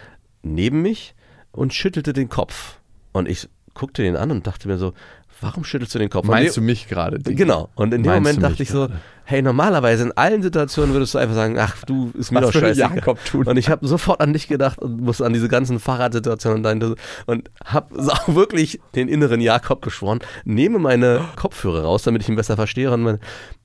neben 0.43 0.81
mich 0.81 1.15
und 1.53 1.73
schüttelte 1.73 2.11
den 2.11 2.27
Kopf. 2.27 2.79
Und 3.13 3.29
ich 3.29 3.47
guckte 3.77 4.03
ihn 4.03 4.15
an 4.15 4.31
und 4.31 4.47
dachte 4.47 4.67
mir 4.67 4.77
so, 4.77 4.93
warum 5.39 5.63
schüttelst 5.63 5.93
du 5.93 5.99
den 5.99 6.09
Kopf? 6.09 6.25
Meinst 6.25 6.57
in 6.57 6.63
du 6.63 6.65
mich 6.65 6.87
gerade? 6.87 7.19
Genau. 7.19 7.69
Und 7.75 7.93
in 7.93 8.03
dem 8.03 8.11
Moment 8.11 8.41
dachte 8.41 8.63
ich 8.63 8.69
so, 8.69 8.89
hey, 9.23 9.41
normalerweise 9.41 10.03
in 10.05 10.11
allen 10.13 10.41
Situationen 10.41 10.93
würdest 10.93 11.13
du 11.13 11.19
einfach 11.19 11.35
sagen, 11.35 11.59
ach, 11.59 11.83
du, 11.85 12.11
ist 12.17 12.31
mir 12.31 12.41
Was 12.41 12.51
doch 12.51 12.59
scheißegal. 12.59 12.95
Jakob 12.95 13.23
tun? 13.23 13.45
Und 13.45 13.57
ich 13.57 13.69
habe 13.69 13.87
sofort 13.87 14.19
an 14.19 14.33
dich 14.33 14.47
gedacht 14.47 14.79
und 14.79 15.01
musste 15.01 15.25
an 15.25 15.33
diese 15.33 15.47
ganzen 15.47 15.79
Fahrradsituationen 15.79 16.65
und, 16.65 16.97
und 17.27 17.51
habe 17.63 17.99
auch 17.99 18.33
wirklich 18.33 18.79
den 18.95 19.07
inneren 19.07 19.41
Jakob 19.41 19.81
beschworen, 19.81 20.19
nehme 20.43 20.79
meine 20.79 21.21
Kopfhörer 21.35 21.83
raus, 21.83 22.03
damit 22.03 22.23
ich 22.23 22.29
ihn 22.29 22.35
besser 22.35 22.55
verstehe 22.55 22.91
und 22.91 23.03
meine, 23.03 23.19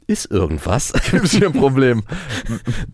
ist 0.06 0.30
irgendwas? 0.30 0.92
Gibt 1.10 1.24
es 1.24 1.30
hier 1.32 1.46
ein 1.46 1.52
Problem? 1.52 2.02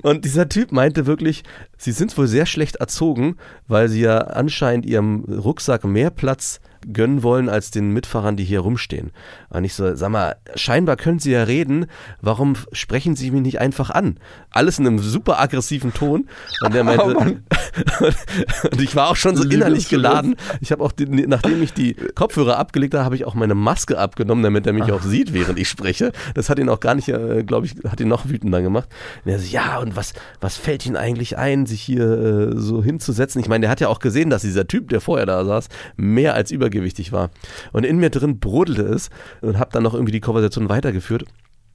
Und 0.03 0.25
dieser 0.25 0.49
Typ 0.49 0.73
meinte 0.73 1.07
wirklich, 1.07 1.43
sie 1.77 1.93
sind 1.93 2.17
wohl 2.17 2.29
sehr 2.29 2.47
schlecht 2.47 2.77
erzogen, 2.77 3.37
weil 3.67 3.89
sie 3.89 4.03
ja 4.03 4.19
anscheinend 4.19 4.87
ihrem 4.87 5.25
Rucksack 5.25 5.85
mehr 5.85 6.11
Platz 6.11 6.61
gönnen 6.93 7.23
wollen 7.23 7.49
als 7.49 7.71
den 7.71 7.93
Mitfahrern, 7.93 8.37
die 8.37 8.45
hier 8.45 8.61
rumstehen. 8.61 9.11
Und 9.51 9.65
ich 9.65 9.75
so, 9.75 9.95
sag 9.95 10.11
mal, 10.11 10.37
scheinbar 10.55 10.97
können 10.97 11.19
sie 11.19 11.33
ja 11.33 11.43
reden, 11.45 11.87
warum 12.21 12.55
sprechen 12.73 13.17
sie 13.17 13.31
mich 13.31 13.43
nicht 13.43 13.61
einfach 13.61 13.91
an? 13.91 14.19
Alles 14.51 14.79
in 14.79 14.87
einem 14.87 14.99
super 14.99 15.41
aggressiven 15.41 15.93
Ton. 15.93 16.29
Und 16.63 16.75
der 16.75 16.85
meinte, 16.85 17.17
Oh 17.19 17.49
und 18.73 18.81
ich 18.81 18.95
war 18.97 19.09
auch 19.09 19.17
schon 19.17 19.37
so 19.37 19.45
innerlich 19.45 19.89
geladen. 19.89 20.37
Ich 20.61 20.73
habe 20.73 20.83
auch, 20.83 20.93
die, 20.93 21.07
nachdem 21.07 21.63
ich 21.63 21.73
die 21.73 21.95
Kopfhörer 22.15 22.59
abgelegt 22.59 22.95
habe, 22.95 23.05
habe 23.05 23.17
ich 23.17 23.25
auch 23.25 23.35
meine 23.35 23.55
Maske 23.55 23.99
abgenommen, 23.99 24.43
damit 24.43 24.67
er 24.67 24.73
mich 24.73 24.91
auch 24.93 25.03
sieht, 25.03 25.33
während 25.33 25.59
ich 25.59 25.69
spreche. 25.69 26.13
Das 26.35 26.51
hat 26.51 26.59
ihn 26.59 26.69
auch 26.69 26.81
gar 26.81 26.95
nicht, 26.95 27.09
äh, 27.09 27.45
glaube 27.45 27.67
ich, 27.67 27.75
hat 27.89 28.01
ihn 28.01 28.09
noch 28.09 28.29
wütender 28.29 28.63
gemacht. 28.63 28.89
Und 29.25 29.33
er 29.33 29.39
so, 29.39 29.47
ja, 29.47 29.79
und 29.79 29.97
was, 29.97 30.13
was 30.41 30.57
fällt 30.57 30.87
Ihnen 30.87 30.97
eigentlich 30.97 31.39
ein, 31.39 31.67
sich 31.67 31.81
hier 31.81 32.05
äh, 32.05 32.53
so 32.57 32.83
hinzusetzen? 32.83 33.41
Ich 33.41 33.49
meine, 33.49 33.63
der 33.63 33.71
hat 33.71 33.81
ja 33.81 33.89
auch 33.89 34.01
gesehen, 34.01 34.31
dass 34.31 34.43
dieser 34.43 34.67
Typ, 34.67 34.89
der 34.89 35.01
vorher 35.01 35.27
da 35.27 35.45
saß, 35.45 35.69
mehr 35.97 36.35
als 36.35 36.51
übergewichtig 36.79 37.13
war. 37.13 37.31
Und 37.73 37.85
in 37.85 37.99
mir 37.99 38.11
drin 38.11 38.39
brodelte 38.39 38.83
es 38.83 39.11
und 39.41 39.59
habe 39.59 39.71
dann 39.73 39.83
noch 39.83 39.95
irgendwie 39.95 40.13
die 40.13 40.21
Konversation 40.21 40.69
weitergeführt 40.69 41.25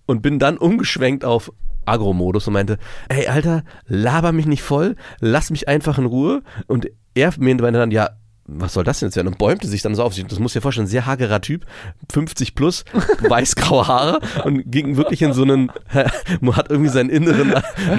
und 0.06 0.22
bin 0.22 0.40
dann 0.40 0.58
umgeschwenkt 0.58 1.26
auf 1.26 1.52
Agro-Modus 1.86 2.48
und 2.48 2.54
meinte, 2.54 2.78
ey 3.10 3.28
Alter, 3.28 3.64
laber 3.86 4.32
mich 4.32 4.46
nicht 4.46 4.64
voll, 4.64 4.96
lass 5.20 5.52
mich 5.52 5.68
einfach 5.68 5.98
in 5.98 6.06
Ruhe. 6.06 6.42
Und 6.68 6.88
er 7.14 7.34
meinte 7.38 7.64
dann, 7.72 7.92
ja, 7.92 8.10
was 8.46 8.74
soll 8.74 8.84
das 8.84 9.00
denn 9.00 9.08
jetzt 9.08 9.16
werden? 9.16 9.30
Und 9.30 9.38
bäumte 9.38 9.68
sich 9.68 9.82
dann 9.82 9.96
so 9.96 10.04
auf. 10.04 10.16
Das 10.16 10.40
muss 10.40 10.54
dir 10.54 10.62
vorstellen, 10.62 10.88
sehr 10.88 11.06
hagerer 11.06 11.42
Typ, 11.42 11.66
50 12.12 12.56
plus, 12.56 12.84
weißgraue 13.30 13.88
Haare 13.88 14.20
und 14.44 14.70
ging 14.72 14.98
wirklich 14.98 15.22
in 15.22 15.34
so 15.34 15.44
einen, 15.44 15.72
hat 15.94 16.70
irgendwie 16.70 16.90
seinen 16.90 17.10
inneren 17.10 17.54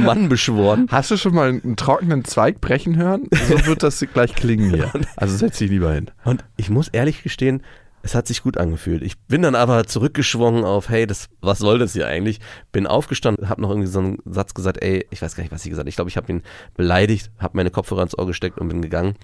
Mann 0.04 0.28
beschworen. 0.28 0.86
Hast 0.90 1.10
du 1.10 1.16
schon 1.16 1.34
mal 1.34 1.48
einen 1.48 1.76
trockenen 1.76 2.24
Zweig 2.24 2.60
brechen 2.60 2.96
hören? 2.96 3.28
So 3.48 3.66
wird 3.66 3.82
das 3.82 4.04
gleich 4.12 4.34
klingen 4.34 4.70
hier. 4.70 4.92
Also 5.16 5.36
setz 5.36 5.58
dich 5.58 5.70
lieber 5.70 5.92
hin. 5.92 6.10
Und 6.24 6.44
ich 6.56 6.70
muss 6.70 6.88
ehrlich 6.88 7.22
gestehen, 7.22 7.62
es 8.04 8.14
hat 8.14 8.26
sich 8.26 8.42
gut 8.42 8.58
angefühlt. 8.58 9.02
Ich 9.02 9.18
bin 9.18 9.40
dann 9.40 9.54
aber 9.54 9.86
zurückgeschwungen 9.86 10.64
auf, 10.64 10.90
hey, 10.90 11.06
das, 11.06 11.28
was 11.40 11.58
soll 11.58 11.78
das 11.78 11.94
hier 11.94 12.06
eigentlich? 12.06 12.38
Bin 12.70 12.86
aufgestanden, 12.86 13.48
habe 13.48 13.62
noch 13.62 13.70
irgendwie 13.70 13.88
so 13.88 13.98
einen 13.98 14.18
Satz 14.26 14.52
gesagt, 14.52 14.82
ey, 14.82 15.06
ich 15.10 15.22
weiß 15.22 15.34
gar 15.34 15.42
nicht, 15.42 15.52
was 15.52 15.64
ich 15.64 15.70
gesagt 15.70 15.84
habe. 15.84 15.88
Ich 15.88 15.96
glaube, 15.96 16.10
ich 16.10 16.18
habe 16.18 16.30
ihn 16.30 16.42
beleidigt, 16.76 17.30
habe 17.38 17.56
meine 17.56 17.70
Kopfhörer 17.70 18.02
ins 18.02 18.16
Ohr 18.16 18.26
gesteckt 18.26 18.58
und 18.58 18.68
bin 18.68 18.82
gegangen. 18.82 19.14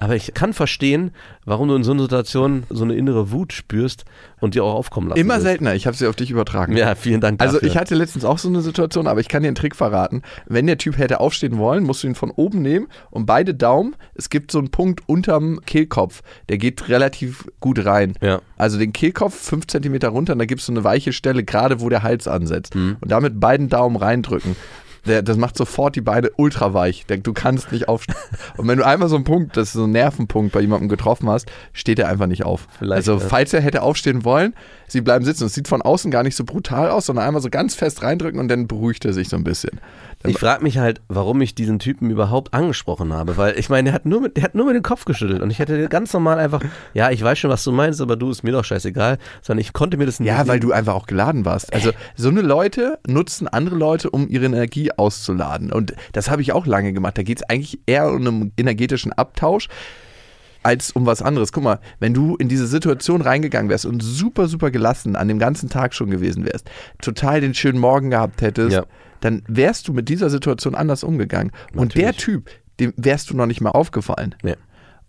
Aber 0.00 0.14
ich 0.14 0.32
kann 0.32 0.52
verstehen, 0.52 1.10
warum 1.44 1.66
du 1.68 1.74
in 1.74 1.82
so 1.82 1.90
einer 1.90 2.02
Situation 2.02 2.62
so 2.70 2.84
eine 2.84 2.94
innere 2.94 3.32
Wut 3.32 3.52
spürst 3.52 4.04
und 4.40 4.54
die 4.54 4.60
auch 4.60 4.72
aufkommen 4.74 5.08
lassen 5.08 5.20
Immer 5.20 5.34
willst. 5.34 5.46
seltener. 5.46 5.74
Ich 5.74 5.88
habe 5.88 5.96
sie 5.96 6.06
auf 6.06 6.14
dich 6.14 6.30
übertragen. 6.30 6.76
Ja, 6.76 6.94
vielen 6.94 7.20
Dank 7.20 7.40
Also 7.42 7.54
dafür. 7.54 7.68
ich 7.68 7.76
hatte 7.76 7.96
letztens 7.96 8.24
auch 8.24 8.38
so 8.38 8.48
eine 8.48 8.60
Situation, 8.60 9.08
aber 9.08 9.18
ich 9.20 9.26
kann 9.28 9.42
dir 9.42 9.48
einen 9.48 9.56
Trick 9.56 9.74
verraten. 9.74 10.22
Wenn 10.46 10.68
der 10.68 10.78
Typ 10.78 10.98
hätte 10.98 11.18
aufstehen 11.18 11.58
wollen, 11.58 11.82
musst 11.82 12.04
du 12.04 12.06
ihn 12.06 12.14
von 12.14 12.30
oben 12.30 12.62
nehmen 12.62 12.86
und 13.10 13.26
beide 13.26 13.54
Daumen, 13.56 13.96
es 14.14 14.30
gibt 14.30 14.52
so 14.52 14.58
einen 14.58 14.70
Punkt 14.70 15.02
unterm 15.08 15.58
Kehlkopf, 15.66 16.22
der 16.48 16.58
geht 16.58 16.88
relativ 16.88 17.44
gut 17.58 17.84
rein. 17.84 18.14
Ja. 18.20 18.40
Also 18.56 18.78
den 18.78 18.92
Kehlkopf 18.92 19.34
fünf 19.34 19.66
Zentimeter 19.66 20.10
runter 20.10 20.34
und 20.34 20.38
da 20.38 20.44
gibt 20.44 20.60
es 20.60 20.66
so 20.66 20.72
eine 20.72 20.84
weiche 20.84 21.12
Stelle, 21.12 21.42
gerade 21.42 21.80
wo 21.80 21.88
der 21.88 22.04
Hals 22.04 22.28
ansetzt. 22.28 22.76
Mhm. 22.76 22.98
Und 23.00 23.10
damit 23.10 23.40
beiden 23.40 23.68
Daumen 23.68 23.96
reindrücken. 23.96 24.54
Der, 25.08 25.22
das 25.22 25.36
macht 25.36 25.56
sofort 25.56 25.96
die 25.96 26.00
Beine 26.00 26.30
ultra 26.36 26.74
weich. 26.74 27.06
Der, 27.06 27.18
du 27.18 27.32
kannst 27.32 27.72
nicht 27.72 27.88
aufstehen. 27.88 28.16
Und 28.56 28.68
wenn 28.68 28.78
du 28.78 28.86
einmal 28.86 29.08
so 29.08 29.16
einen 29.16 29.24
Punkt, 29.24 29.56
das 29.56 29.68
ist 29.68 29.74
so 29.74 29.84
ein 29.84 29.90
Nervenpunkt 29.90 30.52
bei 30.52 30.60
jemandem 30.60 30.88
getroffen 30.88 31.28
hast, 31.28 31.50
steht 31.72 31.98
er 31.98 32.08
einfach 32.08 32.26
nicht 32.26 32.44
auf. 32.44 32.68
Vielleicht, 32.78 32.96
also 32.96 33.18
falls 33.18 33.52
er 33.52 33.60
hätte 33.60 33.82
aufstehen 33.82 34.24
wollen, 34.24 34.54
sie 34.86 35.00
bleiben 35.00 35.24
sitzen. 35.24 35.46
Es 35.46 35.54
sieht 35.54 35.68
von 35.68 35.82
außen 35.82 36.10
gar 36.10 36.22
nicht 36.22 36.36
so 36.36 36.44
brutal 36.44 36.90
aus, 36.90 37.06
sondern 37.06 37.26
einmal 37.26 37.42
so 37.42 37.50
ganz 37.50 37.74
fest 37.74 38.02
reindrücken 38.02 38.38
und 38.38 38.48
dann 38.48 38.66
beruhigt 38.66 39.04
er 39.04 39.12
sich 39.12 39.28
so 39.28 39.36
ein 39.36 39.44
bisschen. 39.44 39.80
Dann- 40.20 40.32
Ich 40.32 40.38
frage 40.38 40.64
mich 40.64 40.78
halt, 40.78 41.00
warum 41.08 41.40
ich 41.40 41.54
diesen 41.54 41.78
Typen 41.78 42.10
überhaupt 42.10 42.52
angesprochen 42.52 43.12
habe, 43.12 43.36
weil 43.36 43.56
ich 43.58 43.68
meine, 43.70 43.84
der 43.90 43.94
hat 43.94 44.04
nur 44.04 44.20
mit, 44.20 44.36
der 44.36 44.42
hat 44.44 44.54
nur 44.56 44.66
mit 44.66 44.74
dem 44.74 44.82
Kopf 44.82 45.04
geschüttelt 45.04 45.40
und 45.42 45.50
ich 45.50 45.60
hätte 45.60 45.88
ganz 45.88 46.12
normal 46.12 46.38
einfach, 46.40 46.60
ja, 46.92 47.10
ich 47.10 47.22
weiß 47.22 47.38
schon, 47.38 47.50
was 47.50 47.62
du 47.62 47.70
meinst, 47.70 48.00
aber 48.00 48.16
du 48.16 48.28
ist 48.30 48.42
mir 48.42 48.50
doch 48.50 48.64
scheißegal, 48.64 49.18
sondern 49.42 49.60
ich 49.60 49.72
konnte 49.72 49.96
mir 49.96 50.06
das 50.06 50.18
nicht. 50.18 50.28
Ja, 50.28 50.48
weil 50.48 50.58
du 50.58 50.72
einfach 50.72 50.94
auch 50.94 51.06
geladen 51.06 51.44
warst. 51.44 51.72
Also 51.72 51.92
so 52.16 52.30
eine 52.30 52.40
Leute 52.42 52.98
nutzen 53.06 53.46
andere 53.46 53.76
Leute, 53.76 54.10
um 54.10 54.28
ihre 54.28 54.46
Energie 54.46 54.90
auszuladen. 54.90 55.72
Und 55.72 55.94
das 56.12 56.30
habe 56.30 56.42
ich 56.42 56.52
auch 56.52 56.66
lange 56.66 56.92
gemacht. 56.92 57.16
Da 57.16 57.22
geht 57.22 57.38
es 57.38 57.48
eigentlich 57.48 57.78
eher 57.86 58.08
um 58.10 58.26
einen 58.26 58.52
energetischen 58.56 59.12
Abtausch 59.12 59.68
als 60.62 60.90
um 60.92 61.06
was 61.06 61.22
anderes. 61.22 61.52
Guck 61.52 61.64
mal, 61.64 61.78
wenn 62.00 62.14
du 62.14 62.36
in 62.36 62.48
diese 62.48 62.66
Situation 62.66 63.20
reingegangen 63.22 63.70
wärst 63.70 63.86
und 63.86 64.02
super, 64.02 64.48
super 64.48 64.70
gelassen 64.70 65.16
an 65.16 65.28
dem 65.28 65.38
ganzen 65.38 65.68
Tag 65.68 65.94
schon 65.94 66.10
gewesen 66.10 66.44
wärst, 66.44 66.70
total 67.00 67.40
den 67.40 67.54
schönen 67.54 67.78
Morgen 67.78 68.10
gehabt 68.10 68.42
hättest, 68.42 68.72
Ja. 68.76 68.84
dann 69.20 69.42
wärst 69.48 69.88
du 69.88 69.92
mit 69.92 70.08
dieser 70.08 70.30
Situation 70.30 70.74
anders 70.74 71.04
umgegangen. 71.04 71.52
Und 71.74 71.94
der 71.94 72.06
Natürlich. 72.08 72.24
Typ, 72.24 72.50
dem 72.80 72.92
wärst 72.96 73.30
du 73.30 73.36
noch 73.36 73.46
nicht 73.46 73.60
mal 73.60 73.70
aufgefallen. 73.70 74.34
Ja, 74.42 74.54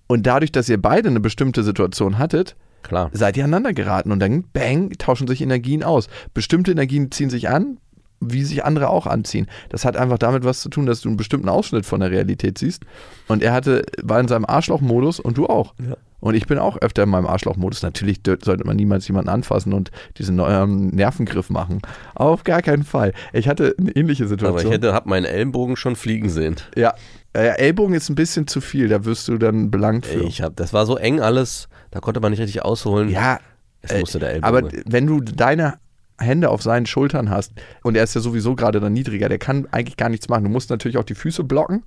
Und 0.08 0.26
dadurch, 0.28 0.52
dass 0.52 0.70
ihr 0.70 0.82
beide 0.82 1.10
eine 1.10 1.20
bestimmte 1.20 1.64
Situation 1.64 2.18
hattet, 2.18 2.56
klar. 2.82 3.10
seid 3.14 3.38
ihr 3.38 3.44
aneinander 3.44 3.74
geraten 3.74 4.12
und 4.12 4.20
dann, 4.20 4.44
bang, 4.54 4.92
tauschen 4.98 5.28
sich 5.28 5.42
Energien 5.42 5.84
aus. 5.84 6.08
Bestimmte 6.34 6.72
Energien 6.72 7.12
ziehen 7.12 7.30
sich 7.30 7.50
an, 7.50 7.78
wie 8.20 8.44
sich 8.44 8.64
andere 8.66 8.90
auch 8.90 9.08
anziehen. 9.08 9.48
Das 9.70 9.86
hat 9.86 9.96
einfach 9.98 10.18
damit 10.18 10.44
was 10.44 10.62
zu 10.62 10.70
tun, 10.70 10.86
dass 10.86 11.02
du 11.02 11.10
einen 11.10 11.18
bestimmten 11.18 11.50
Ausschnitt 11.50 11.86
von 11.86 12.00
der 12.00 12.12
Realität 12.12 12.58
siehst. 12.58 12.84
Und 13.28 13.44
er 13.44 13.54
hatte, 13.54 13.84
war 14.02 14.20
in 14.20 14.28
seinem 14.28 14.46
Arschlochmodus 14.46 15.20
und 15.20 15.38
du 15.38 15.48
auch. 15.48 15.74
Ja. 15.80 15.96
Und 16.22 16.36
ich 16.36 16.48
bin 16.48 16.60
auch 16.60 16.78
öfter 16.82 17.04
in 17.04 17.10
meinem 17.10 17.28
Arschlochmodus. 17.28 17.82
Natürlich 17.82 18.20
sollte 18.44 18.66
man 18.66 18.76
niemals 18.76 19.08
jemanden 19.08 19.30
anfassen 19.30 19.72
und 19.72 19.90
diesen 20.18 20.36
neuen 20.36 20.90
Nervengriff 20.90 21.50
machen. 21.50 21.82
Auf 22.14 22.44
gar 22.44 22.62
keinen 22.62 22.84
Fall. 22.84 23.14
Ich 23.32 23.48
hatte 23.48 23.74
eine 23.80 23.92
ähnliche 23.96 24.24
Aber 24.24 24.30
Situation. 24.30 24.66
ich 24.66 24.74
hätte, 24.78 24.94
hab 24.94 25.06
meinen 25.06 25.26
Ellenbogen 25.26 25.76
schon 25.78 25.96
fliegen 25.96 26.30
sehen. 26.30 26.56
ja. 26.76 26.94
Äh, 27.32 27.60
Ellbogen 27.60 27.94
ist 27.94 28.10
ein 28.10 28.16
bisschen 28.16 28.48
zu 28.48 28.60
viel, 28.60 28.88
da 28.88 29.06
wirst 29.06 29.28
du 29.28 29.38
dann 29.38 29.70
belangt 29.70 30.08
für. 30.08 30.24
Ich 30.24 30.42
hab, 30.42 30.56
das 30.56 30.74
war 30.74 30.88
so 30.88 30.98
eng 30.98 31.20
alles, 31.20 31.70
da 31.92 32.00
konnte 32.00 32.20
man 32.22 32.32
nicht 32.32 32.40
richtig 32.40 32.66
ausholen. 32.66 33.08
Ja, 33.08 33.38
es 33.84 33.92
äh, 33.92 34.00
musste 34.00 34.18
der 34.18 34.32
Ellbogen. 34.32 34.66
aber 34.66 34.70
wenn 34.88 35.06
du 35.06 35.22
deine 35.22 35.76
Hände 36.20 36.50
auf 36.50 36.62
seinen 36.62 36.86
Schultern 36.86 37.30
hast 37.30 37.54
und 37.84 37.96
er 37.98 38.04
ist 38.04 38.14
ja 38.16 38.22
sowieso 38.22 38.56
gerade 38.56 38.80
dann 38.80 38.94
niedriger, 38.94 39.30
der 39.30 39.40
kann 39.40 39.68
eigentlich 39.72 39.98
gar 39.98 40.10
nichts 40.10 40.30
machen. 40.30 40.44
Du 40.44 40.50
musst 40.50 40.70
natürlich 40.70 40.98
auch 40.98 41.04
die 41.04 41.16
Füße 41.16 41.44
blocken 41.44 41.84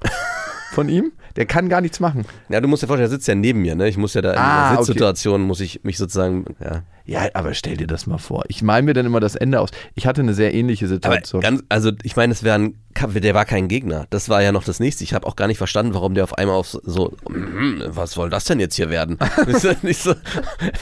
von 0.73 0.89
ihm. 0.89 1.13
Der 1.37 1.47
kann 1.47 1.69
gar 1.71 1.81
nichts 1.81 1.99
machen. 2.01 2.25
ja, 2.51 2.61
du 2.61 2.69
musst 2.69 2.83
dir 2.83 2.87
vorstellen, 2.87 3.07
er 3.09 3.11
sitzt 3.11 3.27
ja 3.29 3.35
neben 3.35 3.63
mir, 3.63 3.75
ne? 3.75 3.89
Ich 3.89 3.97
muss 3.97 4.13
ja 4.15 4.21
da 4.21 4.33
in 4.33 4.39
Ah, 4.39 4.71
der 4.71 4.79
okay. 4.79 4.85
Sitzsituation 4.87 5.41
muss 5.43 5.61
ich 5.61 5.83
mich 5.83 5.97
sozusagen, 5.97 6.45
ja. 6.63 6.83
Ja, 7.05 7.29
aber 7.35 7.55
stell 7.55 7.77
dir 7.77 7.87
das 7.87 8.07
mal 8.07 8.19
vor. 8.19 8.45
Ich 8.49 8.63
male 8.63 8.83
mir 8.83 8.95
dann 8.95 9.07
immer 9.07 9.21
das 9.21 9.35
Ende 9.35 9.61
aus. 9.61 9.71
Ich 9.95 10.07
hatte 10.07 10.21
eine 10.21 10.35
sehr 10.35 10.55
ähnliche 10.55 10.87
Situation. 10.89 11.41
ganz, 11.41 11.63
also 11.69 11.91
ich 12.03 12.17
meine, 12.17 12.33
es 12.33 12.43
wäre 12.43 12.55
ein, 12.59 12.79
der 13.15 13.35
war 13.35 13.45
kein 13.45 13.69
Gegner. 13.69 14.07
Das 14.11 14.29
war 14.29 14.43
ja 14.43 14.53
noch 14.53 14.65
das 14.65 14.79
nächste. 14.79 15.03
Ich 15.03 15.15
habe 15.15 15.27
auch 15.27 15.35
gar 15.37 15.47
nicht 15.47 15.59
verstanden, 15.59 15.95
warum 15.95 16.15
der 16.15 16.25
auf 16.25 16.37
einmal 16.39 16.57
auf 16.57 16.69
so, 16.69 17.17
"Mhm, 17.29 17.83
was 17.87 18.13
soll 18.13 18.31
das 18.31 18.45
denn 18.45 18.61
jetzt 18.61 18.75
hier 18.77 18.91
werden? 18.91 19.19
Bist 19.47 19.65
du 19.65 19.75
nicht 19.83 20.03
so, 20.03 20.15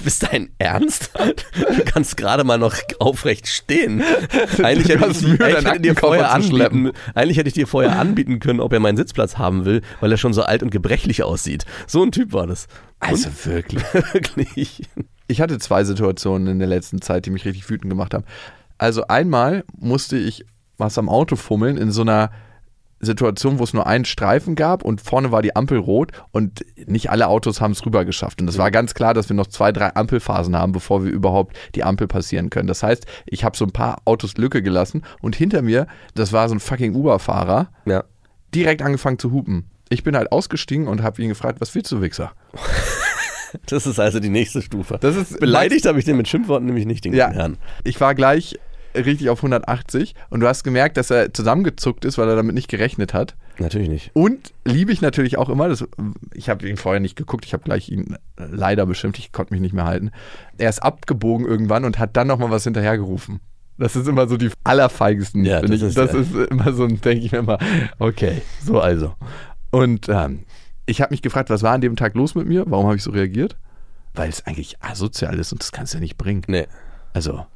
bist 0.02 0.24
dein 0.24 0.50
Ernst? 0.59 1.11
Du 1.16 1.85
kannst 1.85 2.16
gerade 2.16 2.44
mal 2.44 2.59
noch 2.59 2.74
aufrecht 2.98 3.46
stehen. 3.46 4.02
Eigentlich 4.62 4.88
hätte, 4.88 5.11
ich, 5.11 5.22
Mühe, 5.22 5.38
eigentlich, 5.44 5.64
hätte 5.64 5.80
dir 5.80 5.94
vorher 5.96 6.33
anbieten, 6.33 6.90
eigentlich 7.14 7.38
hätte 7.38 7.48
ich 7.48 7.54
dir 7.54 7.66
vorher 7.66 7.98
anbieten 7.98 8.40
können, 8.40 8.61
ob 8.61 8.72
er 8.72 8.80
meinen 8.80 8.96
Sitzplatz 8.96 9.38
haben 9.38 9.64
will, 9.64 9.83
weil 10.00 10.11
er 10.11 10.18
schon 10.18 10.33
so 10.33 10.42
alt 10.42 10.62
und 10.62 10.70
gebrechlich 10.70 11.22
aussieht. 11.22 11.64
So 11.87 12.02
ein 12.02 12.12
Typ 12.12 12.33
war 12.33 12.46
das. 12.46 12.66
also 12.98 13.28
wirklich. 13.44 13.83
Wirklich. 14.12 14.83
Ich 15.31 15.40
hatte 15.40 15.61
zwei 15.61 15.85
Situationen 15.85 16.49
in 16.49 16.59
der 16.59 16.66
letzten 16.66 17.01
Zeit, 17.01 17.25
die 17.25 17.31
mich 17.31 17.45
richtig 17.45 17.71
wütend 17.71 17.88
gemacht 17.88 18.14
haben. 18.14 18.25
Also 18.79 19.07
einmal 19.07 19.62
musste 19.79 20.16
ich 20.16 20.45
was 20.77 20.99
am 20.99 21.09
Auto 21.09 21.37
fummeln 21.37 21.77
in 21.77 21.93
so 21.93 22.03
einer 22.03 22.33
Situation, 22.99 23.61
wo 23.61 23.62
es 23.64 23.73
nur 23.73 23.87
einen 23.87 24.05
Streifen 24.05 24.57
gab 24.57 24.83
und 24.85 25.01
vorne 25.01 25.31
war 25.31 25.40
die 25.40 25.55
Ampel 25.55 25.79
rot 25.79 26.11
und 26.33 26.64
nicht 26.87 27.11
alle 27.11 27.29
Autos 27.29 27.61
haben 27.61 27.71
es 27.71 27.87
rüber 27.87 28.05
geschafft. 28.05 28.43
Und 28.43 28.49
es 28.49 28.59
war 28.59 28.73
ganz 28.73 28.93
klar, 28.93 29.14
dass 29.14 29.29
wir 29.29 29.37
noch 29.37 29.47
zwei, 29.47 29.71
drei 29.71 29.95
Ampelphasen 29.95 30.57
haben, 30.57 30.73
bevor 30.73 31.05
wir 31.05 31.12
überhaupt 31.12 31.57
die 31.77 31.85
Ampel 31.85 32.09
passieren 32.09 32.51
können. 32.51 32.66
Das 32.66 32.83
heißt, 32.83 33.07
ich 33.25 33.45
habe 33.45 33.57
so 33.57 33.64
ein 33.64 33.71
paar 33.71 33.99
Autos 34.07 34.37
Lücke 34.37 34.62
gelassen 34.62 35.03
und 35.23 35.37
hinter 35.37 35.62
mir, 35.62 35.87
das 36.16 36.33
war 36.33 36.49
so 36.49 36.57
ein 36.57 36.61
fucking 36.61 36.95
Uber-Fahrer, 36.97 37.69
Ja. 37.87 38.03
direkt 38.53 38.83
angefangen 38.83 39.21
zu 39.21 39.31
hupen. 39.31 39.71
Ich 39.90 40.03
bin 40.03 40.16
halt 40.16 40.33
ausgestiegen 40.33 40.88
und 40.88 41.03
habe 41.05 41.23
ihn 41.23 41.29
gefragt, 41.29 41.61
was 41.61 41.73
willst 41.77 41.93
du, 41.93 42.01
Wichser? 42.03 42.33
Das 43.67 43.87
ist 43.87 43.99
also 43.99 44.21
die 44.21 44.29
nächste 44.29 44.63
Stufe. 44.63 44.99
Das 45.01 45.17
ist 45.17 45.41
Beleidigt 45.41 45.87
habe 45.87 45.99
ich 45.99 46.05
den 46.05 46.17
mit 46.17 46.29
Schimpfworten 46.29 46.67
nämlich 46.67 46.87
nicht, 46.87 47.05
den 47.05 47.13
Ja. 47.15 47.31
Herrn. 47.31 47.57
Ich 47.85 48.01
war 48.01 48.15
gleich 48.15 48.59
richtig 48.95 49.31
auf 49.31 49.39
180 49.39 50.15
und 50.31 50.41
du 50.41 50.49
hast 50.49 50.65
gemerkt, 50.65 50.97
dass 50.97 51.11
er 51.11 51.33
zusammengezuckt 51.33 52.05
ist, 52.05 52.19
weil 52.19 52.29
er 52.29 52.37
damit 52.37 52.55
nicht 52.55 52.69
gerechnet 52.69 53.15
hat. 53.15 53.37
Natürlich 53.59 53.89
nicht. 53.89 54.11
Und 54.15 54.53
liebe 54.65 54.93
ich 54.93 55.01
natürlich 55.01 55.39
auch 55.39 55.49
immer, 55.49 55.69
das, 55.69 55.87
ich 56.35 56.49
habe 56.49 56.69
ihn 56.69 56.77
vorher 56.77 57.01
nicht 57.01 57.17
geguckt, 57.17 57.45
ich 57.45 57.53
habe 57.53 57.63
gleich 57.63 57.89
ihn 57.89 58.17
leider 58.37 58.87
bestimmt, 58.87 59.19
ich 59.19 59.33
konnte 59.33 59.53
mich 59.53 59.61
nicht 59.61 59.75
mehr 59.75 59.85
halten. 59.85 60.11
Er 60.59 60.71
ist 60.71 60.83
abgebogen 60.83 61.46
irgendwann 61.46 61.85
und 61.85 61.98
hat 61.98 62.17
dann 62.17 62.27
nochmal 62.27 62.51
was 62.51 62.65
hinterhergerufen. 62.65 63.40
Das 63.79 63.96
ist 63.96 64.09
immer 64.09 64.29
so 64.29 64.37
die 64.37 64.51
allerfeigsten. 64.65 65.44
Ja, 65.44 65.61
finde 65.61 65.79
das 65.79 65.83
ich. 65.83 65.88
ist, 65.88 65.96
das 65.96 66.13
ja. 66.13 66.21
ist 66.21 66.51
immer 66.51 66.73
so 66.73 66.85
ein, 66.85 67.01
denke 67.01 67.25
ich 67.25 67.33
mir 67.33 67.38
immer, 67.38 67.59
okay, 67.98 68.42
so 68.63 68.81
also. 68.81 69.15
Und 69.71 70.09
ähm, 70.09 70.40
ich 70.91 71.01
habe 71.01 71.13
mich 71.13 71.23
gefragt, 71.23 71.51
was 71.51 71.63
war 71.63 71.73
an 71.73 71.81
dem 71.81 71.97
Tag 71.97 72.15
los 72.15 72.35
mit 72.35 72.47
mir? 72.47 72.65
Warum 72.67 72.87
habe 72.87 72.97
ich 72.97 73.03
so 73.03 73.13
reagiert? 73.13 73.57
Weil 74.15 74.29
es 74.29 74.45
eigentlich 74.47 74.83
asozial 74.83 75.38
ist 75.38 75.53
und 75.53 75.63
das 75.63 75.71
kannst 75.71 75.95
du 75.95 75.99
ja 75.99 76.01
nicht 76.01 76.19
bringen. 76.19 76.43
Nee. 76.49 76.67
Also. 77.13 77.47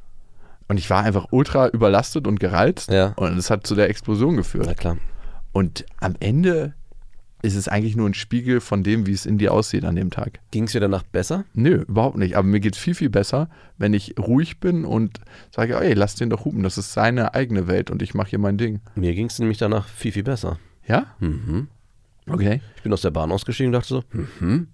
Und 0.67 0.77
ich 0.77 0.89
war 0.89 1.03
einfach 1.03 1.27
ultra 1.31 1.67
überlastet 1.67 2.27
und 2.27 2.39
gereizt. 2.39 2.89
Ja. 2.89 3.13
Und 3.17 3.37
es 3.37 3.49
hat 3.49 3.67
zu 3.67 3.75
der 3.75 3.89
Explosion 3.89 4.37
geführt. 4.37 4.65
Na 4.67 4.73
klar. 4.73 4.97
Und 5.51 5.85
am 5.99 6.15
Ende 6.19 6.73
ist 7.41 7.55
es 7.55 7.67
eigentlich 7.67 7.95
nur 7.95 8.09
ein 8.09 8.13
Spiegel 8.13 8.61
von 8.61 8.83
dem, 8.83 9.05
wie 9.05 9.11
es 9.11 9.25
in 9.25 9.37
dir 9.37 9.53
aussieht 9.53 9.83
an 9.83 9.95
dem 9.95 10.09
Tag. 10.09 10.39
Ging 10.51 10.63
es 10.63 10.71
dir 10.71 10.79
danach 10.79 11.03
besser? 11.03 11.43
Nö, 11.53 11.83
überhaupt 11.87 12.17
nicht. 12.17 12.37
Aber 12.37 12.47
mir 12.47 12.61
geht 12.61 12.75
es 12.75 12.81
viel, 12.81 12.95
viel 12.95 13.09
besser, 13.09 13.49
wenn 13.77 13.93
ich 13.93 14.15
ruhig 14.17 14.59
bin 14.59 14.85
und 14.85 15.19
sage, 15.51 15.79
ey, 15.79 15.93
lass 15.93 16.15
den 16.15 16.29
doch 16.29 16.45
hupen. 16.45 16.63
Das 16.63 16.77
ist 16.77 16.93
seine 16.93 17.35
eigene 17.35 17.67
Welt 17.67 17.91
und 17.91 18.01
ich 18.01 18.13
mache 18.13 18.29
hier 18.31 18.39
mein 18.39 18.57
Ding. 18.57 18.79
Mir 18.95 19.13
ging 19.13 19.27
es 19.27 19.37
nämlich 19.37 19.57
danach 19.57 19.87
viel, 19.87 20.13
viel 20.13 20.23
besser. 20.23 20.57
Ja? 20.87 21.05
Mhm. 21.19 21.67
Okay. 22.29 22.61
Ich 22.75 22.83
bin 22.83 22.93
aus 22.93 23.01
der 23.01 23.11
Bahn 23.11 23.31
ausgestiegen 23.31 23.69
und 23.69 23.73
dachte 23.73 23.87
so, 23.87 24.03
mhm. 24.11 24.67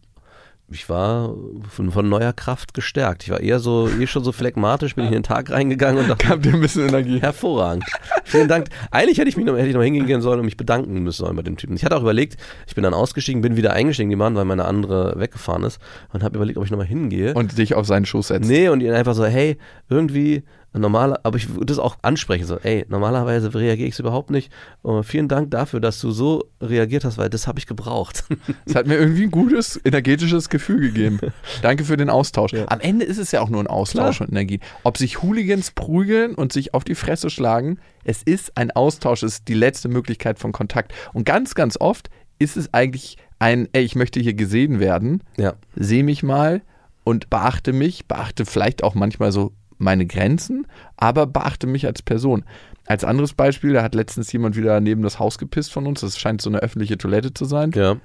Ich 0.74 0.88
war 0.90 1.36
von, 1.70 1.92
von 1.92 2.08
neuer 2.08 2.32
Kraft 2.32 2.74
gestärkt. 2.74 3.24
Ich 3.24 3.30
war 3.30 3.42
eher 3.42 3.60
so, 3.60 3.90
eh 3.90 4.08
schon 4.08 4.24
so 4.24 4.32
phlegmatisch, 4.32 4.96
bin 4.96 5.04
ich 5.04 5.10
in 5.10 5.18
den 5.18 5.24
Tag 5.24 5.52
reingegangen 5.52 6.02
und 6.02 6.10
dachte, 6.10 6.30
Habt 6.30 6.46
ihr 6.46 6.54
ein 6.54 6.62
bisschen 6.62 6.88
Energie? 6.88 7.20
Hervorragend. 7.20 7.84
Vielen 8.24 8.48
Dank. 8.48 8.68
Eigentlich 8.90 9.18
hätte 9.18 9.28
ich 9.28 9.36
mich 9.36 9.46
noch, 9.46 9.58
hätte 9.58 9.68
ich 9.68 9.76
noch 9.76 9.84
hingehen 9.84 10.08
gehen 10.08 10.22
sollen 10.22 10.40
und 10.40 10.46
mich 10.46 10.56
bedanken 10.56 11.04
müssen 11.04 11.26
sollen 11.26 11.36
bei 11.36 11.42
dem 11.42 11.58
Typen. 11.58 11.76
Ich 11.76 11.84
hatte 11.84 11.98
auch 11.98 12.02
überlegt, 12.02 12.38
ich 12.68 12.76
bin 12.76 12.86
dann 12.86 12.94
ausgestiegen, 12.94 13.42
bin 13.42 13.58
wieder 13.58 13.74
eingestiegen, 13.74 14.10
die 14.10 14.16
Bahn, 14.16 14.36
weil 14.36 14.46
meine 14.46 14.64
andere 14.64 15.20
weggefahren 15.20 15.64
ist 15.64 15.80
und 16.14 16.24
habe 16.24 16.38
überlegt, 16.38 16.58
ob 16.58 16.64
ich 16.64 16.72
nochmal 16.72 16.88
hingehe. 16.88 17.34
Und 17.34 17.58
dich 17.58 17.76
auf 17.76 17.86
seinen 17.86 18.06
Schoß 18.06 18.30
setzt. 18.30 18.50
nee, 18.50 18.70
und 18.70 18.80
ihn 18.80 18.94
einfach 18.94 19.14
so, 19.14 19.26
hey, 19.26 19.58
irgendwie 19.90 20.44
normal, 20.74 21.20
aber 21.24 21.38
ich 21.38 21.50
würde 21.50 21.66
das 21.66 21.80
auch 21.80 21.98
ansprechen, 22.02 22.46
so, 22.46 22.58
ey, 22.58 22.86
normalerweise 22.88 23.54
reagiere 23.54 23.90
ich 23.90 24.00
überhaupt 24.00 24.32
nicht. 24.32 24.52
Und 24.82 25.04
vielen 25.04 25.28
Dank 25.28 25.52
dafür, 25.52 25.82
dass 25.82 26.00
du 26.00 26.12
so 26.12 26.46
reagiert 26.62 27.04
hast, 27.04 27.18
weil 27.18 27.30
das 27.30 27.48
habe 27.48 27.60
ich 27.60 27.68
gebraucht. 27.68 28.24
Es 28.66 28.76
hat 28.76 28.88
mir 28.88 28.96
irgendwie 28.96 29.24
ein 29.24 29.32
gutes, 29.32 29.80
energetisches 29.84 30.50
Gefühl 30.50 30.80
gegeben. 30.80 31.20
Danke 31.62 31.84
für 31.84 31.98
den 31.98 32.10
Austausch. 32.10 32.54
Am 32.68 32.80
Ende 32.80 33.06
ist 33.06 33.18
es 33.18 33.32
ja 33.32 33.42
auch 33.42 33.50
nur 33.50 33.62
ein 33.62 33.68
Austausch 33.68 34.18
Klar. 34.18 34.30
und 34.30 34.34
Energie. 34.34 34.60
Ob 34.84 34.98
sich 34.98 35.22
Hooligans 35.22 35.72
prügeln 35.72 36.36
und 36.36 36.54
sich 36.54 36.74
auf 36.74 36.84
die 36.84 36.96
Fresse 36.96 37.30
schlagen, 37.30 37.80
es 38.04 38.24
ist 38.24 38.58
ein 38.58 38.72
Austausch, 38.72 39.24
es 39.24 39.34
ist 39.34 39.48
die 39.48 39.54
letzte 39.54 39.90
Möglichkeit 39.90 40.40
von 40.40 40.52
Kontakt. 40.52 40.94
Und 41.14 41.26
ganz, 41.26 41.56
ganz 41.56 41.78
oft 41.80 42.10
ist 42.40 42.58
es 42.58 42.74
eigentlich 42.74 43.18
ein, 43.40 43.68
ey, 43.74 43.84
ich 43.84 43.96
möchte 43.96 44.20
hier 44.20 44.34
gesehen 44.34 44.80
werden, 44.80 45.24
ja. 45.38 45.54
seh 45.76 46.04
mich 46.04 46.24
mal 46.24 46.62
und 47.04 47.30
beachte 47.30 47.74
mich, 47.74 48.08
beachte 48.08 48.46
vielleicht 48.46 48.84
auch 48.84 48.96
manchmal 48.96 49.32
so 49.32 49.54
meine 49.82 50.06
Grenzen, 50.06 50.68
aber 50.96 51.26
beachte 51.28 51.68
mich 51.68 51.86
als 51.86 52.02
Person. 52.02 52.46
Als 52.86 53.04
anderes 53.04 53.34
Beispiel, 53.34 53.74
da 53.74 53.84
hat 53.84 53.96
letztens 53.96 54.32
jemand 54.32 54.56
wieder 54.56 54.80
neben 54.80 55.02
das 55.02 55.20
Haus 55.20 55.38
gepisst 55.38 55.72
von 55.72 55.88
uns. 55.88 56.02
Das 56.02 56.18
scheint 56.18 56.42
so 56.42 56.50
eine 56.50 56.60
öffentliche 56.60 56.98
Toilette 56.98 57.34
zu 57.34 57.46
sein. 57.46 57.72
Ja. 57.76 57.98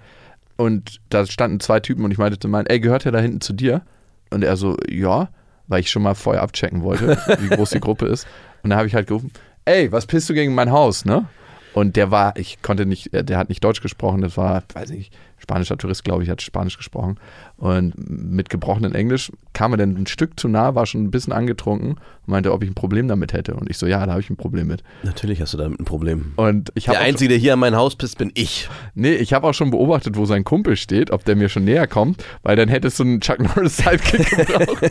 Und 0.56 1.00
da 1.10 1.26
standen 1.26 1.60
zwei 1.60 1.80
Typen 1.80 2.04
und 2.04 2.10
ich 2.10 2.18
meinte 2.18 2.38
zu 2.38 2.48
meinen, 2.48 2.66
ey, 2.66 2.80
gehört 2.80 3.04
der 3.04 3.12
da 3.12 3.18
hinten 3.18 3.40
zu 3.40 3.52
dir? 3.52 3.82
Und 4.30 4.42
er 4.42 4.56
so, 4.56 4.76
ja, 4.88 5.28
weil 5.68 5.80
ich 5.80 5.90
schon 5.90 6.02
mal 6.02 6.14
vorher 6.14 6.42
abchecken 6.42 6.82
wollte, 6.82 7.18
wie 7.40 7.48
groß 7.48 7.70
die 7.70 7.80
Gruppe 7.80 8.06
ist. 8.06 8.26
Und 8.62 8.70
da 8.70 8.76
habe 8.76 8.86
ich 8.86 8.94
halt 8.94 9.06
gerufen, 9.06 9.30
ey, 9.64 9.92
was 9.92 10.06
pisst 10.06 10.28
du 10.30 10.34
gegen 10.34 10.54
mein 10.54 10.70
Haus, 10.70 11.04
ne? 11.04 11.26
Und 11.74 11.96
der 11.96 12.10
war, 12.10 12.36
ich 12.38 12.62
konnte 12.62 12.86
nicht, 12.86 13.12
äh, 13.12 13.22
der 13.22 13.36
hat 13.36 13.50
nicht 13.50 13.62
Deutsch 13.62 13.82
gesprochen, 13.82 14.22
das 14.22 14.36
war, 14.38 14.62
weiß 14.72 14.90
nicht, 14.90 15.12
spanischer 15.38 15.76
Tourist, 15.76 16.04
glaube 16.04 16.22
ich, 16.22 16.30
hat 16.30 16.42
Spanisch 16.42 16.76
gesprochen. 16.76 17.18
Und 17.56 17.94
mit 17.96 18.50
gebrochenem 18.50 18.94
Englisch 18.94 19.32
kam 19.52 19.72
er 19.72 19.78
dann 19.78 19.96
ein 19.96 20.06
Stück 20.06 20.38
zu 20.38 20.48
nah, 20.48 20.74
war 20.74 20.86
schon 20.86 21.04
ein 21.04 21.10
bisschen 21.10 21.32
angetrunken 21.32 21.92
und 21.92 21.98
meinte, 22.26 22.52
ob 22.52 22.62
ich 22.62 22.70
ein 22.70 22.74
Problem 22.74 23.08
damit 23.08 23.32
hätte. 23.32 23.54
Und 23.54 23.70
ich 23.70 23.78
so, 23.78 23.86
ja, 23.86 24.04
da 24.04 24.12
habe 24.12 24.20
ich 24.20 24.30
ein 24.30 24.36
Problem 24.36 24.66
mit. 24.66 24.82
Natürlich 25.02 25.40
hast 25.40 25.54
du 25.54 25.58
damit 25.58 25.80
ein 25.80 25.84
Problem. 25.84 26.32
Und 26.36 26.70
ich 26.74 26.84
Der 26.84 27.00
Einzige, 27.00 27.30
der 27.30 27.38
hier 27.38 27.54
an 27.54 27.60
mein 27.60 27.76
Haus 27.76 27.96
pisst, 27.96 28.18
bin 28.18 28.30
ich. 28.34 28.68
Nee, 28.94 29.14
ich 29.14 29.32
habe 29.32 29.46
auch 29.46 29.54
schon 29.54 29.70
beobachtet, 29.70 30.16
wo 30.16 30.26
sein 30.26 30.44
Kumpel 30.44 30.76
steht, 30.76 31.10
ob 31.10 31.24
der 31.24 31.36
mir 31.36 31.48
schon 31.48 31.64
näher 31.64 31.86
kommt, 31.86 32.24
weil 32.42 32.56
dann 32.56 32.68
hättest 32.68 32.98
du 32.98 33.04
einen 33.04 33.20
Chuck 33.20 33.40
Norris 33.40 33.76
Sidekick 33.78 34.28
gebraucht. 34.28 34.90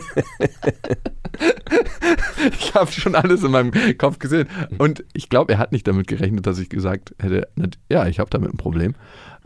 ich 2.58 2.74
habe 2.74 2.90
schon 2.90 3.14
alles 3.14 3.42
in 3.42 3.50
meinem 3.50 3.72
Kopf 3.98 4.18
gesehen. 4.18 4.48
Und 4.78 5.04
ich 5.12 5.28
glaube, 5.28 5.52
er 5.52 5.58
hat 5.58 5.72
nicht 5.72 5.86
damit 5.86 6.06
gerechnet, 6.06 6.46
dass 6.46 6.58
ich 6.58 6.68
gesagt 6.68 7.14
hätte, 7.20 7.48
ja, 7.88 8.06
ich 8.06 8.18
habe 8.18 8.30
damit 8.30 8.52
ein 8.52 8.56
Problem. 8.56 8.94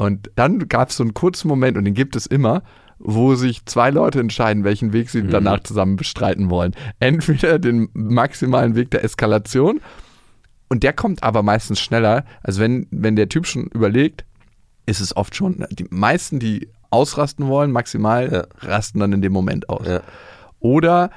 Und 0.01 0.31
dann 0.35 0.67
gab 0.67 0.89
es 0.89 0.97
so 0.97 1.03
einen 1.03 1.13
kurzen 1.13 1.47
Moment, 1.49 1.77
und 1.77 1.85
den 1.85 1.93
gibt 1.93 2.17
es 2.17 2.25
immer, 2.25 2.63
wo 2.99 3.35
sich 3.35 3.67
zwei 3.67 3.91
Leute 3.91 4.19
entscheiden, 4.19 4.65
welchen 4.65 4.95
Weg 4.95 5.11
sie 5.11 5.27
danach 5.27 5.61
zusammen 5.61 5.97
bestreiten 5.97 6.49
wollen. 6.49 6.75
Entweder 7.01 7.59
den 7.59 7.91
maximalen 7.93 8.77
Weg 8.77 8.91
der 8.93 9.05
Eskalation 9.05 9.83
und 10.71 10.85
der 10.85 10.95
kommt 10.95 11.23
aber 11.23 11.43
meistens 11.43 11.81
schneller. 11.81 12.25
Also 12.43 12.63
wenn, 12.63 12.87
wenn 12.91 13.15
der 13.15 13.29
Typ 13.29 13.47
schon 13.47 13.67
überlegt, 13.67 14.25
ist 14.87 15.01
es 15.01 15.15
oft 15.15 15.37
schon, 15.37 15.67
die 15.71 15.85
meisten, 15.91 16.41
die 16.41 16.71
ausrasten 16.89 17.49
wollen, 17.49 17.71
maximal, 17.71 18.33
Ja. 18.33 18.47
rasten 18.67 19.01
dann 19.01 19.13
in 19.13 19.21
dem 19.21 19.35
Moment 19.35 19.69
aus. 19.69 19.87
Ja. 19.87 20.01
Oder 20.61 21.11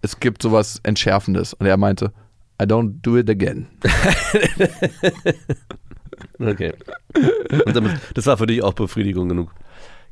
es 0.00 0.20
gibt 0.20 0.40
sowas 0.40 0.80
Entschärfendes. 0.84 1.52
Und 1.52 1.66
er 1.66 1.76
meinte, 1.76 2.14
I 2.62 2.64
don't 2.64 2.94
do 3.02 3.18
it 3.18 3.28
again. 3.28 3.66
Okay. 6.38 6.72
Und 7.64 7.74
damit, 7.76 7.92
das 8.14 8.26
war 8.26 8.36
für 8.36 8.46
dich 8.46 8.62
auch 8.62 8.74
Befriedigung 8.74 9.28
genug. 9.28 9.50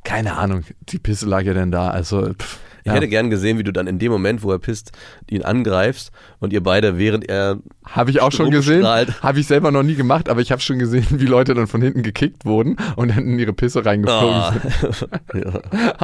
Keine 0.03 0.37
Ahnung, 0.37 0.63
die 0.89 0.99
Pisse 0.99 1.25
lag 1.25 1.41
ja 1.41 1.53
denn 1.55 1.71
da. 1.71 1.89
Also, 1.89 2.31
pff, 2.33 2.59
Ich 2.81 2.85
ja. 2.85 2.93
hätte 2.93 3.07
gern 3.07 3.31
gesehen, 3.31 3.57
wie 3.57 3.63
du 3.63 3.73
dann 3.73 3.87
in 3.87 3.97
dem 3.97 4.11
Moment, 4.11 4.43
wo 4.43 4.51
er 4.51 4.59
pisst, 4.59 4.91
ihn 5.31 5.41
angreifst 5.41 6.11
und 6.39 6.53
ihr 6.53 6.61
beide, 6.61 6.99
während 6.99 7.27
er 7.27 7.57
Habe 7.87 8.11
ich 8.11 8.21
auch 8.21 8.31
schon 8.31 8.51
gesehen. 8.51 8.85
Habe 8.85 9.39
ich 9.39 9.47
selber 9.47 9.71
noch 9.71 9.81
nie 9.81 9.95
gemacht, 9.95 10.29
aber 10.29 10.41
ich 10.41 10.51
habe 10.51 10.61
schon 10.61 10.77
gesehen, 10.77 11.07
wie 11.09 11.25
Leute 11.25 11.55
dann 11.55 11.65
von 11.65 11.81
hinten 11.81 12.03
gekickt 12.03 12.45
wurden 12.45 12.77
und 12.95 13.09
dann 13.15 13.25
in 13.25 13.39
ihre 13.39 13.53
Pisse 13.53 13.83
reingeflogen 13.83 14.27
Ah. 14.35 14.53
sind. 14.53 15.09
ja. 15.43 15.59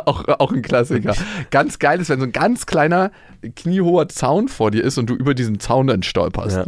Auch, 0.07 0.27
auch 0.27 0.51
ein 0.51 0.63
Klassiker. 0.63 1.13
Ganz 1.51 1.77
geil 1.77 2.01
ist, 2.01 2.09
wenn 2.09 2.19
so 2.19 2.25
ein 2.25 2.31
ganz 2.31 2.65
kleiner, 2.65 3.11
kniehoher 3.55 4.09
Zaun 4.09 4.47
vor 4.47 4.71
dir 4.71 4.83
ist 4.83 4.97
und 4.97 5.11
du 5.11 5.13
über 5.15 5.35
diesen 5.35 5.59
Zaun 5.59 5.85
dann 5.85 6.01
stolperst. 6.01 6.57
Ja. 6.57 6.65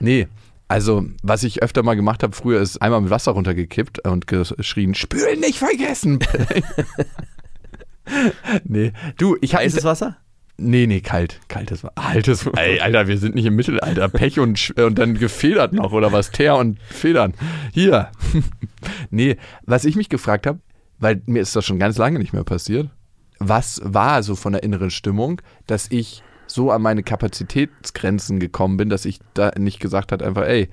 Nee. 0.00 0.26
Also, 0.70 1.04
was 1.24 1.42
ich 1.42 1.64
öfter 1.64 1.82
mal 1.82 1.96
gemacht 1.96 2.22
habe 2.22 2.32
früher, 2.32 2.60
ist 2.60 2.80
einmal 2.80 3.00
mit 3.00 3.10
Wasser 3.10 3.32
runtergekippt 3.32 4.06
und 4.06 4.28
geschrien, 4.28 4.94
spülen 4.94 5.40
nicht 5.40 5.58
vergessen. 5.58 6.20
nee, 8.64 8.92
du, 9.16 9.36
ich 9.40 9.54
habe 9.56 9.64
Heißes 9.64 9.82
Wasser? 9.82 10.18
Nee, 10.58 10.86
nee, 10.86 11.00
kalt. 11.00 11.40
Kaltes 11.48 11.82
Wasser. 11.82 11.98
Altes 11.98 12.46
Ey, 12.56 12.78
Alter, 12.78 13.08
wir 13.08 13.18
sind 13.18 13.34
nicht 13.34 13.46
im 13.46 13.56
Mittelalter. 13.56 14.08
Pech 14.08 14.38
und, 14.38 14.70
und 14.78 14.96
dann 14.96 15.14
gefedert 15.14 15.72
noch 15.72 15.90
oder 15.90 16.12
was? 16.12 16.30
Teer 16.30 16.54
und 16.54 16.78
Federn. 16.82 17.34
Hier. 17.72 18.12
nee, 19.10 19.38
was 19.66 19.84
ich 19.84 19.96
mich 19.96 20.08
gefragt 20.08 20.46
habe, 20.46 20.60
weil 21.00 21.20
mir 21.26 21.42
ist 21.42 21.56
das 21.56 21.66
schon 21.66 21.80
ganz 21.80 21.98
lange 21.98 22.20
nicht 22.20 22.32
mehr 22.32 22.44
passiert. 22.44 22.90
Was 23.40 23.80
war 23.82 24.22
so 24.22 24.36
von 24.36 24.52
der 24.52 24.62
inneren 24.62 24.90
Stimmung, 24.90 25.42
dass 25.66 25.90
ich 25.90 26.22
so 26.50 26.70
an 26.70 26.82
meine 26.82 27.02
Kapazitätsgrenzen 27.02 28.40
gekommen 28.40 28.76
bin, 28.76 28.88
dass 28.88 29.04
ich 29.04 29.20
da 29.34 29.52
nicht 29.58 29.80
gesagt 29.80 30.12
hat, 30.12 30.22
einfach, 30.22 30.42
ey, 30.42 30.68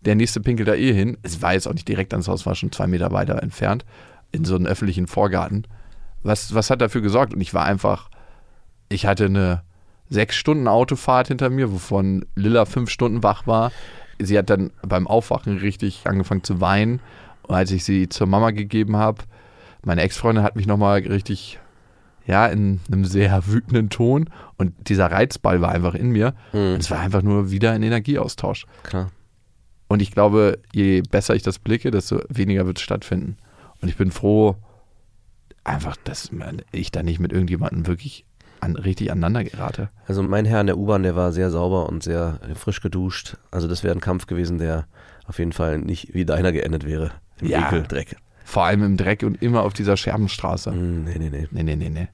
der 0.00 0.14
nächste 0.14 0.40
pinkelt 0.40 0.68
da 0.68 0.74
eh 0.74 0.92
hin. 0.92 1.18
Es 1.22 1.42
war 1.42 1.52
jetzt 1.52 1.66
auch 1.66 1.74
nicht 1.74 1.88
direkt 1.88 2.12
ans 2.14 2.28
Haus, 2.28 2.46
war 2.46 2.54
schon 2.54 2.72
zwei 2.72 2.86
Meter 2.86 3.12
weiter 3.12 3.42
entfernt, 3.42 3.84
in 4.32 4.44
so 4.44 4.56
einem 4.56 4.66
öffentlichen 4.66 5.06
Vorgarten. 5.06 5.66
Was, 6.22 6.54
was 6.54 6.70
hat 6.70 6.80
dafür 6.80 7.00
gesorgt? 7.00 7.34
Und 7.34 7.40
ich 7.40 7.54
war 7.54 7.64
einfach, 7.64 8.10
ich 8.88 9.06
hatte 9.06 9.26
eine 9.26 9.62
sechs 10.08 10.36
Stunden 10.36 10.68
Autofahrt 10.68 11.28
hinter 11.28 11.50
mir, 11.50 11.72
wovon 11.72 12.26
Lilla 12.34 12.64
fünf 12.64 12.90
Stunden 12.90 13.22
wach 13.22 13.46
war. 13.46 13.72
Sie 14.18 14.36
hat 14.36 14.50
dann 14.50 14.70
beim 14.82 15.06
Aufwachen 15.06 15.58
richtig 15.58 16.02
angefangen 16.04 16.44
zu 16.44 16.60
weinen. 16.60 17.00
Und 17.42 17.54
als 17.54 17.70
ich 17.70 17.84
sie 17.84 18.08
zur 18.08 18.26
Mama 18.26 18.50
gegeben 18.50 18.96
habe, 18.96 19.22
meine 19.82 20.02
Ex-Freundin 20.02 20.44
hat 20.44 20.56
mich 20.56 20.66
nochmal 20.66 21.00
richtig, 21.00 21.58
ja, 22.30 22.46
in 22.46 22.80
einem 22.90 23.04
sehr 23.04 23.46
wütenden 23.46 23.90
Ton. 23.90 24.30
Und 24.56 24.88
dieser 24.88 25.10
Reizball 25.10 25.60
war 25.60 25.72
einfach 25.72 25.94
in 25.94 26.10
mir. 26.10 26.34
Mhm. 26.52 26.74
Und 26.74 26.80
es 26.80 26.90
war 26.90 27.00
einfach 27.00 27.22
nur 27.22 27.50
wieder 27.50 27.72
ein 27.72 27.82
Energieaustausch. 27.82 28.66
Klar. 28.84 29.10
Und 29.88 30.00
ich 30.00 30.12
glaube, 30.12 30.60
je 30.72 31.02
besser 31.02 31.34
ich 31.34 31.42
das 31.42 31.58
blicke, 31.58 31.90
desto 31.90 32.20
weniger 32.28 32.66
wird 32.66 32.78
es 32.78 32.84
stattfinden. 32.84 33.36
Und 33.82 33.88
ich 33.88 33.96
bin 33.96 34.12
froh, 34.12 34.54
einfach, 35.64 35.96
dass 36.04 36.30
ich 36.72 36.92
da 36.92 37.02
nicht 37.02 37.18
mit 37.18 37.32
irgendjemandem 37.32 37.86
wirklich 37.86 38.24
an, 38.60 38.76
richtig 38.76 39.10
aneinander 39.10 39.42
gerate. 39.42 39.90
Also 40.06 40.22
mein 40.22 40.44
Herr 40.44 40.60
in 40.60 40.66
der 40.68 40.78
U-Bahn, 40.78 41.02
der 41.02 41.16
war 41.16 41.32
sehr 41.32 41.50
sauber 41.50 41.88
und 41.88 42.02
sehr 42.02 42.38
frisch 42.54 42.80
geduscht. 42.80 43.36
Also 43.50 43.66
das 43.66 43.82
wäre 43.82 43.94
ein 43.94 44.00
Kampf 44.00 44.26
gewesen, 44.26 44.58
der 44.58 44.86
auf 45.26 45.38
jeden 45.38 45.52
Fall 45.52 45.78
nicht 45.78 46.14
wie 46.14 46.24
deiner 46.24 46.52
geendet 46.52 46.84
wäre. 46.86 47.10
Im 47.40 47.48
Ja. 47.48 47.66
Ekel, 47.66 47.82
Dreck. 47.82 48.16
Vor 48.44 48.64
allem 48.64 48.82
im 48.82 48.96
Dreck 48.96 49.22
und 49.22 49.42
immer 49.42 49.62
auf 49.62 49.72
dieser 49.72 49.96
Scherbenstraße. 49.96 50.72
Hm, 50.72 51.04
nee, 51.04 51.16
nee, 51.18 51.30
nee. 51.30 51.48
Nee, 51.50 51.62
nee, 51.62 51.76
nee, 51.76 51.88
nee. 51.88 52.08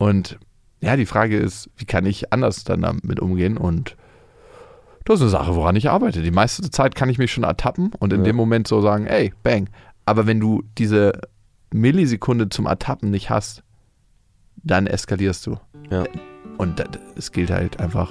Und 0.00 0.38
ja, 0.80 0.96
die 0.96 1.04
Frage 1.04 1.36
ist, 1.36 1.68
wie 1.76 1.84
kann 1.84 2.06
ich 2.06 2.32
anders 2.32 2.64
dann 2.64 2.80
damit 2.80 3.20
umgehen? 3.20 3.58
Und 3.58 3.96
das 5.04 5.16
ist 5.16 5.22
eine 5.22 5.30
Sache, 5.30 5.54
woran 5.54 5.76
ich 5.76 5.90
arbeite. 5.90 6.22
Die 6.22 6.30
meiste 6.30 6.70
Zeit 6.70 6.94
kann 6.94 7.10
ich 7.10 7.18
mich 7.18 7.30
schon 7.30 7.44
ertappen 7.44 7.90
und 7.98 8.12
in 8.14 8.20
Ja. 8.20 8.24
dem 8.28 8.36
Moment 8.36 8.66
so 8.66 8.80
sagen, 8.80 9.06
ey, 9.06 9.34
bang. 9.42 9.68
Aber 10.06 10.26
wenn 10.26 10.40
du 10.40 10.62
diese 10.78 11.12
Millisekunde 11.70 12.48
zum 12.48 12.64
Ertappen 12.64 13.10
nicht 13.10 13.28
hast, 13.28 13.62
dann 14.56 14.86
eskalierst 14.86 15.46
du. 15.46 15.58
Ja. 15.90 16.04
Und 16.56 16.82
es 17.16 17.30
gilt 17.30 17.50
halt 17.50 17.78
einfach. 17.78 18.10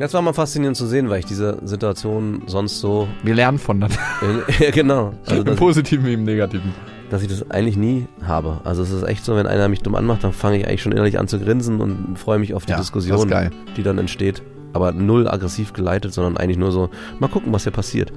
Das 0.00 0.12
war 0.12 0.22
mal 0.22 0.32
faszinierend 0.34 0.76
zu 0.76 0.86
sehen, 0.86 1.08
weil 1.08 1.20
ich 1.20 1.24
diese 1.26 1.60
Situation 1.64 2.42
sonst 2.46 2.80
so. 2.80 3.06
Wir 3.22 3.34
lernen 3.34 3.58
voneinander. 3.58 3.96
ja, 4.58 4.70
genau. 4.72 5.14
Also, 5.26 5.42
Im 5.44 5.56
Positiven 5.56 6.04
wie 6.04 6.14
im 6.14 6.24
Negativen. 6.24 6.74
Dass 7.10 7.22
ich 7.22 7.28
das 7.28 7.50
eigentlich 7.50 7.76
nie 7.76 8.06
habe. 8.22 8.60
Also, 8.64 8.82
es 8.82 8.90
ist 8.90 9.02
echt 9.02 9.24
so, 9.24 9.36
wenn 9.36 9.46
einer 9.46 9.68
mich 9.68 9.80
dumm 9.80 9.94
anmacht, 9.94 10.24
dann 10.24 10.32
fange 10.32 10.58
ich 10.58 10.66
eigentlich 10.66 10.82
schon 10.82 10.92
innerlich 10.92 11.18
an 11.18 11.28
zu 11.28 11.38
grinsen 11.38 11.80
und 11.80 12.18
freue 12.18 12.38
mich 12.38 12.54
auf 12.54 12.66
die 12.66 12.72
Ja, 12.72 12.78
Diskussion, 12.78 13.32
die 13.76 13.82
dann 13.82 13.98
entsteht. 13.98 14.42
Aber 14.72 14.92
null 14.92 15.26
aggressiv 15.28 15.72
geleitet, 15.72 16.12
sondern 16.12 16.36
eigentlich 16.36 16.58
nur 16.58 16.70
so, 16.70 16.90
mal 17.18 17.28
gucken, 17.28 17.52
was 17.52 17.62
hier 17.62 17.72
passiert. 17.72 18.12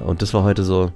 Und 0.00 0.22
das 0.22 0.32
war 0.32 0.44
heute 0.44 0.62
so, 0.62 0.92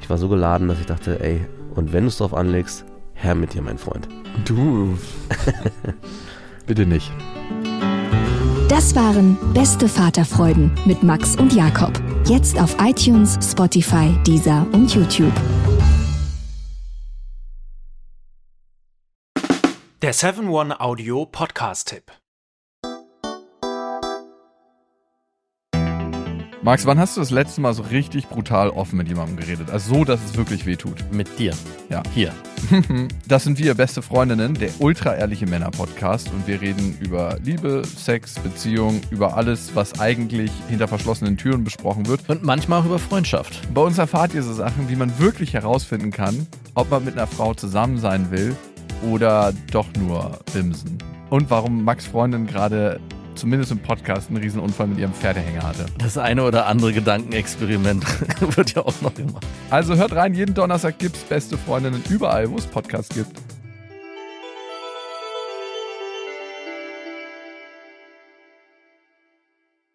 ich 0.00 0.10
war 0.10 0.18
so 0.18 0.28
geladen, 0.28 0.68
dass 0.68 0.78
ich 0.78 0.86
dachte, 0.86 1.20
ey, 1.20 1.46
und 1.74 1.92
wenn 1.92 2.02
du 2.02 2.08
es 2.08 2.18
drauf 2.18 2.34
anlegst, 2.34 2.84
her 3.14 3.34
mit 3.34 3.54
dir, 3.54 3.62
mein 3.62 3.78
Freund. 3.78 4.08
Du. 4.44 4.98
Bitte 6.66 6.86
nicht. 6.86 7.10
Das 8.68 8.94
waren 8.94 9.38
Beste 9.54 9.88
Vaterfreuden 9.88 10.70
mit 10.84 11.02
Max 11.02 11.36
und 11.36 11.54
Jakob. 11.54 11.92
Jetzt 12.26 12.60
auf 12.60 12.76
iTunes, 12.80 13.38
Spotify, 13.42 14.14
Deezer 14.26 14.66
und 14.72 14.94
YouTube. 14.94 15.32
Der 20.00 20.14
7-One-Audio 20.14 21.26
Podcast-Tipp. 21.26 22.12
Max, 26.62 26.86
wann 26.86 27.00
hast 27.00 27.16
du 27.16 27.20
das 27.20 27.32
letzte 27.32 27.60
Mal 27.60 27.74
so 27.74 27.82
richtig 27.82 28.28
brutal 28.28 28.70
offen 28.70 28.96
mit 28.96 29.08
jemandem 29.08 29.38
geredet? 29.38 29.70
Also 29.70 29.96
so, 29.96 30.04
dass 30.04 30.24
es 30.24 30.36
wirklich 30.36 30.66
wehtut. 30.66 31.04
Mit 31.10 31.40
dir. 31.40 31.52
Ja. 31.88 32.04
Hier. 32.14 32.32
Das 33.26 33.42
sind 33.42 33.58
wir, 33.58 33.74
beste 33.74 34.00
Freundinnen, 34.00 34.54
der 34.54 34.70
ultra-ehrliche 34.78 35.46
Männer-Podcast. 35.46 36.30
Und 36.32 36.46
wir 36.46 36.60
reden 36.60 36.96
über 37.00 37.36
Liebe, 37.42 37.82
Sex, 37.84 38.38
Beziehung, 38.38 39.00
über 39.10 39.36
alles, 39.36 39.74
was 39.74 39.98
eigentlich 39.98 40.52
hinter 40.68 40.86
verschlossenen 40.86 41.36
Türen 41.36 41.64
besprochen 41.64 42.06
wird. 42.06 42.20
Und 42.28 42.44
manchmal 42.44 42.82
auch 42.82 42.86
über 42.86 43.00
Freundschaft. 43.00 43.74
Bei 43.74 43.80
uns 43.80 43.98
erfahrt 43.98 44.32
ihr 44.32 44.44
so 44.44 44.52
Sachen, 44.52 44.88
wie 44.88 44.96
man 44.96 45.18
wirklich 45.18 45.54
herausfinden 45.54 46.12
kann, 46.12 46.46
ob 46.74 46.88
man 46.88 47.04
mit 47.04 47.14
einer 47.14 47.26
Frau 47.26 47.52
zusammen 47.52 47.98
sein 47.98 48.30
will 48.30 48.56
oder 49.02 49.52
doch 49.70 49.86
nur 49.98 50.38
bimsen. 50.52 50.98
Und 51.30 51.50
warum 51.50 51.84
Max 51.84 52.06
Freundin 52.06 52.46
gerade, 52.46 53.00
zumindest 53.34 53.70
im 53.70 53.78
Podcast, 53.78 54.30
einen 54.30 54.38
Riesenunfall 54.38 54.86
mit 54.86 54.98
ihrem 54.98 55.12
Pferdehänger 55.12 55.62
hatte. 55.62 55.86
Das 55.98 56.16
eine 56.16 56.42
oder 56.44 56.66
andere 56.66 56.92
Gedankenexperiment 56.92 58.04
wird 58.56 58.74
ja 58.74 58.82
auch 58.82 59.00
noch 59.02 59.14
gemacht. 59.14 59.44
Also 59.70 59.96
hört 59.96 60.14
rein, 60.14 60.34
jeden 60.34 60.54
Donnerstag 60.54 60.98
gibt's 60.98 61.20
beste 61.20 61.58
Freundinnen 61.58 62.02
überall, 62.08 62.50
wo 62.50 62.56
es 62.56 62.66
Podcasts 62.66 63.14
gibt. 63.14 63.32